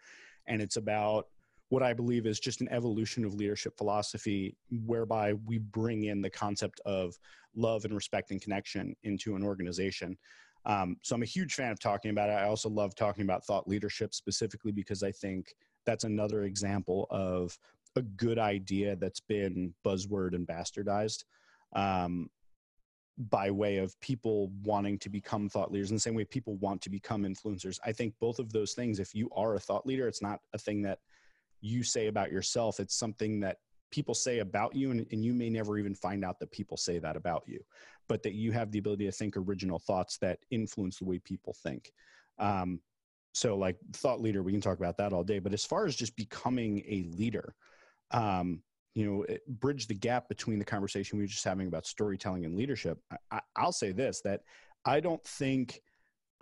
and 0.47 0.61
it's 0.61 0.77
about 0.77 1.27
what 1.69 1.83
I 1.83 1.93
believe 1.93 2.25
is 2.25 2.39
just 2.39 2.61
an 2.61 2.69
evolution 2.69 3.25
of 3.25 3.33
leadership 3.33 3.77
philosophy, 3.77 4.55
whereby 4.85 5.33
we 5.45 5.57
bring 5.57 6.05
in 6.05 6.21
the 6.21 6.29
concept 6.29 6.79
of 6.85 7.17
love 7.55 7.83
and 7.83 7.93
respect 7.93 8.31
and 8.31 8.41
connection 8.41 8.95
into 9.03 9.35
an 9.35 9.43
organization. 9.43 10.17
Um, 10.65 10.97
so 11.01 11.15
I'm 11.15 11.23
a 11.23 11.25
huge 11.25 11.55
fan 11.55 11.71
of 11.71 11.79
talking 11.79 12.11
about 12.11 12.29
it. 12.29 12.33
I 12.33 12.43
also 12.43 12.69
love 12.69 12.95
talking 12.95 13.23
about 13.23 13.45
thought 13.45 13.67
leadership 13.67 14.13
specifically 14.13 14.71
because 14.71 15.03
I 15.03 15.11
think 15.11 15.53
that's 15.85 16.03
another 16.03 16.43
example 16.43 17.07
of 17.09 17.57
a 17.95 18.01
good 18.01 18.37
idea 18.39 18.95
that's 18.95 19.21
been 19.21 19.73
buzzword 19.85 20.35
and 20.35 20.47
bastardized 20.47 21.23
um, 21.73 22.29
by 23.17 23.49
way 23.49 23.77
of 23.77 23.99
people 23.99 24.51
wanting 24.63 24.99
to 24.99 25.09
become 25.09 25.49
thought 25.49 25.71
leaders 25.71 25.89
in 25.89 25.95
the 25.95 26.01
same 26.01 26.13
way 26.13 26.23
people 26.23 26.55
want 26.57 26.81
to 26.81 26.89
become 26.89 27.23
influencers. 27.23 27.79
I 27.85 27.91
think 27.91 28.13
both 28.19 28.39
of 28.39 28.53
those 28.53 28.73
things, 28.73 28.99
if 28.99 29.15
you 29.15 29.29
are 29.35 29.55
a 29.55 29.59
thought 29.59 29.85
leader, 29.87 30.07
it's 30.07 30.21
not 30.21 30.39
a 30.53 30.57
thing 30.57 30.81
that 30.83 30.99
you 31.61 31.83
say 31.83 32.07
about 32.07 32.31
yourself, 32.31 32.79
it's 32.79 32.95
something 32.95 33.39
that 33.39 33.57
people 33.91 34.13
say 34.13 34.39
about 34.39 34.75
you 34.75 34.91
and, 34.91 35.05
and 35.11 35.23
you 35.23 35.33
may 35.33 35.49
never 35.49 35.77
even 35.77 35.95
find 35.95 36.23
out 36.23 36.39
that 36.39 36.51
people 36.51 36.77
say 36.77 36.99
that 36.99 37.15
about 37.15 37.43
you 37.47 37.59
but 38.07 38.23
that 38.23 38.33
you 38.33 38.51
have 38.51 38.71
the 38.71 38.79
ability 38.79 39.05
to 39.05 39.11
think 39.11 39.35
original 39.37 39.79
thoughts 39.79 40.17
that 40.17 40.39
influence 40.51 40.99
the 40.99 41.05
way 41.05 41.19
people 41.19 41.55
think 41.63 41.91
um, 42.39 42.79
so 43.33 43.55
like 43.55 43.77
thought 43.93 44.21
leader 44.21 44.43
we 44.43 44.51
can 44.51 44.61
talk 44.61 44.77
about 44.77 44.97
that 44.97 45.13
all 45.13 45.23
day 45.23 45.39
but 45.39 45.53
as 45.53 45.65
far 45.65 45.85
as 45.85 45.95
just 45.95 46.15
becoming 46.15 46.79
a 46.87 47.05
leader 47.15 47.55
um, 48.11 48.61
you 48.97 49.05
know 49.05 49.25
bridge 49.47 49.85
the 49.85 49.93
gap 49.93 50.27
between 50.27 50.57
the 50.57 50.65
conversation 50.65 51.17
we 51.17 51.23
were 51.23 51.27
just 51.27 51.43
having 51.43 51.67
about 51.67 51.85
storytelling 51.85 52.45
and 52.45 52.55
leadership 52.55 52.97
I, 53.31 53.41
will 53.63 53.71
say 53.71 53.91
this 53.91 54.21
that 54.21 54.41
i 54.85 54.99
don't 54.99 55.23
think 55.23 55.81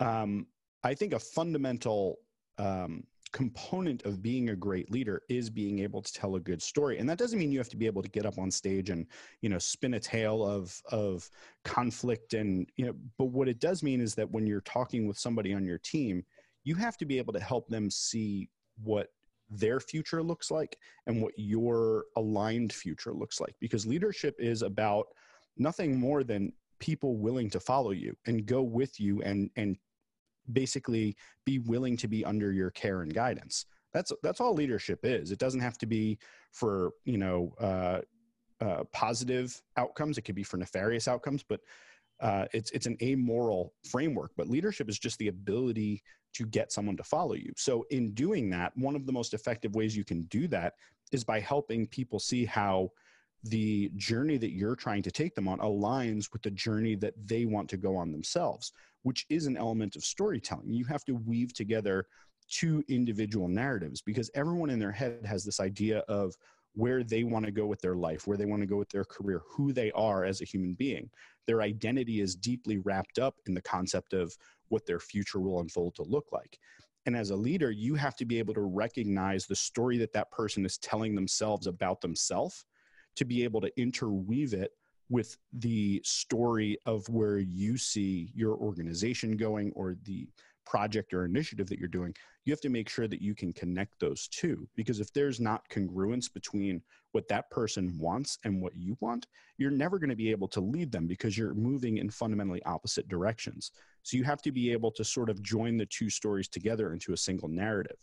um, 0.00 0.46
i 0.82 0.94
think 0.94 1.12
a 1.12 1.18
fundamental 1.18 2.16
um, 2.58 3.04
component 3.32 4.06
of 4.06 4.22
being 4.22 4.48
a 4.48 4.56
great 4.56 4.90
leader 4.90 5.20
is 5.28 5.50
being 5.50 5.80
able 5.80 6.00
to 6.00 6.10
tell 6.10 6.36
a 6.36 6.40
good 6.40 6.62
story. 6.62 6.98
And 6.98 7.06
that 7.10 7.18
doesn't 7.18 7.38
mean 7.38 7.52
you 7.52 7.58
have 7.58 7.68
to 7.68 7.76
be 7.76 7.84
able 7.84 8.00
to 8.00 8.08
get 8.08 8.24
up 8.24 8.38
on 8.38 8.50
stage 8.50 8.88
and 8.88 9.04
you 9.42 9.50
know 9.50 9.58
spin 9.58 9.92
a 9.94 10.00
tale 10.00 10.42
of 10.42 10.80
of 10.90 11.28
conflict 11.62 12.32
and 12.32 12.66
you 12.76 12.86
know 12.86 12.94
but 13.18 13.26
what 13.26 13.48
it 13.48 13.60
does 13.60 13.82
mean 13.82 14.00
is 14.00 14.14
that 14.14 14.30
when 14.30 14.46
you're 14.46 14.62
talking 14.62 15.06
with 15.06 15.18
somebody 15.18 15.52
on 15.52 15.66
your 15.66 15.76
team 15.76 16.24
you 16.64 16.74
have 16.76 16.96
to 16.96 17.04
be 17.04 17.18
able 17.18 17.32
to 17.34 17.40
help 17.40 17.68
them 17.68 17.90
see 17.90 18.48
what 18.82 19.08
their 19.50 19.80
future 19.80 20.22
looks 20.22 20.50
like 20.50 20.78
and 21.06 21.22
what 21.22 21.32
your 21.36 22.04
aligned 22.16 22.72
future 22.72 23.12
looks 23.12 23.40
like. 23.40 23.54
Because 23.60 23.86
leadership 23.86 24.36
is 24.38 24.62
about 24.62 25.06
nothing 25.56 25.98
more 25.98 26.24
than 26.24 26.52
people 26.78 27.16
willing 27.16 27.48
to 27.50 27.60
follow 27.60 27.90
you 27.92 28.14
and 28.26 28.46
go 28.46 28.62
with 28.62 29.00
you 29.00 29.22
and 29.22 29.50
and 29.56 29.76
basically 30.52 31.16
be 31.44 31.58
willing 31.58 31.96
to 31.96 32.08
be 32.08 32.24
under 32.24 32.52
your 32.52 32.70
care 32.70 33.02
and 33.02 33.14
guidance. 33.14 33.66
That's 33.92 34.12
that's 34.22 34.40
all 34.40 34.54
leadership 34.54 35.00
is. 35.04 35.30
It 35.30 35.38
doesn't 35.38 35.60
have 35.60 35.78
to 35.78 35.86
be 35.86 36.18
for 36.52 36.90
you 37.04 37.18
know 37.18 37.54
uh, 37.60 38.00
uh, 38.60 38.84
positive 38.92 39.60
outcomes. 39.76 40.18
It 40.18 40.22
could 40.22 40.34
be 40.34 40.42
for 40.42 40.56
nefarious 40.56 41.08
outcomes 41.08 41.42
but 41.42 41.60
uh, 42.20 42.46
it's 42.52 42.70
it's 42.70 42.86
an 42.86 42.96
amoral 43.02 43.72
framework 43.88 44.32
but 44.36 44.48
leadership 44.48 44.88
is 44.88 44.98
just 44.98 45.18
the 45.18 45.28
ability 45.28 46.02
to 46.32 46.46
get 46.46 46.72
someone 46.72 46.96
to 46.96 47.04
follow 47.04 47.34
you 47.34 47.52
so 47.56 47.84
in 47.90 48.12
doing 48.12 48.50
that 48.50 48.72
one 48.76 48.96
of 48.96 49.06
the 49.06 49.12
most 49.12 49.34
effective 49.34 49.74
ways 49.74 49.96
you 49.96 50.04
can 50.04 50.22
do 50.24 50.46
that 50.48 50.74
is 51.12 51.24
by 51.24 51.40
helping 51.40 51.86
people 51.86 52.18
see 52.18 52.44
how 52.44 52.90
the 53.44 53.90
journey 53.96 54.36
that 54.38 54.52
you're 54.52 54.76
trying 54.76 55.02
to 55.02 55.10
take 55.10 55.34
them 55.34 55.48
on 55.48 55.58
aligns 55.60 56.32
with 56.32 56.42
the 56.42 56.50
journey 56.50 56.94
that 56.96 57.14
they 57.26 57.44
want 57.44 57.68
to 57.70 57.76
go 57.76 57.96
on 57.96 58.10
themselves, 58.10 58.72
which 59.02 59.26
is 59.28 59.46
an 59.46 59.56
element 59.56 59.96
of 59.96 60.04
storytelling. 60.04 60.72
You 60.72 60.84
have 60.86 61.04
to 61.04 61.14
weave 61.14 61.52
together 61.52 62.06
two 62.48 62.82
individual 62.88 63.48
narratives 63.48 64.00
because 64.00 64.30
everyone 64.34 64.70
in 64.70 64.78
their 64.78 64.92
head 64.92 65.24
has 65.24 65.44
this 65.44 65.60
idea 65.60 66.00
of 66.08 66.34
where 66.76 67.02
they 67.02 67.24
want 67.24 67.44
to 67.46 67.50
go 67.50 67.64
with 67.64 67.80
their 67.80 67.94
life, 67.94 68.26
where 68.26 68.36
they 68.36 68.44
want 68.44 68.60
to 68.60 68.66
go 68.66 68.76
with 68.76 68.90
their 68.90 69.04
career, 69.04 69.40
who 69.48 69.72
they 69.72 69.90
are 69.92 70.24
as 70.24 70.42
a 70.42 70.44
human 70.44 70.74
being. 70.74 71.08
Their 71.46 71.62
identity 71.62 72.20
is 72.20 72.36
deeply 72.36 72.78
wrapped 72.78 73.18
up 73.18 73.34
in 73.46 73.54
the 73.54 73.62
concept 73.62 74.12
of 74.12 74.36
what 74.68 74.84
their 74.84 75.00
future 75.00 75.40
will 75.40 75.60
unfold 75.60 75.94
to 75.94 76.02
look 76.02 76.26
like. 76.32 76.58
And 77.06 77.16
as 77.16 77.30
a 77.30 77.36
leader, 77.36 77.70
you 77.70 77.94
have 77.94 78.14
to 78.16 78.26
be 78.26 78.38
able 78.38 78.52
to 78.54 78.60
recognize 78.60 79.46
the 79.46 79.56
story 79.56 79.96
that 79.98 80.12
that 80.12 80.30
person 80.30 80.66
is 80.66 80.76
telling 80.76 81.14
themselves 81.14 81.66
about 81.66 82.02
themselves 82.02 82.66
to 83.14 83.24
be 83.24 83.42
able 83.42 83.62
to 83.62 83.80
interweave 83.80 84.52
it 84.52 84.72
with 85.08 85.38
the 85.54 86.02
story 86.04 86.76
of 86.84 87.08
where 87.08 87.38
you 87.38 87.78
see 87.78 88.32
your 88.34 88.54
organization 88.56 89.36
going 89.36 89.72
or 89.74 89.96
the 90.04 90.28
project 90.66 91.14
or 91.14 91.24
initiative 91.24 91.68
that 91.68 91.78
you're 91.78 91.88
doing, 91.88 92.12
you 92.46 92.52
have 92.52 92.60
to 92.60 92.68
make 92.70 92.88
sure 92.88 93.08
that 93.08 93.20
you 93.20 93.34
can 93.34 93.52
connect 93.52 93.98
those 93.98 94.28
two. 94.28 94.66
Because 94.76 95.00
if 95.00 95.12
there's 95.12 95.40
not 95.40 95.68
congruence 95.68 96.32
between 96.32 96.80
what 97.10 97.28
that 97.28 97.50
person 97.50 97.98
wants 97.98 98.38
and 98.44 98.62
what 98.62 98.76
you 98.76 98.96
want, 99.00 99.26
you're 99.58 99.70
never 99.70 99.98
going 99.98 100.10
to 100.10 100.16
be 100.16 100.30
able 100.30 100.48
to 100.48 100.60
lead 100.60 100.92
them 100.92 101.08
because 101.08 101.36
you're 101.36 101.54
moving 101.54 101.98
in 101.98 102.08
fundamentally 102.08 102.62
opposite 102.62 103.08
directions. 103.08 103.72
So 104.04 104.16
you 104.16 104.22
have 104.24 104.42
to 104.42 104.52
be 104.52 104.70
able 104.70 104.92
to 104.92 105.04
sort 105.04 105.28
of 105.28 105.42
join 105.42 105.76
the 105.76 105.86
two 105.86 106.08
stories 106.08 106.48
together 106.48 106.92
into 106.92 107.12
a 107.12 107.16
single 107.16 107.48
narrative. 107.48 107.96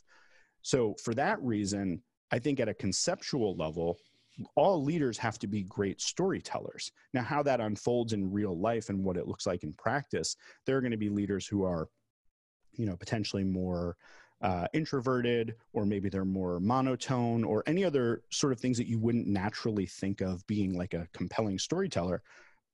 So 0.62 0.96
for 1.02 1.14
that 1.14 1.42
reason, 1.42 2.02
I 2.32 2.40
think 2.40 2.60
at 2.60 2.70
a 2.70 2.74
conceptual 2.74 3.56
level, 3.56 3.98
all 4.56 4.84
leaders 4.84 5.18
have 5.20 5.40
to 5.40 5.48
be 5.48 5.64
great 5.64 6.02
storytellers. 6.02 6.92
Now, 7.14 7.22
how 7.22 7.44
that 7.44 7.62
unfolds 7.62 8.12
in 8.12 8.32
real 8.32 8.60
life 8.60 8.90
and 8.90 9.06
what 9.06 9.16
it 9.16 9.28
looks 9.28 9.46
like 9.46 9.64
in 9.64 9.74
practice, 9.74 10.36
there 10.66 10.76
are 10.76 10.82
going 10.82 10.92
to 10.92 10.98
be 10.98 11.10
leaders 11.10 11.48
who 11.48 11.64
are, 11.64 11.88
you 12.74 12.86
know, 12.86 12.98
potentially 12.98 13.44
more 13.44 13.96
uh, 14.44 14.68
introverted, 14.74 15.56
or 15.74 15.86
maybe 15.86 16.10
they're 16.10 16.26
more 16.26 16.60
monotone, 16.60 17.44
or 17.44 17.64
any 17.66 17.84
other 17.84 18.24
sort 18.30 18.54
of 18.54 18.60
things 18.60 18.78
that 18.78 18.88
you 18.88 19.00
wouldn't 19.00 19.28
naturally 19.28 19.86
think 19.86 20.22
of 20.22 20.46
being 20.46 20.78
like 20.78 20.94
a 20.94 21.08
compelling 21.14 21.58
storyteller. 21.58 22.22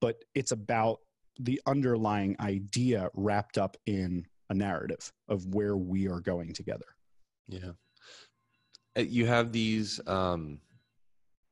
But 0.01 0.23
it's 0.35 0.51
about 0.51 0.99
the 1.39 1.61
underlying 1.65 2.35
idea 2.39 3.09
wrapped 3.13 3.57
up 3.57 3.77
in 3.85 4.25
a 4.49 4.53
narrative 4.53 5.11
of 5.29 5.45
where 5.53 5.77
we 5.77 6.07
are 6.07 6.19
going 6.19 6.53
together. 6.53 6.85
Yeah. 7.47 7.71
Uh, 8.97 9.01
you 9.01 9.25
have 9.27 9.51
these 9.51 10.01
um 10.07 10.59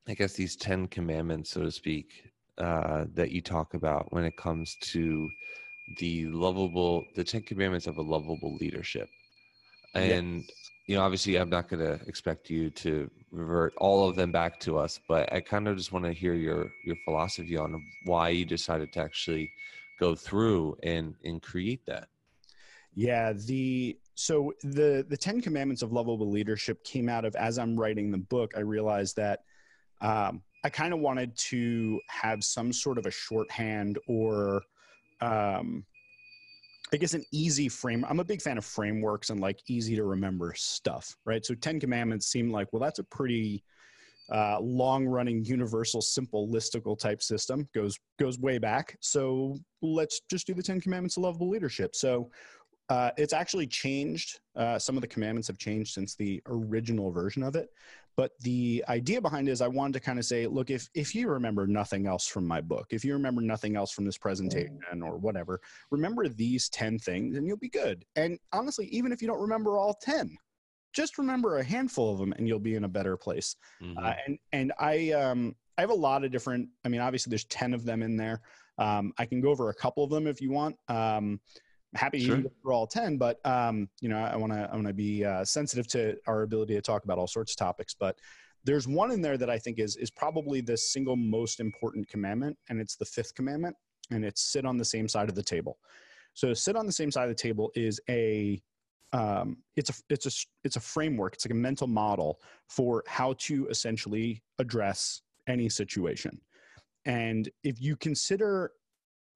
I 0.08 0.14
guess 0.14 0.34
these 0.34 0.56
10 0.56 0.88
commandments, 0.88 1.52
so 1.52 1.64
to 1.64 1.72
speak, 1.72 2.32
uh, 2.58 3.06
that 3.14 3.32
you 3.32 3.42
talk 3.42 3.74
about 3.74 4.12
when 4.14 4.24
it 4.24 4.38
comes 4.38 4.76
to 4.82 5.30
the 5.98 6.28
lovable, 6.28 7.04
the 7.16 7.24
10 7.24 7.42
commandments 7.42 7.88
of 7.88 7.98
a 7.98 8.02
lovable 8.02 8.56
leadership. 8.56 9.10
And, 9.98 10.42
yes. 10.42 10.52
you 10.88 10.96
know, 10.96 11.04
obviously, 11.04 11.38
I'm 11.38 11.50
not 11.50 11.68
going 11.68 11.84
to 11.84 12.04
expect 12.08 12.50
you 12.50 12.70
to 12.72 13.10
revert 13.32 13.74
all 13.78 14.08
of 14.08 14.16
them 14.16 14.32
back 14.32 14.60
to 14.62 14.78
us, 14.78 15.00
but 15.08 15.32
I 15.32 15.42
kind 15.42 15.68
of 15.68 15.78
just 15.78 15.92
want 15.92 16.06
to 16.06 16.14
hear 16.14 16.34
your, 16.34 16.72
your 16.86 16.96
philosophy 17.06 17.58
on 17.58 17.84
why 18.06 18.30
you 18.30 18.46
decided 18.46 18.94
to 18.94 19.02
actually 19.02 19.52
go 20.00 20.16
through 20.16 20.78
and, 20.84 21.16
and 21.24 21.42
create 21.42 21.86
that. 21.88 22.08
Yeah, 22.96 23.34
the 23.34 24.00
so 24.16 24.54
the 24.64 25.06
the 25.08 25.16
10 25.16 25.42
commandments 25.42 25.84
of 25.84 25.92
lovable 25.92 26.32
leadership 26.32 26.84
came 26.84 27.10
out 27.10 27.26
of 27.26 27.36
as 27.36 27.60
I'm 27.60 27.80
writing 27.80 28.10
the 28.10 28.18
book, 28.18 28.54
I 28.58 28.62
realized 28.62 29.18
that 29.18 29.42
um, 30.02 30.42
I 30.64 30.70
kind 30.70 30.94
of 30.94 31.00
wanted 31.00 31.38
to 31.38 32.00
have 32.08 32.44
some 32.44 32.74
sort 32.74 32.98
of 32.98 33.06
a 33.06 33.12
shorthand 33.12 34.00
or, 34.08 34.64
um, 35.22 35.86
I 36.94 36.98
guess, 36.98 37.14
an 37.14 37.26
easy 37.32 37.68
frame. 37.68 38.06
I'm 38.08 38.20
a 38.20 38.26
big 38.26 38.42
fan 38.42 38.58
of 38.58 38.66
frameworks 38.66 39.30
and 39.30 39.40
like 39.40 39.60
easy 39.68 39.96
to 39.96 40.04
remember 40.04 40.54
stuff, 40.56 41.16
right? 41.26 41.46
So, 41.46 41.54
Ten 41.54 41.80
Commandments 41.80 42.28
seem 42.28 42.50
like, 42.50 42.72
well, 42.72 42.82
that's 42.82 43.00
a 43.00 43.04
pretty 43.04 43.64
uh, 44.32 44.60
long 44.60 45.06
running 45.06 45.44
universal 45.46 46.02
simple 46.02 46.48
listicle 46.50 46.98
type 46.98 47.22
system 47.22 47.68
goes 47.74 47.98
goes 48.20 48.38
way 48.40 48.58
back 48.58 48.98
so 49.00 49.58
let's 49.82 50.20
just 50.30 50.46
do 50.46 50.54
the 50.54 50.62
10 50.62 50.82
commandments 50.82 51.16
of 51.16 51.24
lovable 51.24 51.48
leadership 51.48 51.96
so 51.96 52.30
uh, 52.90 53.12
it's 53.18 53.34
actually 53.34 53.68
changed. 53.68 54.40
Uh, 54.56 54.80
some 54.80 54.96
of 54.96 55.02
the 55.02 55.08
commandments 55.08 55.48
have 55.48 55.58
changed 55.58 55.94
since 55.94 56.16
the 56.16 56.42
original 56.48 57.12
version 57.12 57.44
of 57.44 57.56
it. 57.56 57.70
But 58.18 58.32
the 58.42 58.84
idea 58.90 59.22
behind 59.22 59.48
it 59.48 59.52
is 59.52 59.62
I 59.62 59.68
wanted 59.68 59.94
to 59.94 60.00
kind 60.00 60.18
of 60.18 60.26
say, 60.26 60.48
look, 60.48 60.72
if, 60.72 60.90
if 60.96 61.14
you 61.14 61.30
remember 61.30 61.68
nothing 61.68 62.08
else 62.08 62.28
from 62.28 62.48
my 62.48 62.62
book, 62.62 62.88
if 62.90 63.06
you 63.06 63.14
remember 63.14 63.42
nothing 63.42 63.76
else 63.76 63.92
from 63.92 64.06
this 64.06 64.18
presentation 64.18 64.80
or 65.04 65.18
whatever, 65.18 65.62
remember 65.92 66.28
these 66.28 66.68
10 66.70 66.98
things 66.98 67.38
and 67.38 67.46
you'll 67.46 67.58
be 67.58 67.70
good. 67.70 68.04
And 68.16 68.40
honestly, 68.52 68.88
even 68.88 69.12
if 69.12 69.22
you 69.22 69.28
don't 69.28 69.40
remember 69.40 69.78
all 69.78 69.94
10, 70.02 70.36
just 70.94 71.20
remember 71.20 71.60
a 71.60 71.64
handful 71.64 72.12
of 72.12 72.18
them 72.18 72.34
and 72.34 72.48
you'll 72.48 72.58
be 72.58 72.74
in 72.74 72.86
a 72.86 72.90
better 72.90 73.18
place. 73.18 73.56
Mm-hmm. 73.84 74.04
Uh, 74.04 74.14
and, 74.26 74.40
and 74.52 74.74
I, 74.80 75.12
um, 75.12 75.56
I 75.78 75.82
have 75.82 75.92
a 75.92 75.96
lot 75.96 76.24
of 76.24 76.32
different, 76.32 76.70
I 76.84 76.90
mean, 76.90 77.02
obviously 77.02 77.30
there's 77.30 77.46
10 77.46 77.76
of 77.76 77.86
them 77.86 78.02
in 78.02 78.18
there. 78.18 78.42
Um, 78.80 79.14
I 79.20 79.26
can 79.28 79.42
go 79.42 79.50
over 79.50 79.70
a 79.70 79.76
couple 79.76 80.04
of 80.04 80.10
them 80.10 80.26
if 80.26 80.42
you 80.42 80.50
want. 80.50 80.76
Um, 80.88 81.40
happy 81.96 82.20
sure. 82.20 82.38
go 82.38 82.72
all 82.72 82.88
10 82.88 83.18
but 83.18 83.40
um, 83.46 83.90
you 84.02 84.10
know 84.10 84.18
i 84.18 84.36
want 84.36 84.52
to 84.52 84.70
i 84.72 84.76
want 84.76 84.88
to 84.88 84.94
be 84.94 85.24
uh, 85.24 85.44
sensitive 85.44 85.88
to 85.88 86.16
our 86.28 86.44
ability 86.44 86.74
to 86.74 86.82
talk 86.82 87.04
about 87.04 87.18
all 87.18 87.28
sorts 87.28 87.54
of 87.54 87.58
topics 87.58 87.94
but 87.94 88.18
there's 88.64 88.88
one 88.88 89.12
in 89.12 89.22
there 89.22 89.38
that 89.38 89.50
i 89.50 89.58
think 89.58 89.80
is 89.80 89.96
is 89.96 90.12
probably 90.12 90.62
the 90.62 90.78
single 90.78 91.16
most 91.16 91.60
important 91.60 92.08
commandment 92.10 92.58
and 92.70 92.80
it's 92.80 92.96
the 92.96 93.06
fifth 93.06 93.34
commandment 93.36 93.76
and 94.12 94.26
it's 94.26 94.42
sit 94.42 94.66
on 94.66 94.78
the 94.78 94.86
same 94.86 95.08
side 95.08 95.30
of 95.30 95.36
the 95.36 95.44
table 95.44 95.78
so 96.34 96.54
sit 96.54 96.76
on 96.76 96.86
the 96.86 96.92
same 96.92 97.12
side 97.12 97.24
of 97.24 97.30
the 97.30 97.36
table 97.42 97.72
is 97.76 98.00
a 98.10 98.62
um, 99.14 99.58
it's 99.78 99.90
a 99.90 99.94
it's 100.10 100.26
a 100.26 100.46
it's 100.66 100.76
a 100.76 100.82
framework 100.82 101.34
it's 101.34 101.46
like 101.46 101.54
a 101.54 101.56
mental 101.56 101.88
model 101.88 102.40
for 102.68 103.04
how 103.08 103.34
to 103.40 103.68
essentially 103.70 104.44
address 104.60 105.22
any 105.48 105.70
situation 105.70 106.40
and 107.06 107.50
if 107.64 107.82
you 107.82 107.96
consider 107.96 108.72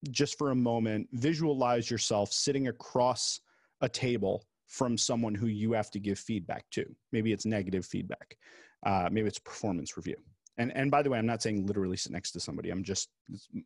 just 0.09 0.37
for 0.37 0.51
a 0.51 0.55
moment, 0.55 1.07
visualize 1.13 1.91
yourself 1.91 2.31
sitting 2.31 2.67
across 2.67 3.39
a 3.81 3.89
table 3.89 4.43
from 4.67 4.97
someone 4.97 5.35
who 5.35 5.47
you 5.47 5.73
have 5.73 5.91
to 5.91 5.99
give 5.99 6.17
feedback 6.17 6.65
to. 6.71 6.85
Maybe 7.11 7.33
it's 7.33 7.45
negative 7.45 7.85
feedback. 7.85 8.37
Uh, 8.85 9.09
maybe 9.11 9.27
it's 9.27 9.37
performance 9.37 9.97
review. 9.97 10.15
And, 10.57 10.75
and 10.75 10.89
by 10.89 11.01
the 11.01 11.09
way, 11.09 11.17
I'm 11.17 11.25
not 11.25 11.41
saying 11.41 11.65
literally 11.65 11.97
sit 11.97 12.11
next 12.11 12.31
to 12.31 12.39
somebody. 12.39 12.69
I'm 12.69 12.83
just, 12.83 13.09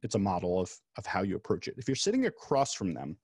it's, 0.01 0.15
a 0.15 0.19
model 0.19 0.59
of, 0.59 0.71
of 0.97 1.05
how 1.05 1.23
you 1.23 1.35
approach 1.35 1.67
it. 1.67 1.75
If 1.77 1.87
you're 1.87 1.95
sitting 1.95 2.25
across 2.25 2.73
from 2.73 2.93
them, 2.93 3.17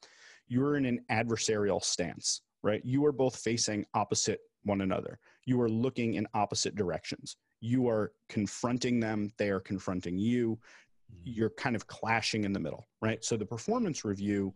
you're 0.48 0.78
in 0.78 0.86
an 0.86 1.00
adversarial 1.12 1.84
stance, 1.84 2.42
right? 2.64 2.82
You 2.84 3.06
are 3.06 3.12
both 3.12 3.36
facing 3.36 3.86
opposite 3.94 4.40
one 4.64 4.82
another. 4.82 5.20
You 5.46 5.60
are 5.62 5.70
looking 5.70 6.16
in 6.16 6.28
opposite 6.34 6.76
directions. 6.76 7.38
You 7.62 7.88
are 7.88 8.12
confronting 8.30 9.00
them. 9.00 9.32
They 9.38 9.50
are 9.50 9.60
confronting 9.60 10.18
you. 10.18 10.60
Mm-hmm. 11.12 11.32
you're 11.34 11.50
kind 11.52 11.76
of 11.76 11.88
clashing 11.88 12.44
in 12.44 12.54
the 12.54 12.60
middle, 12.60 12.88
right? 13.02 13.24
So 13.24 13.38
the 13.38 13.46
performance 13.46 14.06
review, 14.06 14.54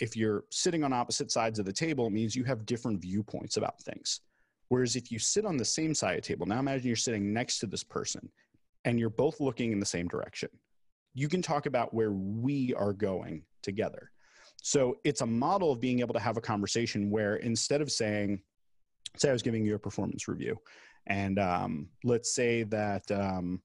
if 0.00 0.16
you're 0.16 0.44
sitting 0.50 0.84
on 0.84 0.92
opposite 0.92 1.30
sides 1.30 1.58
of 1.58 1.66
the 1.66 1.72
table, 1.72 2.10
means 2.10 2.36
you 2.36 2.44
have 2.44 2.66
different 2.66 3.00
viewpoints 3.00 3.56
about 3.56 3.80
things. 3.80 4.20
Whereas 4.68 4.96
if 4.96 5.12
you 5.12 5.18
sit 5.18 5.44
on 5.44 5.56
the 5.56 5.64
same 5.64 5.94
side 5.94 6.16
of 6.16 6.22
the 6.22 6.28
table, 6.28 6.46
now 6.46 6.58
imagine 6.58 6.86
you're 6.86 6.96
sitting 6.96 7.32
next 7.32 7.58
to 7.60 7.66
this 7.66 7.84
person 7.84 8.28
and 8.84 8.98
you're 8.98 9.10
both 9.10 9.40
looking 9.40 9.72
in 9.72 9.80
the 9.80 9.86
same 9.86 10.08
direction. 10.08 10.48
You 11.14 11.28
can 11.28 11.42
talk 11.42 11.66
about 11.66 11.94
where 11.94 12.12
we 12.12 12.74
are 12.74 12.92
going 12.92 13.44
together. 13.62 14.10
So 14.62 14.96
it's 15.04 15.20
a 15.20 15.26
model 15.26 15.72
of 15.72 15.80
being 15.80 16.00
able 16.00 16.14
to 16.14 16.20
have 16.20 16.36
a 16.36 16.40
conversation 16.40 17.10
where 17.10 17.36
instead 17.36 17.80
of 17.80 17.92
saying, 17.92 18.40
say 19.16 19.28
I 19.28 19.32
was 19.32 19.42
giving 19.42 19.64
you 19.64 19.74
a 19.74 19.78
performance 19.78 20.26
review, 20.26 20.58
and 21.06 21.38
um, 21.38 21.88
let's 22.02 22.34
say 22.34 22.62
that 22.64 23.08
um, 23.10 23.60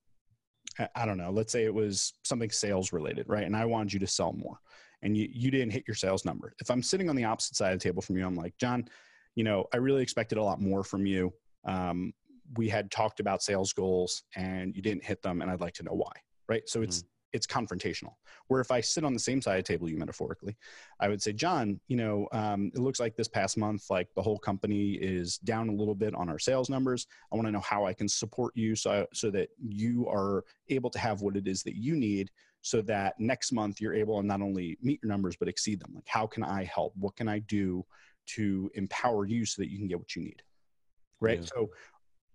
I 0.95 1.05
don't 1.05 1.17
know, 1.17 1.31
let's 1.31 1.51
say 1.51 1.65
it 1.65 1.73
was 1.73 2.13
something 2.23 2.49
sales 2.49 2.93
related, 2.93 3.27
right? 3.27 3.45
And 3.45 3.55
I 3.55 3.65
wanted 3.65 3.93
you 3.93 3.99
to 3.99 4.07
sell 4.07 4.33
more 4.33 4.59
and 5.01 5.15
you, 5.17 5.27
you 5.31 5.51
didn't 5.51 5.71
hit 5.71 5.83
your 5.87 5.95
sales 5.95 6.25
number. 6.25 6.53
If 6.59 6.71
I'm 6.71 6.83
sitting 6.83 7.09
on 7.09 7.15
the 7.15 7.25
opposite 7.25 7.55
side 7.55 7.73
of 7.73 7.79
the 7.79 7.83
table 7.83 8.01
from 8.01 8.17
you, 8.17 8.25
I'm 8.25 8.35
like, 8.35 8.57
John, 8.57 8.87
you 9.35 9.43
know, 9.43 9.65
I 9.73 9.77
really 9.77 10.01
expected 10.01 10.37
a 10.37 10.43
lot 10.43 10.61
more 10.61 10.83
from 10.83 11.05
you. 11.05 11.33
Um, 11.65 12.13
we 12.57 12.69
had 12.69 12.89
talked 12.91 13.19
about 13.19 13.43
sales 13.43 13.73
goals 13.73 14.23
and 14.35 14.75
you 14.75 14.81
didn't 14.81 15.03
hit 15.03 15.21
them 15.21 15.41
and 15.41 15.51
I'd 15.51 15.61
like 15.61 15.73
to 15.75 15.83
know 15.83 15.93
why. 15.93 16.11
Right. 16.47 16.67
So 16.67 16.81
it's, 16.81 16.99
mm-hmm 16.99 17.07
it's 17.33 17.47
confrontational. 17.47 18.13
Where 18.47 18.61
if 18.61 18.71
I 18.71 18.81
sit 18.81 19.03
on 19.03 19.13
the 19.13 19.19
same 19.19 19.41
side 19.41 19.59
of 19.59 19.65
the 19.65 19.73
table, 19.73 19.89
you 19.89 19.97
metaphorically, 19.97 20.57
I 20.99 21.07
would 21.07 21.21
say, 21.21 21.33
John, 21.33 21.79
you 21.87 21.97
know, 21.97 22.27
um, 22.31 22.71
it 22.73 22.79
looks 22.79 22.99
like 22.99 23.15
this 23.15 23.27
past 23.27 23.57
month, 23.57 23.89
like 23.89 24.07
the 24.15 24.21
whole 24.21 24.39
company 24.39 24.93
is 24.93 25.37
down 25.39 25.69
a 25.69 25.73
little 25.73 25.95
bit 25.95 26.15
on 26.15 26.29
our 26.29 26.39
sales 26.39 26.69
numbers. 26.69 27.07
I 27.31 27.35
want 27.35 27.47
to 27.47 27.51
know 27.51 27.59
how 27.59 27.85
I 27.85 27.93
can 27.93 28.07
support 28.07 28.55
you 28.55 28.75
so 28.75 29.05
so 29.13 29.29
that 29.31 29.49
you 29.59 30.07
are 30.07 30.43
able 30.69 30.89
to 30.89 30.99
have 30.99 31.21
what 31.21 31.35
it 31.35 31.47
is 31.47 31.63
that 31.63 31.75
you 31.75 31.95
need, 31.95 32.31
so 32.61 32.81
that 32.83 33.19
next 33.19 33.51
month 33.51 33.79
you're 33.79 33.93
able 33.93 34.19
to 34.19 34.25
not 34.25 34.41
only 34.41 34.77
meet 34.81 34.99
your 35.03 35.11
numbers 35.11 35.35
but 35.35 35.47
exceed 35.47 35.79
them. 35.79 35.93
Like, 35.93 36.07
how 36.07 36.27
can 36.27 36.43
I 36.43 36.63
help? 36.63 36.93
What 36.97 37.15
can 37.15 37.27
I 37.27 37.39
do 37.39 37.85
to 38.27 38.69
empower 38.75 39.25
you 39.25 39.45
so 39.45 39.61
that 39.61 39.71
you 39.71 39.77
can 39.77 39.87
get 39.87 39.99
what 39.99 40.15
you 40.15 40.23
need? 40.23 40.41
Right. 41.19 41.39
Yeah. 41.39 41.45
So, 41.45 41.69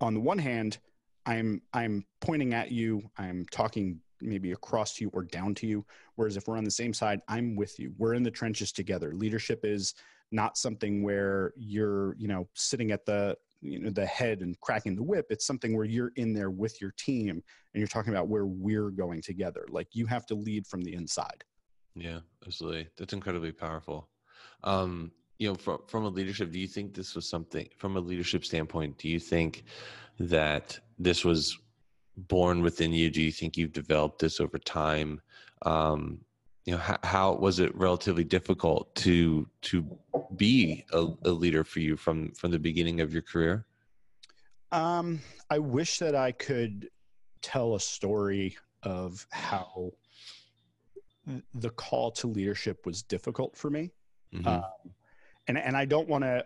on 0.01 0.13
the 0.13 0.19
one 0.19 0.37
hand, 0.37 0.79
I'm 1.25 1.61
I'm 1.73 2.05
pointing 2.21 2.53
at 2.53 2.71
you. 2.71 3.09
I'm 3.17 3.45
talking 3.51 3.99
maybe 4.21 4.51
across 4.51 4.95
to 4.95 5.05
you 5.05 5.11
or 5.13 5.23
down 5.23 5.53
to 5.55 5.67
you. 5.67 5.85
Whereas 6.15 6.37
if 6.37 6.47
we're 6.47 6.57
on 6.57 6.63
the 6.63 6.71
same 6.71 6.93
side, 6.93 7.21
I'm 7.27 7.55
with 7.55 7.79
you. 7.79 7.93
We're 7.97 8.13
in 8.13 8.23
the 8.23 8.31
trenches 8.31 8.71
together. 8.71 9.13
Leadership 9.13 9.61
is 9.63 9.93
not 10.31 10.57
something 10.57 11.03
where 11.03 11.53
you're, 11.55 12.15
you 12.17 12.27
know, 12.27 12.47
sitting 12.53 12.91
at 12.91 13.05
the 13.05 13.37
you 13.61 13.79
know 13.79 13.89
the 13.89 14.05
head 14.05 14.41
and 14.41 14.59
cracking 14.61 14.95
the 14.95 15.03
whip 15.03 15.25
it's 15.29 15.45
something 15.45 15.75
where 15.75 15.85
you're 15.85 16.11
in 16.15 16.33
there 16.33 16.49
with 16.49 16.79
your 16.79 16.91
team 16.97 17.29
and 17.29 17.43
you're 17.73 17.87
talking 17.87 18.13
about 18.13 18.27
where 18.27 18.45
we're 18.45 18.89
going 18.89 19.21
together 19.21 19.65
like 19.69 19.87
you 19.93 20.05
have 20.05 20.25
to 20.25 20.35
lead 20.35 20.67
from 20.67 20.81
the 20.81 20.93
inside 20.93 21.43
yeah 21.95 22.19
absolutely 22.45 22.87
that's 22.97 23.13
incredibly 23.13 23.51
powerful 23.51 24.09
um 24.63 25.11
you 25.39 25.47
know 25.47 25.55
from 25.55 25.79
from 25.87 26.05
a 26.05 26.09
leadership 26.09 26.51
do 26.51 26.59
you 26.59 26.67
think 26.67 26.93
this 26.93 27.15
was 27.15 27.27
something 27.27 27.67
from 27.77 27.97
a 27.97 27.99
leadership 27.99 28.45
standpoint 28.45 28.97
do 28.97 29.09
you 29.09 29.19
think 29.19 29.63
that 30.19 30.79
this 30.99 31.25
was 31.25 31.57
born 32.17 32.61
within 32.61 32.93
you? 32.93 33.09
Do 33.09 33.21
you 33.21 33.31
think 33.31 33.57
you've 33.57 33.73
developed 33.73 34.19
this 34.19 34.39
over 34.39 34.57
time? 34.57 35.21
Um, 35.63 36.19
you 36.65 36.73
know, 36.73 36.79
how, 36.79 36.97
how, 37.03 37.33
was 37.33 37.59
it 37.59 37.75
relatively 37.75 38.23
difficult 38.23 38.93
to 38.95 39.47
to 39.61 39.85
be 40.35 40.83
a, 40.93 41.07
a, 41.25 41.29
leader 41.29 41.63
for 41.63 41.79
you 41.79 41.95
from 41.95 42.31
from 42.31 42.51
the 42.51 42.59
beginning 42.59 43.01
of 43.01 43.13
your 43.13 43.21
career? 43.21 43.65
Um, 44.71 45.21
I 45.49 45.59
wish 45.59 45.99
that 45.99 46.15
I 46.15 46.31
could 46.31 46.89
tell 47.41 47.75
a 47.75 47.79
story 47.79 48.57
of 48.81 49.27
how 49.31 49.91
the 51.53 51.69
call 51.71 52.11
to 52.11 52.27
leadership 52.27 52.85
was 52.85 53.03
difficult 53.03 53.55
for 53.55 53.69
me. 53.69 53.91
Mm-hmm. 54.33 54.47
Um, 54.47 54.63
and 55.47 55.57
and 55.57 55.77
I 55.77 55.85
don't 55.85 56.07
want 56.07 56.23
to. 56.23 56.45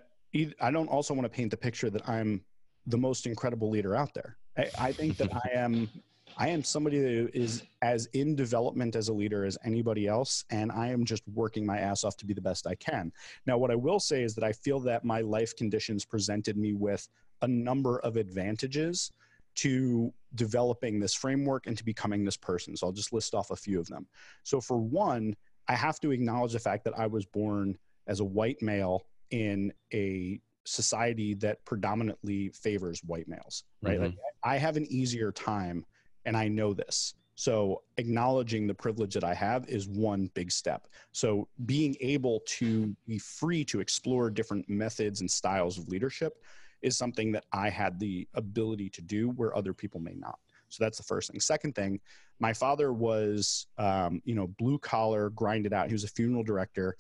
I 0.62 0.70
don't 0.70 0.90
also 0.90 1.14
want 1.14 1.26
to 1.26 1.30
paint 1.30 1.52
the 1.52 1.58
picture 1.58 1.90
that 1.90 2.08
I'm 2.08 2.44
the 2.86 2.98
most 2.98 3.26
incredible 3.26 3.70
leader 3.70 3.96
out 3.96 4.14
there. 4.14 4.38
I, 4.60 4.70
I 4.88 4.92
think 4.92 5.18
that 5.18 5.34
I 5.34 5.50
am. 5.56 5.90
I 6.38 6.48
am 6.50 6.64
somebody 6.64 7.00
that 7.00 7.32
is 7.34 7.64
as 7.82 8.06
in 8.14 8.36
development 8.36 8.96
as 8.96 9.10
a 9.10 9.14
leader 9.14 9.44
as 9.44 9.58
anybody 9.66 10.08
else, 10.08 10.46
and 10.52 10.72
I 10.72 10.88
am 10.88 11.04
just 11.04 11.24
working 11.34 11.66
my 11.66 11.80
ass 11.80 12.04
off 12.04 12.16
to 12.18 12.26
be 12.26 12.34
the 12.34 12.42
best 12.42 12.66
I 12.66 12.76
can. 12.76 13.12
Now, 13.46 13.58
what 13.58 13.72
I 13.72 13.76
will 13.76 14.00
say 14.00 14.24
is 14.24 14.36
that 14.36 14.44
I 14.44 14.54
feel 14.54 14.80
that 14.82 15.04
my 15.04 15.22
life 15.22 15.56
conditions 15.56 16.06
presented 16.06 16.56
me 16.56 16.74
with 16.74 17.08
a 17.42 17.48
number 17.48 18.00
of 18.00 18.16
advantages 18.16 19.12
to 19.56 20.14
developing 20.36 21.00
this 21.00 21.14
framework 21.14 21.68
and 21.68 21.78
to 21.78 21.84
becoming 21.84 22.24
this 22.24 22.38
person. 22.38 22.78
So 22.78 22.88
I'll 22.88 22.94
just 22.94 23.12
list 23.12 23.34
off 23.34 23.52
a 23.52 23.56
few 23.56 23.80
of 23.80 23.88
them. 23.88 24.08
So, 24.44 24.62
for 24.62 24.78
one, 24.78 25.36
I 25.68 25.76
have 25.76 26.00
to 26.02 26.12
acknowledge 26.12 26.54
the 26.54 26.60
fact 26.60 26.86
that 26.86 26.98
I 26.98 27.08
was 27.08 27.26
born 27.26 27.78
as 28.08 28.22
a 28.22 28.26
white 28.26 28.62
male 28.62 29.06
in 29.32 29.74
a 29.94 30.40
society 30.66 31.34
that 31.34 31.64
predominantly 31.66 32.50
favors 32.50 33.02
white 33.04 33.28
males, 33.28 33.64
right? 33.82 33.96
Mm-hmm. 33.96 34.04
Like 34.04 34.16
I 34.44 34.58
have 34.58 34.78
an 34.78 34.86
easier 34.90 35.32
time 35.32 35.86
and 36.26 36.36
I 36.38 36.48
know 36.48 36.74
this. 36.74 37.14
So 37.36 37.84
acknowledging 37.98 38.68
the 38.68 38.74
privilege 38.74 39.14
that 39.14 39.24
I 39.24 39.34
have 39.34 39.66
is 39.70 39.88
one 39.88 40.30
big 40.34 40.52
step. 40.52 40.88
So 41.14 41.48
being 41.66 41.96
able 42.02 42.42
to 42.48 42.94
be 43.08 43.18
free 43.18 43.64
to 43.66 43.80
explore 43.80 44.30
different 44.30 44.68
methods 44.68 45.22
and 45.22 45.32
styles 45.32 45.78
of 45.78 45.88
leadership 45.88 46.34
is 46.82 46.98
something 46.98 47.32
that 47.32 47.46
I 47.54 47.70
had 47.70 47.98
the 47.98 48.28
ability 48.34 48.90
to 48.90 49.02
do 49.02 49.30
where 49.30 49.56
other 49.56 49.74
people 49.74 50.02
may 50.02 50.16
not. 50.16 50.38
So 50.68 50.84
that's 50.84 50.98
the 50.98 51.04
first 51.04 51.32
thing. 51.32 51.40
Second 51.40 51.76
thing, 51.76 52.00
my 52.40 52.54
father 52.54 52.94
was, 52.94 53.68
um, 53.78 54.22
you 54.26 54.36
know, 54.36 54.48
blue 54.60 54.78
collar, 54.78 55.30
grinded 55.30 55.74
out. 55.74 55.88
He 55.88 55.94
was 55.94 56.04
a 56.04 56.10
funeral 56.10 56.44
director. 56.44 56.96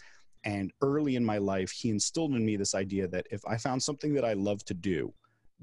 And 0.45 0.71
early 0.82 1.17
in 1.17 1.25
my 1.25 1.38
life, 1.38 1.71
he 1.71 1.89
instilled 1.89 2.34
in 2.34 2.45
me 2.45 2.56
this 2.56 2.75
idea 2.75 3.08
that 3.10 3.28
if 3.30 3.41
I 3.45 3.58
found 3.58 3.84
something 3.84 4.13
that 4.13 4.23
I 4.23 4.34
love 4.34 4.63
to 4.65 4.73
do, 4.73 5.13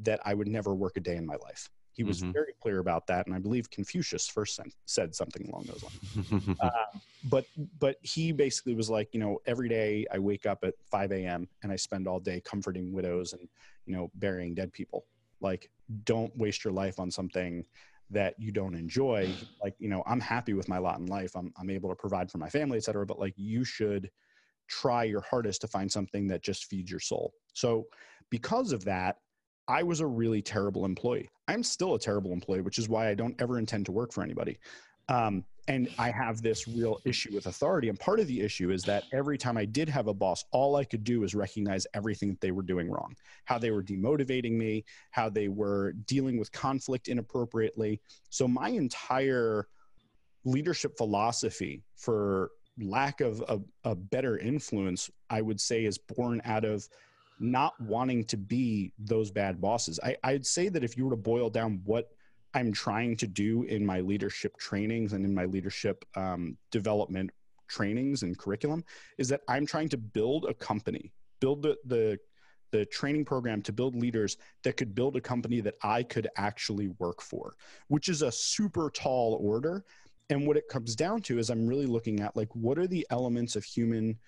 that 0.02 0.20
I 0.24 0.34
would 0.34 0.48
never 0.48 0.74
work 0.74 0.96
a 0.96 1.00
day 1.00 1.16
in 1.16 1.26
my 1.26 1.36
life. 1.36 1.70
He 1.96 2.04
was 2.04 2.20
mm-hmm. 2.20 2.32
very 2.32 2.52
clear 2.60 2.80
about 2.80 3.06
that, 3.06 3.26
and 3.26 3.34
I 3.34 3.38
believe 3.38 3.70
Confucius 3.70 4.28
first 4.28 4.60
said 4.84 5.14
something 5.14 5.48
along 5.48 5.64
those 5.64 5.82
lines. 5.82 6.56
uh, 6.60 6.98
but 7.24 7.46
but 7.78 7.96
he 8.02 8.32
basically 8.32 8.74
was 8.74 8.90
like, 8.90 9.08
you 9.14 9.20
know, 9.20 9.38
every 9.46 9.70
day 9.70 10.04
I 10.12 10.18
wake 10.18 10.44
up 10.44 10.58
at 10.62 10.74
5 10.90 11.12
a.m. 11.12 11.48
and 11.62 11.72
I 11.72 11.76
spend 11.76 12.06
all 12.06 12.20
day 12.20 12.42
comforting 12.44 12.92
widows 12.92 13.32
and 13.32 13.48
you 13.86 13.96
know 13.96 14.10
burying 14.16 14.54
dead 14.54 14.74
people. 14.74 15.06
Like, 15.40 15.70
don't 16.04 16.36
waste 16.36 16.64
your 16.64 16.74
life 16.74 17.00
on 17.00 17.10
something 17.10 17.64
that 18.10 18.34
you 18.38 18.52
don't 18.52 18.74
enjoy. 18.74 19.32
Like, 19.62 19.74
you 19.78 19.88
know, 19.88 20.02
I'm 20.06 20.20
happy 20.20 20.52
with 20.52 20.68
my 20.68 20.76
lot 20.76 20.98
in 20.98 21.06
life. 21.06 21.34
I'm 21.34 21.50
I'm 21.58 21.70
able 21.70 21.88
to 21.88 21.96
provide 21.96 22.30
for 22.30 22.36
my 22.36 22.50
family, 22.50 22.76
et 22.76 22.84
cetera. 22.84 23.06
But 23.06 23.18
like, 23.18 23.32
you 23.38 23.64
should 23.64 24.10
try 24.68 25.04
your 25.04 25.22
hardest 25.22 25.62
to 25.62 25.66
find 25.66 25.90
something 25.90 26.26
that 26.28 26.42
just 26.42 26.66
feeds 26.66 26.90
your 26.90 27.00
soul. 27.00 27.32
So 27.54 27.86
because 28.28 28.72
of 28.72 28.84
that, 28.84 29.16
I 29.68 29.82
was 29.82 30.00
a 30.00 30.06
really 30.06 30.42
terrible 30.42 30.84
employee. 30.84 31.28
I'm 31.48 31.62
still 31.62 31.94
a 31.94 31.98
terrible 31.98 32.32
employee, 32.32 32.60
which 32.60 32.78
is 32.78 32.88
why 32.88 33.08
I 33.08 33.14
don't 33.14 33.40
ever 33.40 33.58
intend 33.58 33.86
to 33.86 33.92
work 33.92 34.12
for 34.12 34.22
anybody. 34.22 34.58
Um, 35.08 35.44
and 35.68 35.88
I 35.98 36.10
have 36.10 36.42
this 36.42 36.68
real 36.68 37.00
issue 37.04 37.34
with 37.34 37.46
authority. 37.46 37.88
And 37.88 37.98
part 37.98 38.20
of 38.20 38.28
the 38.28 38.40
issue 38.40 38.70
is 38.70 38.82
that 38.84 39.04
every 39.12 39.36
time 39.36 39.56
I 39.56 39.64
did 39.64 39.88
have 39.88 40.06
a 40.06 40.14
boss, 40.14 40.44
all 40.52 40.76
I 40.76 40.84
could 40.84 41.02
do 41.02 41.20
was 41.20 41.34
recognize 41.34 41.86
everything 41.94 42.28
that 42.30 42.40
they 42.40 42.52
were 42.52 42.62
doing 42.62 42.88
wrong, 42.88 43.16
how 43.44 43.58
they 43.58 43.72
were 43.72 43.82
demotivating 43.82 44.52
me, 44.52 44.84
how 45.10 45.28
they 45.28 45.48
were 45.48 45.92
dealing 46.06 46.38
with 46.38 46.52
conflict 46.52 47.08
inappropriately. 47.08 48.00
So 48.30 48.46
my 48.46 48.68
entire 48.68 49.66
leadership 50.44 50.96
philosophy 50.96 51.82
for 51.96 52.50
lack 52.78 53.20
of 53.20 53.42
a, 53.48 53.60
a 53.90 53.94
better 53.96 54.38
influence, 54.38 55.10
I 55.30 55.42
would 55.42 55.60
say, 55.60 55.84
is 55.84 55.98
born 55.98 56.40
out 56.44 56.64
of 56.64 56.88
not 57.38 57.80
wanting 57.80 58.24
to 58.24 58.36
be 58.36 58.92
those 58.98 59.30
bad 59.30 59.60
bosses. 59.60 60.00
I, 60.02 60.16
I'd 60.24 60.46
say 60.46 60.68
that 60.68 60.84
if 60.84 60.96
you 60.96 61.04
were 61.04 61.10
to 61.10 61.16
boil 61.16 61.50
down 61.50 61.80
what 61.84 62.10
I'm 62.54 62.72
trying 62.72 63.16
to 63.18 63.26
do 63.26 63.64
in 63.64 63.84
my 63.84 64.00
leadership 64.00 64.56
trainings 64.56 65.12
and 65.12 65.24
in 65.24 65.34
my 65.34 65.44
leadership 65.44 66.04
um, 66.14 66.56
development 66.70 67.30
trainings 67.68 68.22
and 68.22 68.38
curriculum, 68.38 68.84
is 69.18 69.28
that 69.28 69.42
I'm 69.48 69.66
trying 69.66 69.88
to 69.90 69.98
build 69.98 70.46
a 70.46 70.54
company, 70.54 71.12
build 71.40 71.62
the, 71.62 71.76
the 71.84 72.18
the 72.72 72.84
training 72.86 73.24
program 73.24 73.62
to 73.62 73.72
build 73.72 73.94
leaders 73.94 74.38
that 74.64 74.76
could 74.76 74.92
build 74.92 75.16
a 75.16 75.20
company 75.20 75.60
that 75.60 75.76
I 75.84 76.02
could 76.02 76.26
actually 76.36 76.88
work 76.98 77.22
for, 77.22 77.54
which 77.86 78.08
is 78.08 78.22
a 78.22 78.32
super 78.32 78.90
tall 78.90 79.38
order 79.40 79.84
and 80.30 80.46
what 80.46 80.56
it 80.56 80.68
comes 80.68 80.94
down 80.96 81.20
to 81.22 81.38
is 81.38 81.50
i'm 81.50 81.66
really 81.66 81.86
looking 81.86 82.20
at 82.20 82.36
like 82.36 82.48
what 82.54 82.78
are 82.78 82.86
the 82.86 83.06
elements 83.10 83.56
of 83.56 83.64
human 83.64 84.18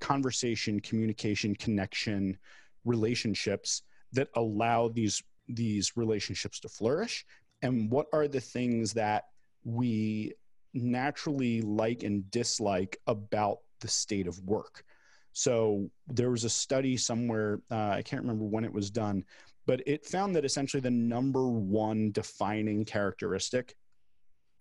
conversation 0.00 0.80
communication 0.80 1.54
connection 1.54 2.36
relationships 2.84 3.82
that 4.12 4.28
allow 4.36 4.88
these 4.88 5.22
these 5.48 5.96
relationships 5.96 6.60
to 6.60 6.68
flourish? 6.68 7.24
And 7.62 7.90
what 7.90 8.06
are 8.12 8.28
the 8.28 8.40
things 8.40 8.92
that 8.94 9.24
we 9.64 10.32
naturally 10.74 11.62
like 11.62 12.02
and 12.02 12.30
dislike 12.30 12.98
about 13.06 13.58
the 13.80 13.88
state 13.88 14.26
of 14.26 14.38
work? 14.40 14.84
So 15.32 15.90
there 16.06 16.30
was 16.30 16.44
a 16.44 16.50
study 16.50 16.96
somewhere 16.96 17.60
uh, 17.70 17.90
i 17.90 18.02
can't 18.02 18.22
remember 18.22 18.44
when 18.44 18.64
it 18.64 18.72
was 18.72 18.90
done 18.90 19.24
but 19.66 19.82
it 19.86 20.04
found 20.04 20.36
that 20.36 20.44
essentially 20.44 20.80
the 20.80 20.90
number 20.90 21.48
one 21.48 22.12
defining 22.12 22.84
characteristic 22.84 23.74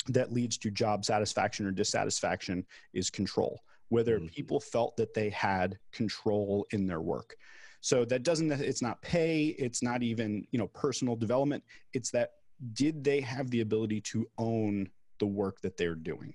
that 0.08 0.34
leads 0.34 0.58
to 0.58 0.72
job 0.72 1.06
satisfaction 1.06 1.66
or 1.66 1.72
dissatisfaction 1.72 2.66
is 2.94 3.10
control 3.10 3.60
whether 3.94 4.18
mm-hmm. 4.18 4.26
people 4.26 4.60
felt 4.60 4.98
that 4.98 5.14
they 5.14 5.30
had 5.30 5.78
control 5.92 6.66
in 6.72 6.88
their 6.88 7.02
work. 7.02 7.36
So 7.80 8.06
that 8.06 8.24
doesn't 8.24 8.52
it's 8.52 8.82
not 8.82 9.00
pay 9.04 9.56
it's 9.60 9.84
not 9.84 10.02
even 10.02 10.48
you 10.52 10.58
know 10.58 10.68
personal 10.68 11.16
development. 11.16 11.64
It's 11.94 12.10
that 12.12 12.32
did 12.74 13.04
they 13.04 13.22
have 13.22 13.52
the 13.52 13.62
ability 13.62 14.02
to 14.02 14.26
own 14.40 14.90
the 15.20 15.28
work 15.28 15.62
that 15.62 15.78
they're 15.78 15.96
doing? 15.96 16.34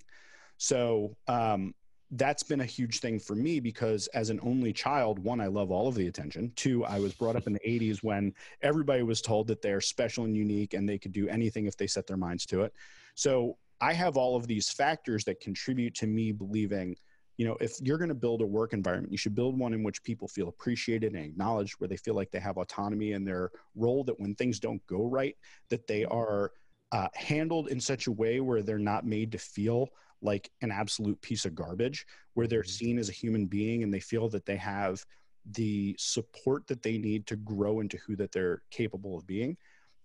So 0.59 1.17
um, 1.27 1.75
that's 2.13 2.45
been 2.45 2.61
a 2.61 2.67
huge 2.67 3.01
thing 3.01 3.19
for 3.19 3.35
me 3.35 3.59
because 3.59 4.07
as 4.09 4.31
an 4.31 4.41
only 4.43 4.73
child 4.73 5.19
one 5.19 5.41
i 5.41 5.47
love 5.47 5.73
all 5.73 5.89
of 5.89 5.97
the 5.97 6.07
attention. 6.07 6.53
Two 6.55 6.85
i 6.85 7.01
was 7.01 7.13
brought 7.13 7.35
up 7.35 7.49
in 7.49 7.55
the 7.55 7.61
80s 7.67 8.05
when 8.05 8.33
everybody 8.63 9.03
was 9.03 9.21
told 9.21 9.49
that 9.49 9.63
they're 9.63 9.81
special 9.81 10.25
and 10.27 10.37
unique 10.37 10.75
and 10.75 10.89
they 10.89 10.99
could 10.99 11.13
do 11.13 11.29
anything 11.29 11.67
if 11.67 11.77
they 11.77 11.89
set 11.89 12.07
their 12.07 12.17
minds 12.17 12.47
to 12.47 12.63
it. 12.63 12.73
So 13.17 13.57
I 13.81 13.93
have 13.93 14.17
all 14.17 14.37
of 14.37 14.47
these 14.47 14.71
factors 14.71 15.25
that 15.25 15.41
contribute 15.41 15.95
to 15.97 16.07
me 16.07 16.33
believing, 16.33 16.97
you 17.39 17.47
know, 17.47 17.57
if 17.61 17.81
you're 17.81 17.99
going 17.99 18.09
to 18.09 18.15
build 18.15 18.43
a 18.43 18.47
work 18.47 18.73
environment, 18.73 19.13
you 19.13 19.17
should 19.17 19.35
build 19.35 19.57
one 19.57 19.73
in 19.73 19.85
which 19.85 20.03
people 20.03 20.27
feel 20.27 20.49
appreciated 20.49 21.15
and 21.15 21.25
acknowledged, 21.25 21.75
where 21.79 21.89
they 21.89 21.97
feel 21.97 22.15
like 22.15 22.31
they 22.33 22.41
have 22.41 22.59
autonomy 22.59 23.13
in 23.13 23.25
their 23.25 23.51
role, 23.77 24.03
that 24.05 24.19
when 24.19 24.35
things 24.35 24.59
don't 24.59 24.85
go 24.89 25.05
right, 25.05 25.37
that 25.71 25.87
they 25.87 26.05
are 26.05 26.51
uh, 26.91 27.07
handled 27.15 27.69
in 27.69 27.81
such 27.81 28.09
a 28.09 28.13
way 28.13 28.41
where 28.41 28.61
they're 28.61 28.79
not 28.79 29.07
made 29.07 29.31
to 29.33 29.39
feel 29.39 29.89
like 30.21 30.51
an 30.63 30.73
absolute 30.73 31.21
piece 31.23 31.45
of 31.45 31.55
garbage, 31.55 32.07
where 32.35 32.49
they're 32.49 32.63
mm-hmm. 32.63 32.85
seen 32.87 32.99
as 32.99 33.09
a 33.09 33.13
human 33.13 33.47
being 33.47 33.85
and 33.85 33.95
they 33.95 34.01
feel 34.01 34.29
that 34.29 34.45
they 34.45 34.57
have 34.57 35.05
the 35.53 35.95
support 35.97 36.67
that 36.67 36.83
they 36.83 36.99
need 36.99 37.25
to 37.27 37.37
grow 37.37 37.81
into 37.81 37.97
who 37.99 38.17
that 38.17 38.33
they're 38.33 38.63
capable 38.71 39.17
of 39.17 39.27
being. 39.29 39.57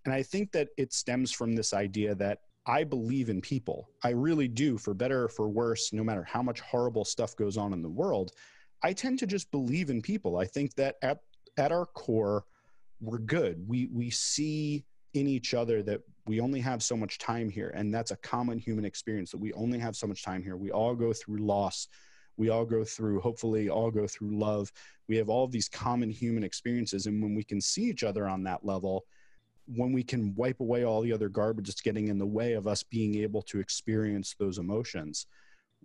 And 0.06 0.14
I 0.14 0.22
think 0.22 0.52
that 0.52 0.68
it 0.78 0.94
stems 0.94 1.32
from 1.32 1.56
this 1.56 1.74
idea 1.74 2.14
that 2.16 2.40
I 2.66 2.84
believe 2.84 3.30
in 3.30 3.42
people. 3.42 3.90
I 4.04 4.10
really 4.10 4.48
do, 4.48 4.78
for 4.78 4.94
better 4.94 5.24
or 5.26 5.30
for 5.30 5.50
worse, 5.50 5.92
no 5.92 6.04
matter 6.04 6.24
how 6.24 6.42
much 6.42 6.62
horrible 6.62 7.04
stuff 7.06 7.36
goes 7.36 7.58
on 7.58 7.74
in 7.74 7.82
the 7.82 7.90
world. 7.90 8.32
I 8.84 8.94
tend 8.94 9.20
to 9.20 9.28
just 9.28 9.52
believe 9.52 9.90
in 9.90 10.02
people. 10.02 10.38
I 10.38 10.46
think 10.46 10.76
that 10.76 10.96
at 11.02 11.20
at 11.58 11.72
our 11.72 11.86
core, 11.86 12.46
we're 13.02 13.20
good. 13.20 13.64
We 13.68 13.90
we 13.92 14.10
see 14.10 14.86
in 15.14 15.28
each 15.28 15.54
other 15.54 15.84
that 15.84 16.02
we 16.26 16.40
only 16.40 16.60
have 16.62 16.82
so 16.82 16.96
much 16.96 17.18
time 17.20 17.50
here, 17.50 17.70
and 17.76 17.94
that's 17.94 18.12
a 18.12 18.18
common 18.18 18.58
human 18.58 18.86
experience. 18.86 19.32
That 19.32 19.42
we 19.42 19.54
only 19.54 19.80
have 19.80 19.96
so 19.96 20.08
much 20.08 20.24
time 20.24 20.42
here. 20.42 20.58
We 20.58 20.72
all 20.72 20.96
go 20.96 21.14
through 21.14 21.46
loss. 21.46 21.88
We 22.36 22.50
all 22.50 22.66
go 22.66 22.84
through, 22.84 23.20
hopefully, 23.20 23.70
all 23.70 23.92
go 23.92 24.08
through 24.08 24.40
love. 24.40 24.72
We 25.08 25.18
have 25.18 25.30
all 25.30 25.48
these 25.48 25.70
common 25.70 26.10
human 26.10 26.44
experiences, 26.44 27.06
and 27.06 27.22
when 27.22 27.36
we 27.36 27.44
can 27.44 27.62
see 27.62 27.84
each 27.84 28.04
other 28.04 28.28
on 28.28 28.44
that 28.44 28.66
level, 28.66 29.06
when 29.68 29.92
we 29.92 30.04
can 30.04 30.36
wipe 30.36 30.60
away 30.60 30.84
all 30.84 31.02
the 31.02 31.14
other 31.14 31.30
garbage 31.30 31.68
that's 31.68 31.82
getting 31.82 32.08
in 32.08 32.18
the 32.18 32.26
way 32.26 32.54
of 32.54 32.68
us 32.68 32.84
being 32.84 33.16
able 33.16 33.42
to 33.44 33.60
experience 33.60 34.36
those 34.38 34.58
emotions, 34.58 35.28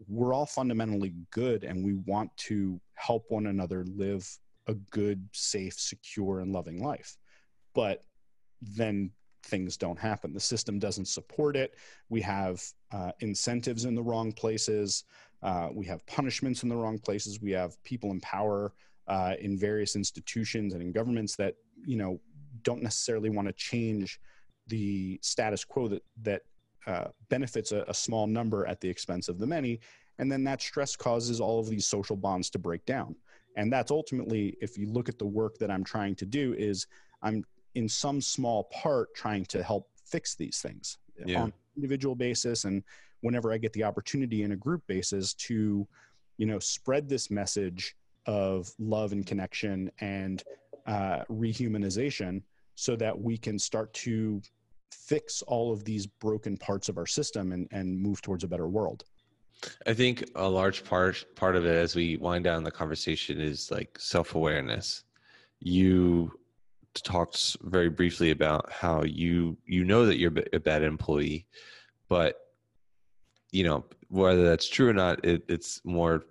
we're 0.06 0.32
all 0.32 0.46
fundamentally 0.46 1.14
good 1.30 1.64
and 1.64 1.84
we 1.84 1.94
want 1.94 2.30
to 2.36 2.80
help 2.94 3.24
one 3.28 3.46
another 3.46 3.84
live 3.96 4.28
a 4.66 4.74
good, 4.74 5.26
safe, 5.32 5.74
secure, 5.78 6.40
and 6.40 6.52
loving 6.52 6.82
life. 6.82 7.16
But 7.74 8.04
then 8.60 9.10
things 9.44 9.76
don't 9.76 9.98
happen. 9.98 10.32
The 10.32 10.40
system 10.40 10.78
doesn't 10.78 11.06
support 11.06 11.56
it. 11.56 11.74
We 12.10 12.20
have 12.22 12.62
uh, 12.92 13.12
incentives 13.20 13.86
in 13.86 13.94
the 13.94 14.02
wrong 14.02 14.32
places. 14.32 15.04
Uh, 15.42 15.68
we 15.72 15.86
have 15.86 16.06
punishments 16.06 16.62
in 16.62 16.68
the 16.68 16.76
wrong 16.76 16.98
places. 16.98 17.40
We 17.40 17.52
have 17.52 17.82
people 17.84 18.10
in 18.10 18.20
power 18.20 18.74
uh, 19.06 19.34
in 19.40 19.58
various 19.58 19.96
institutions 19.96 20.74
and 20.74 20.82
in 20.82 20.92
governments 20.92 21.34
that 21.36 21.54
you 21.86 21.96
know 21.96 22.20
don't 22.62 22.82
necessarily 22.82 23.30
want 23.30 23.48
to 23.48 23.52
change 23.54 24.20
the 24.66 25.18
status 25.22 25.64
quo 25.64 25.88
that 25.88 26.02
that 26.22 26.42
uh, 26.86 27.08
benefits 27.28 27.72
a, 27.72 27.84
a, 27.88 27.94
small 27.94 28.26
number 28.26 28.66
at 28.66 28.80
the 28.80 28.88
expense 28.88 29.28
of 29.28 29.38
the 29.38 29.46
many, 29.46 29.78
and 30.18 30.30
then 30.32 30.42
that 30.44 30.62
stress 30.62 30.96
causes 30.96 31.40
all 31.40 31.60
of 31.60 31.68
these 31.68 31.86
social 31.86 32.16
bonds 32.16 32.48
to 32.50 32.58
break 32.58 32.84
down. 32.86 33.14
and 33.56 33.72
that's 33.72 33.90
ultimately 33.90 34.56
if 34.60 34.78
you 34.78 34.86
look 34.86 35.08
at 35.08 35.18
the 35.18 35.26
work 35.26 35.58
that 35.58 35.70
i'm 35.70 35.84
trying 35.84 36.14
to 36.14 36.26
do 36.26 36.54
is 36.54 36.86
i'm 37.22 37.44
in 37.74 37.88
some 37.88 38.20
small 38.20 38.64
part 38.64 39.14
trying 39.14 39.44
to 39.44 39.62
help 39.62 39.88
fix 40.04 40.34
these 40.34 40.60
things 40.60 40.98
yeah. 41.26 41.42
on 41.42 41.52
individual 41.76 42.14
basis 42.14 42.64
and 42.64 42.82
whenever 43.20 43.52
i 43.52 43.58
get 43.58 43.72
the 43.72 43.84
opportunity 43.84 44.42
in 44.42 44.52
a 44.52 44.56
group 44.56 44.82
basis 44.86 45.34
to 45.34 45.86
you 46.36 46.46
know 46.46 46.58
spread 46.58 47.08
this 47.08 47.30
message 47.30 47.96
of 48.26 48.70
love 48.78 49.12
and 49.12 49.26
connection 49.26 49.90
and 50.00 50.44
uh, 50.88 51.22
rehumanization 51.30 52.42
so 52.74 52.96
that 52.96 53.16
we 53.16 53.36
can 53.36 53.58
start 53.58 53.92
to 53.92 54.42
fix 54.90 55.42
all 55.42 55.72
of 55.72 55.84
these 55.84 56.06
broken 56.06 56.56
parts 56.56 56.88
of 56.88 56.98
our 56.98 57.06
system 57.06 57.52
and, 57.52 57.68
and 57.70 57.96
move 58.00 58.20
towards 58.22 58.42
a 58.42 58.48
better 58.48 58.68
world 58.68 59.04
I 59.86 59.94
think 59.94 60.24
a 60.34 60.48
large 60.48 60.84
part 60.84 61.24
part 61.34 61.56
of 61.56 61.66
it 61.66 61.74
as 61.74 61.94
we 61.94 62.16
wind 62.16 62.44
down 62.44 62.62
the 62.62 62.70
conversation 62.70 63.40
is 63.40 63.70
like 63.70 63.98
self-awareness. 63.98 65.04
You 65.60 66.38
talked 66.94 67.56
very 67.62 67.88
briefly 67.88 68.30
about 68.30 68.70
how 68.70 69.02
you 69.02 69.56
you 69.66 69.84
know 69.84 70.06
that 70.06 70.18
you're 70.18 70.32
a 70.52 70.60
bad 70.60 70.82
employee, 70.82 71.46
but 72.08 72.36
you 73.50 73.64
know 73.64 73.84
whether 74.08 74.44
that's 74.44 74.68
true 74.68 74.88
or 74.88 74.94
not, 74.94 75.24
it, 75.24 75.42
it's 75.48 75.80
more 75.84 76.24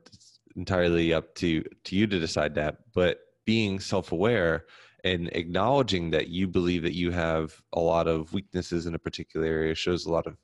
entirely 0.55 1.14
up 1.14 1.36
to 1.36 1.64
to 1.84 1.95
you 1.95 2.08
to 2.08 2.20
decide 2.20 2.55
that. 2.55 2.78
But 2.93 3.20
being 3.48 3.80
self-aware 3.80 4.66
and 5.06 5.30
acknowledging 5.30 6.12
that 6.12 6.28
you 6.28 6.48
believe 6.48 6.84
that 6.84 6.93
you 6.93 7.12
have 7.12 7.60
a 7.74 7.80
lot 7.80 8.08
of 8.08 8.32
weaknesses 8.34 8.86
in 8.86 8.93
a 8.93 9.00
particular 9.00 9.48
area 9.48 9.74
shows 9.74 10.06
a 10.06 10.12
lot 10.12 10.28
of 10.28 10.38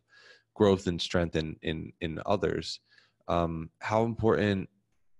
growth 0.56 0.88
and 0.88 1.00
strength 1.00 1.36
in 1.36 1.56
in 1.62 1.92
in 2.02 2.20
others. 2.26 2.80
Um, 3.28 3.70
how 3.80 4.04
important 4.04 4.70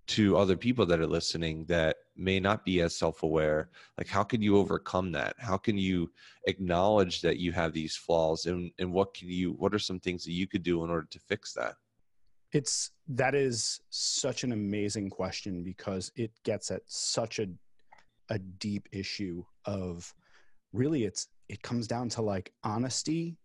to 0.06 0.36
other 0.36 0.56
people 0.56 0.84
that 0.86 1.00
are 1.00 1.06
listening 1.06 1.64
that 1.66 1.96
may 2.16 2.38
not 2.38 2.64
be 2.64 2.82
as 2.82 2.94
self-aware 2.94 3.70
like 3.96 4.06
how 4.06 4.22
can 4.22 4.42
you 4.42 4.58
overcome 4.58 5.10
that? 5.12 5.34
How 5.38 5.56
can 5.56 5.78
you 5.78 6.10
acknowledge 6.46 7.20
that 7.22 7.38
you 7.38 7.52
have 7.52 7.72
these 7.72 7.96
flaws? 7.96 8.46
And 8.46 8.70
and 8.78 8.92
what 8.92 9.12
can 9.14 9.28
you 9.28 9.52
what 9.52 9.74
are 9.74 9.78
some 9.78 10.00
things 10.00 10.24
that 10.24 10.32
you 10.32 10.46
could 10.46 10.62
do 10.62 10.84
in 10.84 10.90
order 10.90 11.08
to 11.10 11.18
fix 11.18 11.52
that? 11.54 11.74
It's 12.52 12.92
that 13.08 13.34
is 13.34 13.80
such 13.90 14.44
an 14.44 14.52
amazing 14.52 15.10
question 15.10 15.64
because 15.64 16.12
it 16.14 16.30
gets 16.44 16.70
at 16.70 16.82
such 16.86 17.40
a 17.40 17.48
a 18.30 18.38
deep 18.38 18.88
issue 18.92 19.44
of 19.64 20.12
really 20.72 21.04
it's 21.04 21.28
it 21.48 21.62
comes 21.62 21.86
down 21.86 22.08
to 22.08 22.22
like 22.22 22.52
honesty 22.64 23.36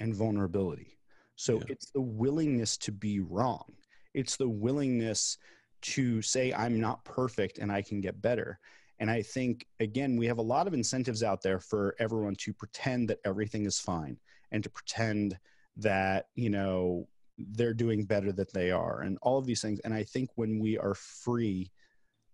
and 0.00 0.14
vulnerability 0.14 0.96
so 1.36 1.56
yeah. 1.56 1.64
it's 1.68 1.90
the 1.90 2.00
willingness 2.00 2.76
to 2.78 2.92
be 2.92 3.20
wrong. 3.20 3.72
It's 4.14 4.36
the 4.36 4.48
willingness 4.48 5.36
to 5.82 6.22
say, 6.22 6.52
I'm 6.52 6.80
not 6.80 7.04
perfect 7.04 7.58
and 7.58 7.70
I 7.70 7.82
can 7.82 8.00
get 8.00 8.20
better. 8.20 8.58
And 8.98 9.10
I 9.10 9.20
think, 9.20 9.66
again, 9.78 10.16
we 10.16 10.26
have 10.26 10.38
a 10.38 10.42
lot 10.42 10.66
of 10.66 10.72
incentives 10.72 11.22
out 11.22 11.42
there 11.42 11.60
for 11.60 11.94
everyone 11.98 12.34
to 12.36 12.54
pretend 12.54 13.08
that 13.10 13.20
everything 13.26 13.66
is 13.66 13.78
fine 13.78 14.16
and 14.50 14.64
to 14.64 14.70
pretend 14.70 15.38
that, 15.76 16.28
you 16.34 16.48
know, 16.48 17.06
they're 17.38 17.74
doing 17.74 18.04
better 18.06 18.32
than 18.32 18.46
they 18.54 18.70
are 18.70 19.02
and 19.02 19.18
all 19.20 19.36
of 19.36 19.44
these 19.44 19.60
things. 19.60 19.78
And 19.80 19.92
I 19.92 20.02
think 20.02 20.30
when 20.36 20.58
we 20.58 20.78
are 20.78 20.94
free 20.94 21.70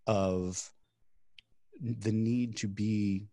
of 0.07 0.71
the 1.81 2.13
need 2.13 2.57
to 2.57 2.69
be 2.69 3.27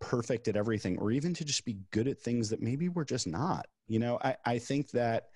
perfect 0.00 0.48
at 0.48 0.56
everything 0.56 0.98
or 0.98 1.10
even 1.10 1.34
to 1.34 1.44
just 1.44 1.64
be 1.64 1.78
good 1.90 2.06
at 2.06 2.20
things 2.20 2.48
that 2.50 2.62
maybe 2.62 2.88
we're 2.88 3.04
just 3.04 3.26
not 3.26 3.66
you 3.88 3.98
know, 3.98 4.18
I, 4.22 4.36
I 4.44 4.58
think 4.58 4.90
that 4.90 5.30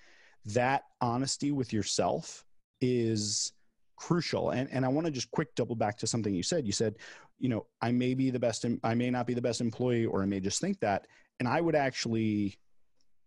that 0.46 0.84
honesty 1.00 1.50
with 1.50 1.72
yourself 1.72 2.44
is 2.80 3.52
crucial. 3.96 4.50
And, 4.50 4.68
and 4.70 4.84
I 4.84 4.88
want 4.88 5.06
to 5.06 5.10
just 5.10 5.30
quick 5.30 5.54
double 5.54 5.74
back 5.74 5.98
to 5.98 6.06
something 6.06 6.34
you 6.34 6.42
said. 6.42 6.66
You 6.66 6.72
said, 6.72 6.96
you 7.38 7.48
know, 7.48 7.66
I 7.80 7.90
may 7.90 8.14
be 8.14 8.30
the 8.30 8.38
best, 8.38 8.64
I 8.84 8.94
may 8.94 9.10
not 9.10 9.26
be 9.26 9.34
the 9.34 9.42
best 9.42 9.60
employee, 9.60 10.06
or 10.06 10.22
I 10.22 10.26
may 10.26 10.38
just 10.38 10.60
think 10.60 10.78
that. 10.80 11.06
And 11.40 11.48
I 11.48 11.60
would 11.60 11.74
actually, 11.74 12.58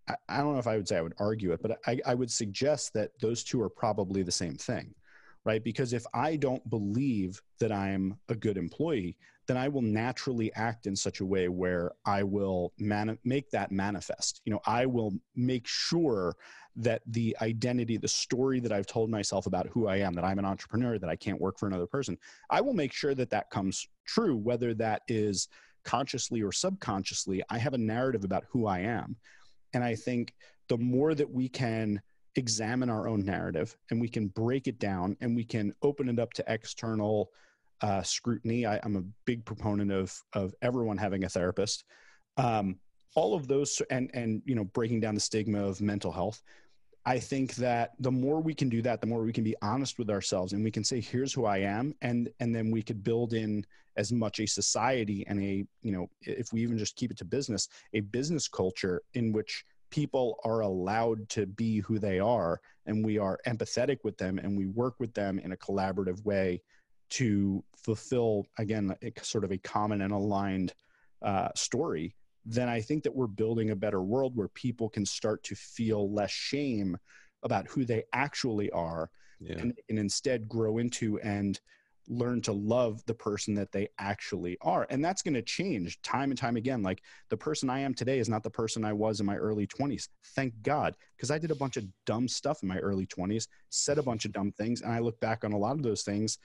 I, 0.07 0.15
I 0.29 0.37
don't 0.37 0.53
know 0.53 0.59
if 0.59 0.67
I 0.67 0.77
would 0.77 0.87
say 0.87 0.97
I 0.97 1.01
would 1.01 1.15
argue 1.19 1.51
it, 1.51 1.61
but 1.61 1.79
I, 1.87 1.99
I 2.05 2.13
would 2.13 2.31
suggest 2.31 2.93
that 2.93 3.11
those 3.19 3.43
two 3.43 3.61
are 3.61 3.69
probably 3.69 4.21
the 4.21 4.31
same 4.31 4.55
thing 4.55 4.93
right? 5.45 5.63
Because 5.63 5.93
if 5.93 6.05
I 6.13 6.35
don't 6.35 6.67
believe 6.69 7.41
that 7.59 7.71
I'm 7.71 8.17
a 8.29 8.35
good 8.35 8.57
employee, 8.57 9.15
then 9.47 9.57
I 9.57 9.67
will 9.67 9.83
naturally 9.83 10.51
act 10.55 10.87
in 10.87 10.95
such 10.95 11.19
a 11.19 11.25
way 11.25 11.47
where 11.49 11.91
I 12.05 12.23
will 12.23 12.73
man- 12.79 13.19
make 13.23 13.51
that 13.51 13.71
manifest. 13.71 14.41
You 14.45 14.53
know, 14.53 14.61
I 14.65 14.87
will 14.87 15.13
make 15.35 15.67
sure 15.67 16.35
that 16.77 17.03
the 17.05 17.37
identity, 17.41 17.97
the 17.97 18.07
story 18.07 18.59
that 18.59 18.71
I've 18.71 18.87
told 18.87 19.09
myself 19.09 19.45
about 19.45 19.67
who 19.67 19.87
I 19.87 19.97
am, 19.97 20.13
that 20.15 20.25
I'm 20.25 20.39
an 20.39 20.45
entrepreneur, 20.45 20.97
that 20.97 21.09
I 21.09 21.15
can't 21.15 21.39
work 21.39 21.59
for 21.59 21.67
another 21.67 21.87
person, 21.87 22.17
I 22.49 22.59
will 22.61 22.73
make 22.73 22.91
sure 22.91 23.13
that 23.15 23.29
that 23.29 23.49
comes 23.51 23.87
true, 24.05 24.35
whether 24.35 24.73
that 24.73 25.03
is 25.07 25.47
consciously 25.83 26.41
or 26.41 26.51
subconsciously. 26.51 27.43
I 27.49 27.59
have 27.59 27.75
a 27.75 27.77
narrative 27.77 28.23
about 28.23 28.45
who 28.49 28.65
I 28.65 28.79
am. 28.79 29.15
And 29.73 29.83
I 29.83 29.95
think 29.95 30.33
the 30.67 30.77
more 30.77 31.13
that 31.13 31.29
we 31.29 31.47
can 31.47 32.01
examine 32.35 32.89
our 32.89 33.07
own 33.07 33.23
narrative 33.23 33.77
and 33.89 33.99
we 33.99 34.09
can 34.09 34.27
break 34.27 34.67
it 34.67 34.79
down 34.79 35.15
and 35.21 35.35
we 35.35 35.43
can 35.43 35.73
open 35.81 36.09
it 36.09 36.19
up 36.19 36.33
to 36.33 36.43
external 36.47 37.31
uh, 37.81 38.01
scrutiny. 38.01 38.65
I, 38.65 38.77
am 38.83 38.95
a 38.95 39.03
big 39.25 39.45
proponent 39.45 39.91
of 39.91 40.13
of 40.33 40.53
everyone 40.61 40.97
having 40.97 41.23
a 41.23 41.29
therapist. 41.29 41.85
Um, 42.37 42.77
all 43.15 43.33
of 43.33 43.47
those 43.47 43.81
and 43.89 44.09
and 44.13 44.41
you 44.45 44.55
know 44.55 44.65
breaking 44.65 44.99
down 44.99 45.15
the 45.15 45.21
stigma 45.21 45.63
of 45.63 45.81
mental 45.81 46.11
health. 46.11 46.41
I 47.07 47.19
think 47.19 47.53
that 47.55 47.91
the 47.99 48.11
more 48.11 48.41
we 48.41 48.55
can 48.55 48.67
do 48.67 48.81
that, 48.81 48.99
the 48.99 49.07
more 49.07 49.21
we 49.21 49.31
can 49.31 49.43
be 49.43 49.55
honest 49.61 49.99
with 49.99 50.09
ourselves 50.09 50.53
and 50.53 50.63
we 50.63 50.71
can 50.71 50.83
say, 50.83 50.99
here's 50.99 51.33
who 51.33 51.45
I 51.45 51.59
am. 51.59 51.93
And, 52.01 52.29
and 52.39 52.53
then 52.53 52.71
we 52.71 52.81
could 52.81 53.03
build 53.03 53.33
in 53.33 53.63
as 53.95 54.11
much 54.11 54.39
a 54.39 54.47
society 54.47 55.23
and 55.27 55.39
a, 55.39 55.65
you 55.83 55.91
know, 55.91 56.09
if 56.21 56.51
we 56.51 56.63
even 56.63 56.79
just 56.79 56.95
keep 56.95 57.11
it 57.11 57.17
to 57.17 57.25
business, 57.25 57.69
a 57.93 57.99
business 57.99 58.47
culture 58.47 59.03
in 59.13 59.31
which 59.31 59.65
people 59.89 60.39
are 60.43 60.61
allowed 60.61 61.27
to 61.29 61.45
be 61.45 61.79
who 61.79 61.99
they 61.99 62.19
are 62.19 62.59
and 62.85 63.03
we 63.03 63.17
are 63.17 63.39
empathetic 63.47 63.99
with 64.03 64.17
them 64.17 64.39
and 64.39 64.57
we 64.57 64.65
work 64.67 64.95
with 64.99 65.13
them 65.13 65.39
in 65.39 65.51
a 65.51 65.57
collaborative 65.57 66.23
way 66.25 66.61
to 67.09 67.63
fulfill 67.77 68.45
again 68.57 68.95
a, 69.03 69.11
sort 69.21 69.43
of 69.43 69.51
a 69.51 69.57
common 69.59 70.01
and 70.01 70.11
aligned 70.11 70.73
uh, 71.21 71.49
story 71.55 72.15
then 72.45 72.67
i 72.67 72.81
think 72.81 73.03
that 73.03 73.15
we're 73.15 73.27
building 73.27 73.71
a 73.71 73.75
better 73.75 74.01
world 74.01 74.35
where 74.35 74.47
people 74.49 74.89
can 74.89 75.05
start 75.05 75.43
to 75.43 75.55
feel 75.55 76.11
less 76.11 76.31
shame 76.31 76.97
about 77.43 77.67
who 77.67 77.85
they 77.85 78.03
actually 78.13 78.69
are 78.71 79.09
yeah. 79.39 79.55
and, 79.57 79.73
and 79.89 79.99
instead 79.99 80.47
grow 80.47 80.77
into 80.77 81.19
and 81.19 81.59
learn 82.07 82.41
to 82.41 82.51
love 82.51 83.03
the 83.05 83.13
person 83.13 83.53
that 83.55 83.71
they 83.71 83.87
actually 83.99 84.57
are. 84.61 84.85
And 84.89 85.03
that's 85.03 85.21
going 85.21 85.33
to 85.33 85.41
change 85.41 86.01
time 86.01 86.31
and 86.31 86.37
time 86.37 86.57
again. 86.57 86.81
Like 86.83 87.01
the 87.29 87.37
person 87.37 87.69
I 87.69 87.79
am 87.79 87.93
today 87.93 88.19
is 88.19 88.29
not 88.29 88.43
the 88.43 88.49
person 88.49 88.85
I 88.85 88.93
was 88.93 89.19
in 89.19 89.25
my 89.25 89.35
early 89.37 89.67
20s. 89.67 90.09
Thank 90.35 90.53
God. 90.61 90.95
Because 91.15 91.31
I 91.31 91.37
did 91.37 91.51
a 91.51 91.55
bunch 91.55 91.77
of 91.77 91.85
dumb 92.05 92.27
stuff 92.27 92.63
in 92.63 92.69
my 92.69 92.77
early 92.79 93.05
20s, 93.07 93.47
said 93.69 93.97
a 93.97 94.03
bunch 94.03 94.25
of 94.25 94.33
dumb 94.33 94.51
things. 94.51 94.81
And 94.81 94.91
I 94.91 94.99
look 94.99 95.19
back 95.19 95.43
on 95.43 95.53
a 95.53 95.57
lot 95.57 95.75
of 95.75 95.83
those 95.83 96.03
things 96.03 96.37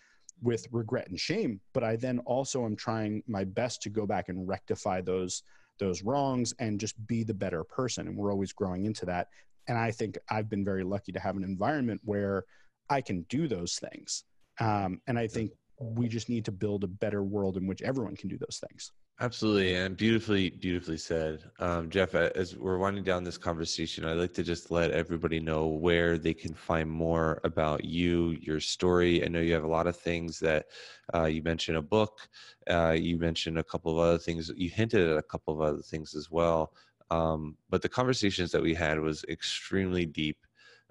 with 0.42 0.66
regret 0.72 1.08
and 1.08 1.18
shame. 1.18 1.60
But 1.72 1.84
I 1.84 1.96
then 1.96 2.20
also 2.20 2.64
am 2.64 2.76
trying 2.76 3.22
my 3.26 3.44
best 3.44 3.82
to 3.82 3.90
go 3.90 4.06
back 4.06 4.28
and 4.28 4.48
rectify 4.48 5.00
those 5.00 5.42
those 5.78 6.02
wrongs 6.02 6.52
and 6.58 6.78
just 6.78 6.94
be 7.06 7.24
the 7.24 7.32
better 7.32 7.64
person. 7.64 8.06
And 8.06 8.14
we're 8.14 8.30
always 8.30 8.52
growing 8.52 8.84
into 8.84 9.06
that. 9.06 9.28
And 9.66 9.78
I 9.78 9.90
think 9.90 10.18
I've 10.28 10.50
been 10.50 10.64
very 10.64 10.84
lucky 10.84 11.10
to 11.12 11.20
have 11.20 11.38
an 11.38 11.44
environment 11.44 12.02
where 12.04 12.44
I 12.90 13.00
can 13.00 13.22
do 13.30 13.48
those 13.48 13.76
things 13.76 14.24
um, 14.60 15.00
and 15.06 15.18
I 15.18 15.26
think 15.26 15.50
we 15.78 16.08
just 16.08 16.28
need 16.28 16.44
to 16.44 16.52
build 16.52 16.84
a 16.84 16.88
better 16.88 17.22
world 17.22 17.56
in 17.56 17.66
which 17.66 17.82
everyone 17.82 18.14
can 18.14 18.28
do 18.28 18.38
those 18.38 18.62
things. 18.68 18.92
Absolutely, 19.22 19.74
and 19.74 19.98
beautifully, 19.98 20.48
beautifully 20.48 20.96
said, 20.96 21.44
um, 21.58 21.90
Jeff. 21.90 22.14
As 22.14 22.56
we're 22.56 22.78
winding 22.78 23.04
down 23.04 23.22
this 23.22 23.36
conversation, 23.36 24.06
I'd 24.06 24.14
like 24.14 24.32
to 24.32 24.42
just 24.42 24.70
let 24.70 24.92
everybody 24.92 25.40
know 25.40 25.66
where 25.66 26.16
they 26.16 26.32
can 26.32 26.54
find 26.54 26.88
more 26.88 27.38
about 27.44 27.84
you, 27.84 28.30
your 28.40 28.60
story. 28.60 29.22
I 29.22 29.28
know 29.28 29.40
you 29.40 29.52
have 29.52 29.64
a 29.64 29.68
lot 29.68 29.86
of 29.86 29.96
things 29.96 30.38
that 30.40 30.66
uh, 31.14 31.24
you 31.24 31.42
mentioned 31.42 31.76
a 31.76 31.82
book, 31.82 32.30
uh, 32.70 32.96
you 32.98 33.18
mentioned 33.18 33.58
a 33.58 33.64
couple 33.64 33.92
of 33.92 33.98
other 33.98 34.18
things. 34.18 34.50
You 34.56 34.70
hinted 34.70 35.06
at 35.06 35.18
a 35.18 35.22
couple 35.22 35.52
of 35.52 35.60
other 35.60 35.82
things 35.82 36.14
as 36.14 36.30
well. 36.30 36.72
Um, 37.10 37.56
but 37.68 37.82
the 37.82 37.88
conversations 37.90 38.50
that 38.52 38.62
we 38.62 38.72
had 38.72 38.98
was 38.98 39.24
extremely 39.24 40.06
deep 40.06 40.38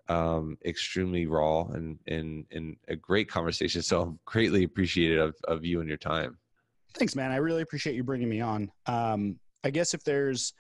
um, 0.10 0.58
extremely 0.66 1.28
raw 1.28 1.66
and, 1.68 2.00
and, 2.08 2.46
and 2.52 2.76
a 2.88 2.96
great 2.96 3.30
conversation. 3.30 3.82
So 3.90 4.02
I'm 4.02 4.20
greatly 4.26 4.64
appreciative 4.64 5.30
of, 5.30 5.36
of 5.48 5.66
you 5.66 5.80
and 5.80 5.88
your 5.88 5.98
time. 5.98 6.38
Thanks, 6.96 7.16
man. 7.16 7.32
I 7.32 7.38
really 7.38 7.62
appreciate 7.62 7.96
you 7.96 8.04
bringing 8.04 8.30
me 8.30 8.42
on. 8.42 8.72
Um, 8.88 9.40
I 9.64 9.70
guess 9.70 9.94
if 9.94 10.04
there's 10.04 10.54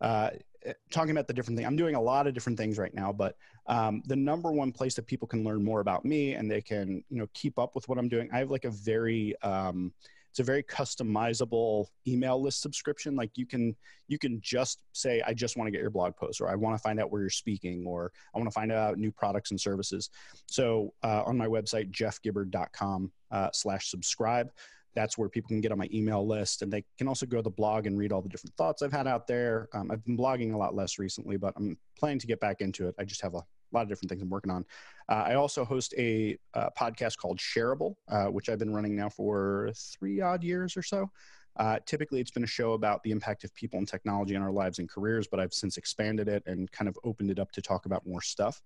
uh, 0.00 0.30
eh, 0.64 0.72
talking 0.90 1.10
about 1.10 1.26
the 1.26 1.32
different 1.32 1.58
thing, 1.58 1.66
I'm 1.66 1.76
doing 1.76 1.94
a 1.94 2.00
lot 2.00 2.26
of 2.26 2.34
different 2.34 2.58
things 2.58 2.78
right 2.78 2.94
now, 2.94 3.12
but 3.12 3.36
um, 3.66 4.02
the 4.06 4.16
number 4.16 4.52
one 4.52 4.72
place 4.72 4.94
that 4.94 5.06
people 5.06 5.26
can 5.26 5.42
learn 5.44 5.64
more 5.64 5.80
about 5.80 6.04
me 6.04 6.34
and 6.34 6.50
they 6.50 6.60
can, 6.60 7.02
you 7.08 7.18
know, 7.18 7.28
keep 7.34 7.58
up 7.58 7.74
with 7.74 7.88
what 7.88 7.98
I'm 7.98 8.08
doing. 8.08 8.28
I 8.32 8.38
have 8.38 8.50
like 8.50 8.64
a 8.64 8.70
very, 8.70 9.34
um, 9.42 9.92
it's 10.30 10.38
a 10.38 10.44
very 10.44 10.62
customizable 10.62 11.86
email 12.06 12.40
list 12.40 12.62
subscription. 12.62 13.16
Like 13.16 13.30
you 13.34 13.46
can 13.46 13.76
you 14.08 14.18
can 14.18 14.40
just 14.40 14.82
say, 14.92 15.22
I 15.26 15.34
just 15.34 15.56
want 15.56 15.66
to 15.66 15.72
get 15.72 15.80
your 15.80 15.90
blog 15.90 16.16
post, 16.16 16.40
or 16.40 16.48
I 16.48 16.54
want 16.54 16.76
to 16.76 16.82
find 16.82 17.00
out 17.00 17.10
where 17.10 17.20
you're 17.20 17.30
speaking, 17.30 17.84
or 17.86 18.12
I 18.34 18.38
want 18.38 18.48
to 18.48 18.54
find 18.54 18.72
out 18.72 18.98
new 18.98 19.10
products 19.10 19.50
and 19.50 19.60
services. 19.60 20.10
So 20.46 20.94
uh, 21.02 21.22
on 21.26 21.36
my 21.36 21.46
website, 21.46 21.90
jeffgibbard.com 21.90 23.12
uh, 23.30 23.48
slash 23.52 23.90
subscribe 23.90 24.50
that's 24.94 25.16
where 25.16 25.28
people 25.28 25.46
can 25.46 25.60
get 25.60 25.70
on 25.70 25.78
my 25.78 25.88
email 25.92 26.26
list 26.26 26.62
and 26.62 26.72
they 26.72 26.84
can 26.98 27.06
also 27.06 27.24
go 27.24 27.36
to 27.36 27.42
the 27.42 27.50
blog 27.50 27.86
and 27.86 27.96
read 27.96 28.10
all 28.10 28.20
the 28.20 28.28
different 28.28 28.54
thoughts 28.56 28.82
i've 28.82 28.92
had 28.92 29.06
out 29.06 29.26
there 29.26 29.68
um, 29.72 29.88
i've 29.90 30.04
been 30.04 30.16
blogging 30.16 30.52
a 30.52 30.56
lot 30.56 30.74
less 30.74 30.98
recently 30.98 31.36
but 31.36 31.54
i'm 31.56 31.78
planning 31.96 32.18
to 32.18 32.26
get 32.26 32.40
back 32.40 32.60
into 32.60 32.88
it 32.88 32.94
i 32.98 33.04
just 33.04 33.20
have 33.20 33.34
a 33.34 33.42
lot 33.76 33.82
of 33.82 33.88
different 33.88 34.08
things 34.08 34.22
i'm 34.22 34.28
working 34.28 34.50
on. 34.50 34.64
Uh, 35.08 35.24
i 35.26 35.34
also 35.34 35.64
host 35.64 35.94
a, 35.98 36.36
uh, 36.54 36.68
podcast 36.78 37.16
called 37.18 37.38
shareable 37.38 37.94
uh, 38.08 38.26
which 38.26 38.48
i've 38.48 38.58
been 38.58 38.72
running 38.72 38.96
now 38.96 39.08
for 39.08 39.70
three 39.74 40.20
odd 40.20 40.42
years 40.42 40.76
or 40.76 40.82
so. 40.82 41.10
Uh, 41.56 41.78
typically 41.84 42.20
it's 42.20 42.30
been 42.30 42.44
a 42.44 42.46
show 42.46 42.72
about 42.72 43.02
the 43.02 43.10
impact 43.10 43.42
of 43.44 43.52
people 43.54 43.78
and 43.78 43.88
technology 43.88 44.36
on 44.36 44.42
our 44.42 44.52
lives 44.52 44.78
and 44.78 44.88
careers 44.88 45.26
but 45.26 45.40
i've 45.40 45.52
since 45.52 45.76
expanded 45.76 46.28
it 46.28 46.42
and 46.46 46.70
kind 46.70 46.88
of 46.88 46.96
opened 47.04 47.30
it 47.30 47.38
up 47.38 47.50
to 47.50 47.60
talk 47.60 47.86
about 47.86 48.06
more 48.06 48.22
stuff 48.22 48.62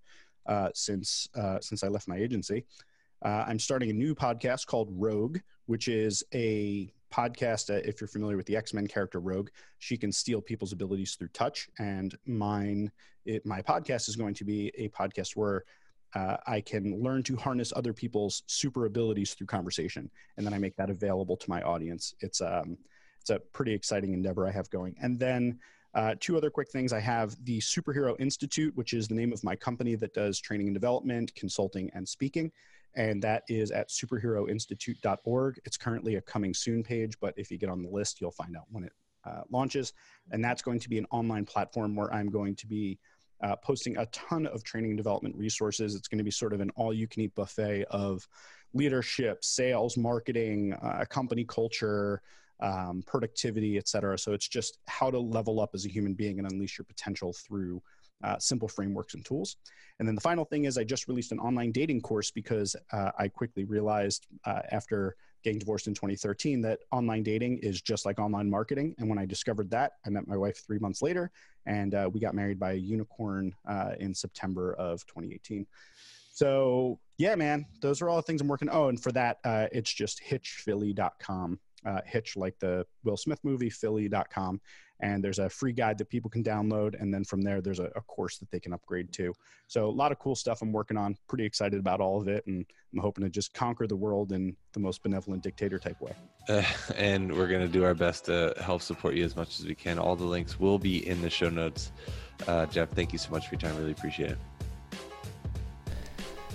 uh, 0.46 0.68
since 0.74 1.28
since 1.60 1.82
i 1.82 1.88
left 1.88 2.08
my 2.08 2.16
agency. 2.16 2.64
I'm 3.22 3.58
starting 3.58 3.88
a 3.88 3.94
new 3.94 4.14
podcast 4.14 4.66
called 4.66 4.88
Rogue, 4.92 5.38
which 5.64 5.88
is 5.88 6.22
a 6.34 6.92
podcast. 7.14 7.70
Uh, 7.70 7.80
if 7.84 8.00
you're 8.00 8.08
familiar 8.08 8.36
with 8.36 8.46
the 8.46 8.56
X 8.56 8.74
Men 8.74 8.86
character 8.86 9.20
Rogue, 9.20 9.50
she 9.78 9.96
can 9.96 10.10
steal 10.10 10.40
people's 10.40 10.72
abilities 10.72 11.14
through 11.14 11.28
touch. 11.28 11.68
And 11.78 12.16
mine, 12.26 12.90
it, 13.24 13.44
my 13.46 13.62
podcast 13.62 14.08
is 14.08 14.16
going 14.16 14.34
to 14.34 14.44
be 14.44 14.72
a 14.76 14.88
podcast 14.88 15.36
where 15.36 15.64
uh, 16.14 16.36
I 16.46 16.60
can 16.60 17.02
learn 17.02 17.22
to 17.24 17.36
harness 17.36 17.72
other 17.74 17.92
people's 17.92 18.42
super 18.46 18.86
abilities 18.86 19.34
through 19.34 19.48
conversation, 19.48 20.10
and 20.36 20.46
then 20.46 20.54
I 20.54 20.58
make 20.58 20.76
that 20.76 20.90
available 20.90 21.36
to 21.36 21.50
my 21.50 21.60
audience. 21.62 22.14
It's 22.20 22.40
um, 22.40 22.78
it's 23.20 23.30
a 23.30 23.38
pretty 23.52 23.72
exciting 23.72 24.12
endeavor 24.12 24.46
I 24.46 24.52
have 24.52 24.68
going. 24.70 24.94
And 25.00 25.18
then 25.18 25.58
uh, 25.94 26.14
two 26.20 26.36
other 26.36 26.50
quick 26.50 26.70
things. 26.70 26.92
I 26.92 27.00
have 27.00 27.36
the 27.44 27.58
Superhero 27.60 28.14
Institute, 28.18 28.76
which 28.76 28.92
is 28.92 29.08
the 29.08 29.14
name 29.14 29.32
of 29.32 29.42
my 29.44 29.56
company 29.56 29.94
that 29.96 30.14
does 30.14 30.40
training 30.40 30.66
and 30.68 30.74
development, 30.74 31.34
consulting, 31.34 31.90
and 31.94 32.08
speaking 32.08 32.50
and 32.96 33.22
that 33.22 33.42
is 33.48 33.70
at 33.70 33.88
superheroinstitute.org. 33.88 35.60
It's 35.64 35.76
currently 35.76 36.16
a 36.16 36.20
coming 36.20 36.54
soon 36.54 36.82
page, 36.82 37.18
but 37.20 37.34
if 37.36 37.50
you 37.50 37.58
get 37.58 37.68
on 37.68 37.82
the 37.82 37.88
list, 37.88 38.20
you'll 38.20 38.30
find 38.30 38.56
out 38.56 38.64
when 38.70 38.84
it 38.84 38.92
uh, 39.24 39.42
launches. 39.50 39.92
And 40.30 40.44
that's 40.44 40.62
going 40.62 40.80
to 40.80 40.88
be 40.88 40.98
an 40.98 41.06
online 41.10 41.44
platform 41.44 41.96
where 41.96 42.12
I'm 42.12 42.30
going 42.30 42.54
to 42.56 42.66
be 42.66 42.98
uh, 43.42 43.56
posting 43.56 43.96
a 43.96 44.06
ton 44.06 44.46
of 44.46 44.62
training 44.62 44.92
and 44.92 44.96
development 44.96 45.34
resources. 45.36 45.94
It's 45.94 46.08
going 46.08 46.18
to 46.18 46.24
be 46.24 46.30
sort 46.30 46.52
of 46.52 46.60
an 46.60 46.70
all 46.76 46.94
you 46.94 47.08
can 47.08 47.22
eat 47.22 47.34
buffet 47.34 47.84
of 47.90 48.26
leadership, 48.74 49.44
sales, 49.44 49.96
marketing, 49.96 50.74
uh, 50.74 51.04
company 51.08 51.44
culture. 51.44 52.22
Um, 52.60 53.02
productivity, 53.04 53.76
et 53.78 53.88
cetera. 53.88 54.16
So 54.16 54.32
it's 54.32 54.48
just 54.48 54.78
how 54.86 55.10
to 55.10 55.18
level 55.18 55.60
up 55.60 55.70
as 55.74 55.84
a 55.86 55.88
human 55.88 56.14
being 56.14 56.38
and 56.38 56.50
unleash 56.50 56.78
your 56.78 56.84
potential 56.84 57.32
through 57.32 57.82
uh, 58.22 58.38
simple 58.38 58.68
frameworks 58.68 59.14
and 59.14 59.24
tools. 59.24 59.56
And 59.98 60.08
then 60.08 60.14
the 60.14 60.20
final 60.20 60.44
thing 60.44 60.64
is 60.64 60.78
I 60.78 60.84
just 60.84 61.08
released 61.08 61.32
an 61.32 61.38
online 61.38 61.72
dating 61.72 62.00
course 62.00 62.30
because 62.30 62.74
uh, 62.92 63.10
I 63.18 63.28
quickly 63.28 63.64
realized 63.64 64.26
uh, 64.44 64.60
after 64.70 65.16
getting 65.42 65.58
divorced 65.58 65.86
in 65.86 65.94
2013 65.94 66.62
that 66.62 66.80
online 66.90 67.22
dating 67.22 67.58
is 67.58 67.82
just 67.82 68.06
like 68.06 68.18
online 68.18 68.48
marketing. 68.48 68.94
And 68.98 69.08
when 69.08 69.18
I 69.18 69.26
discovered 69.26 69.70
that, 69.70 69.92
I 70.06 70.10
met 70.10 70.26
my 70.26 70.36
wife 70.36 70.64
three 70.66 70.78
months 70.78 71.02
later 71.02 71.30
and 71.66 71.94
uh, 71.94 72.10
we 72.12 72.18
got 72.18 72.34
married 72.34 72.58
by 72.58 72.72
a 72.72 72.76
unicorn 72.76 73.54
uh, 73.68 73.92
in 74.00 74.14
September 74.14 74.74
of 74.74 75.06
2018. 75.06 75.66
So 76.32 76.98
yeah, 77.18 77.34
man, 77.36 77.66
those 77.80 78.02
are 78.02 78.08
all 78.08 78.16
the 78.16 78.22
things 78.22 78.40
I'm 78.40 78.48
working. 78.48 78.68
Oh, 78.70 78.88
and 78.88 79.00
for 79.00 79.12
that, 79.12 79.38
uh, 79.44 79.66
it's 79.70 79.92
just 79.92 80.20
hitchphilly.com. 80.28 81.60
Uh, 81.84 82.00
hitch 82.06 82.36
like 82.36 82.58
the 82.58 82.86
Will 83.04 83.16
Smith 83.16 83.40
movie, 83.42 83.70
philly.com 83.70 84.60
and 85.00 85.22
there's 85.22 85.38
a 85.38 85.48
free 85.48 85.72
guide 85.72 85.98
that 85.98 86.08
people 86.08 86.30
can 86.30 86.42
download. 86.42 87.00
And 87.00 87.12
then 87.12 87.24
from 87.24 87.42
there 87.42 87.60
there's 87.60 87.78
a, 87.78 87.90
a, 87.96 88.00
course 88.02 88.38
that 88.38 88.50
they 88.50 88.60
can 88.60 88.72
upgrade 88.72 89.12
to. 89.14 89.34
So 89.66 89.86
a 89.86 89.90
lot 89.90 90.12
of 90.12 90.18
cool 90.18 90.34
stuff 90.34 90.62
i'm 90.62 90.72
working 90.72 90.96
on. 90.96 91.16
Pretty 91.28 91.44
excited 91.44 91.78
about 91.78 92.00
all 92.00 92.20
of 92.20 92.28
it. 92.28 92.46
And 92.46 92.64
i'm 92.92 93.00
hoping 93.00 93.24
to 93.24 93.30
just 93.30 93.52
conquer 93.54 93.86
the 93.86 93.96
world 93.96 94.32
in 94.32 94.56
the 94.72 94.80
most 94.80 95.02
benevolent 95.02 95.42
dictator 95.42 95.78
type 95.78 96.00
way. 96.00 96.12
Uh, 96.48 96.62
and 96.96 97.34
we're 97.36 97.48
going 97.48 97.60
to 97.60 97.68
do 97.68 97.84
our 97.84 97.94
best 97.94 98.26
to 98.26 98.54
help 98.60 98.82
support 98.82 99.14
you 99.14 99.24
as 99.24 99.36
much 99.36 99.58
as 99.58 99.66
we 99.66 99.74
can. 99.74 99.98
All 99.98 100.16
the 100.16 100.24
links 100.24 100.60
will 100.60 100.78
be 100.78 101.06
in 101.06 101.20
the 101.20 101.30
show 101.30 101.50
notes. 101.50 101.92
Uh, 102.46 102.66
jeff 102.66 102.90
thank 102.90 103.12
you 103.12 103.18
so 103.18 103.30
much 103.30 103.48
for 103.48 103.54
your 103.54 103.60
time. 103.60 103.76
Really 103.76 103.92
appreciate 103.92 104.30
it 104.30 104.38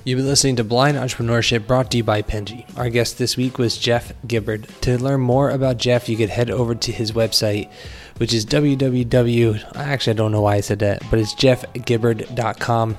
You've 0.05 0.17
been 0.17 0.27
listening 0.27 0.55
to 0.55 0.63
Blind 0.63 0.95
Entrepreneurship 0.95 1.67
brought 1.67 1.91
to 1.91 1.97
you 1.97 2.03
by 2.05 2.21
Penji. 2.21 2.65
Our 2.77 2.89
guest 2.89 3.17
this 3.17 3.35
week 3.35 3.57
was 3.57 3.77
Jeff 3.77 4.13
Gibbard. 4.25 4.67
To 4.81 4.97
learn 4.97 5.19
more 5.19 5.49
about 5.49 5.77
Jeff, 5.77 6.07
you 6.07 6.15
could 6.15 6.29
head 6.29 6.49
over 6.49 6.73
to 6.73 6.91
his 6.91 7.11
website, 7.11 7.69
which 8.17 8.33
is 8.33 8.45
www. 8.45 9.75
Actually, 9.75 10.11
I 10.11 10.15
don't 10.15 10.31
know 10.31 10.41
why 10.41 10.55
I 10.55 10.61
said 10.61 10.79
that, 10.79 11.03
but 11.09 11.19
it's 11.19 11.35
jeffgibbard.com. 11.35 12.97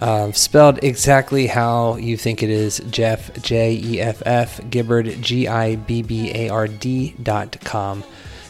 Uh, 0.00 0.32
spelled 0.32 0.82
exactly 0.82 1.46
how 1.46 1.96
you 1.96 2.16
think 2.16 2.42
it 2.42 2.50
is 2.50 2.82
Jeff, 2.90 3.32
J 3.42 3.74
E 3.74 4.00
F 4.00 4.20
F, 4.26 4.60
Gibbard, 4.68 5.22
G 5.22 5.46
I 5.46 5.76
B 5.76 6.02
B 6.02 6.32
A 6.34 6.48
R 6.48 6.66
D.com. 6.66 8.02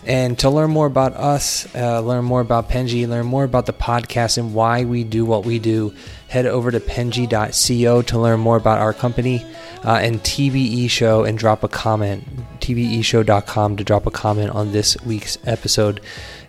And 0.07 0.39
to 0.39 0.49
learn 0.49 0.71
more 0.71 0.87
about 0.87 1.15
us, 1.15 1.73
uh, 1.75 2.01
learn 2.01 2.25
more 2.25 2.41
about 2.41 2.71
Penji, 2.71 3.07
learn 3.07 3.27
more 3.27 3.45
about 3.45 3.67
the 3.67 3.73
podcast 3.73 4.39
and 4.39 4.55
why 4.55 4.85
we 4.85 5.05
do 5.05 5.27
what 5.27 5.45
we 5.45 5.59
do, 5.59 5.95
head 6.29 6.47
over 6.47 6.71
to 6.71 6.81
penji.co 6.81 8.03
to 8.03 8.19
learn 8.19 8.41
more 8.41 8.57
about 8.57 8.79
our 8.79 8.95
company 8.95 9.45
uh, 9.85 9.97
and 9.97 10.21
TBE 10.21 10.89
Show 10.89 11.25
and 11.25 11.39
drop 11.39 11.63
a 11.63 11.69
comment. 11.69 12.25
TBEshow.com 12.61 13.77
to 13.77 13.85
drop 13.85 14.07
a 14.07 14.11
comment 14.11 14.51
on 14.51 14.73
this 14.73 14.97
week's 15.05 15.39
episode. 15.45 16.01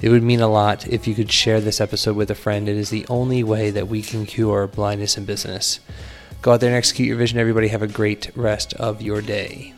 It 0.02 0.10
would 0.10 0.24
mean 0.24 0.42
a 0.42 0.48
lot 0.48 0.88
if 0.88 1.08
you 1.08 1.16
could 1.16 1.32
share 1.32 1.62
this 1.62 1.82
episode 1.82 2.16
with 2.16 2.30
a 2.30 2.36
friend. 2.36 2.68
It 2.68 2.78
is 2.78 2.90
the 2.90 3.06
only 3.08 3.44
way 3.44 3.70
that 3.72 3.88
we 3.88 4.02
can 4.02 4.26
cure 4.26 4.68
blindness 4.68 5.18
in 5.18 5.26
business. 5.26 5.80
Go 6.42 6.54
out 6.54 6.60
there 6.60 6.70
and 6.70 6.78
execute 6.78 7.08
your 7.08 7.18
vision, 7.18 7.40
everybody. 7.40 7.68
Have 7.70 7.82
a 7.82 7.88
great 7.88 8.30
rest 8.36 8.74
of 8.76 9.02
your 9.02 9.22
day. 9.22 9.74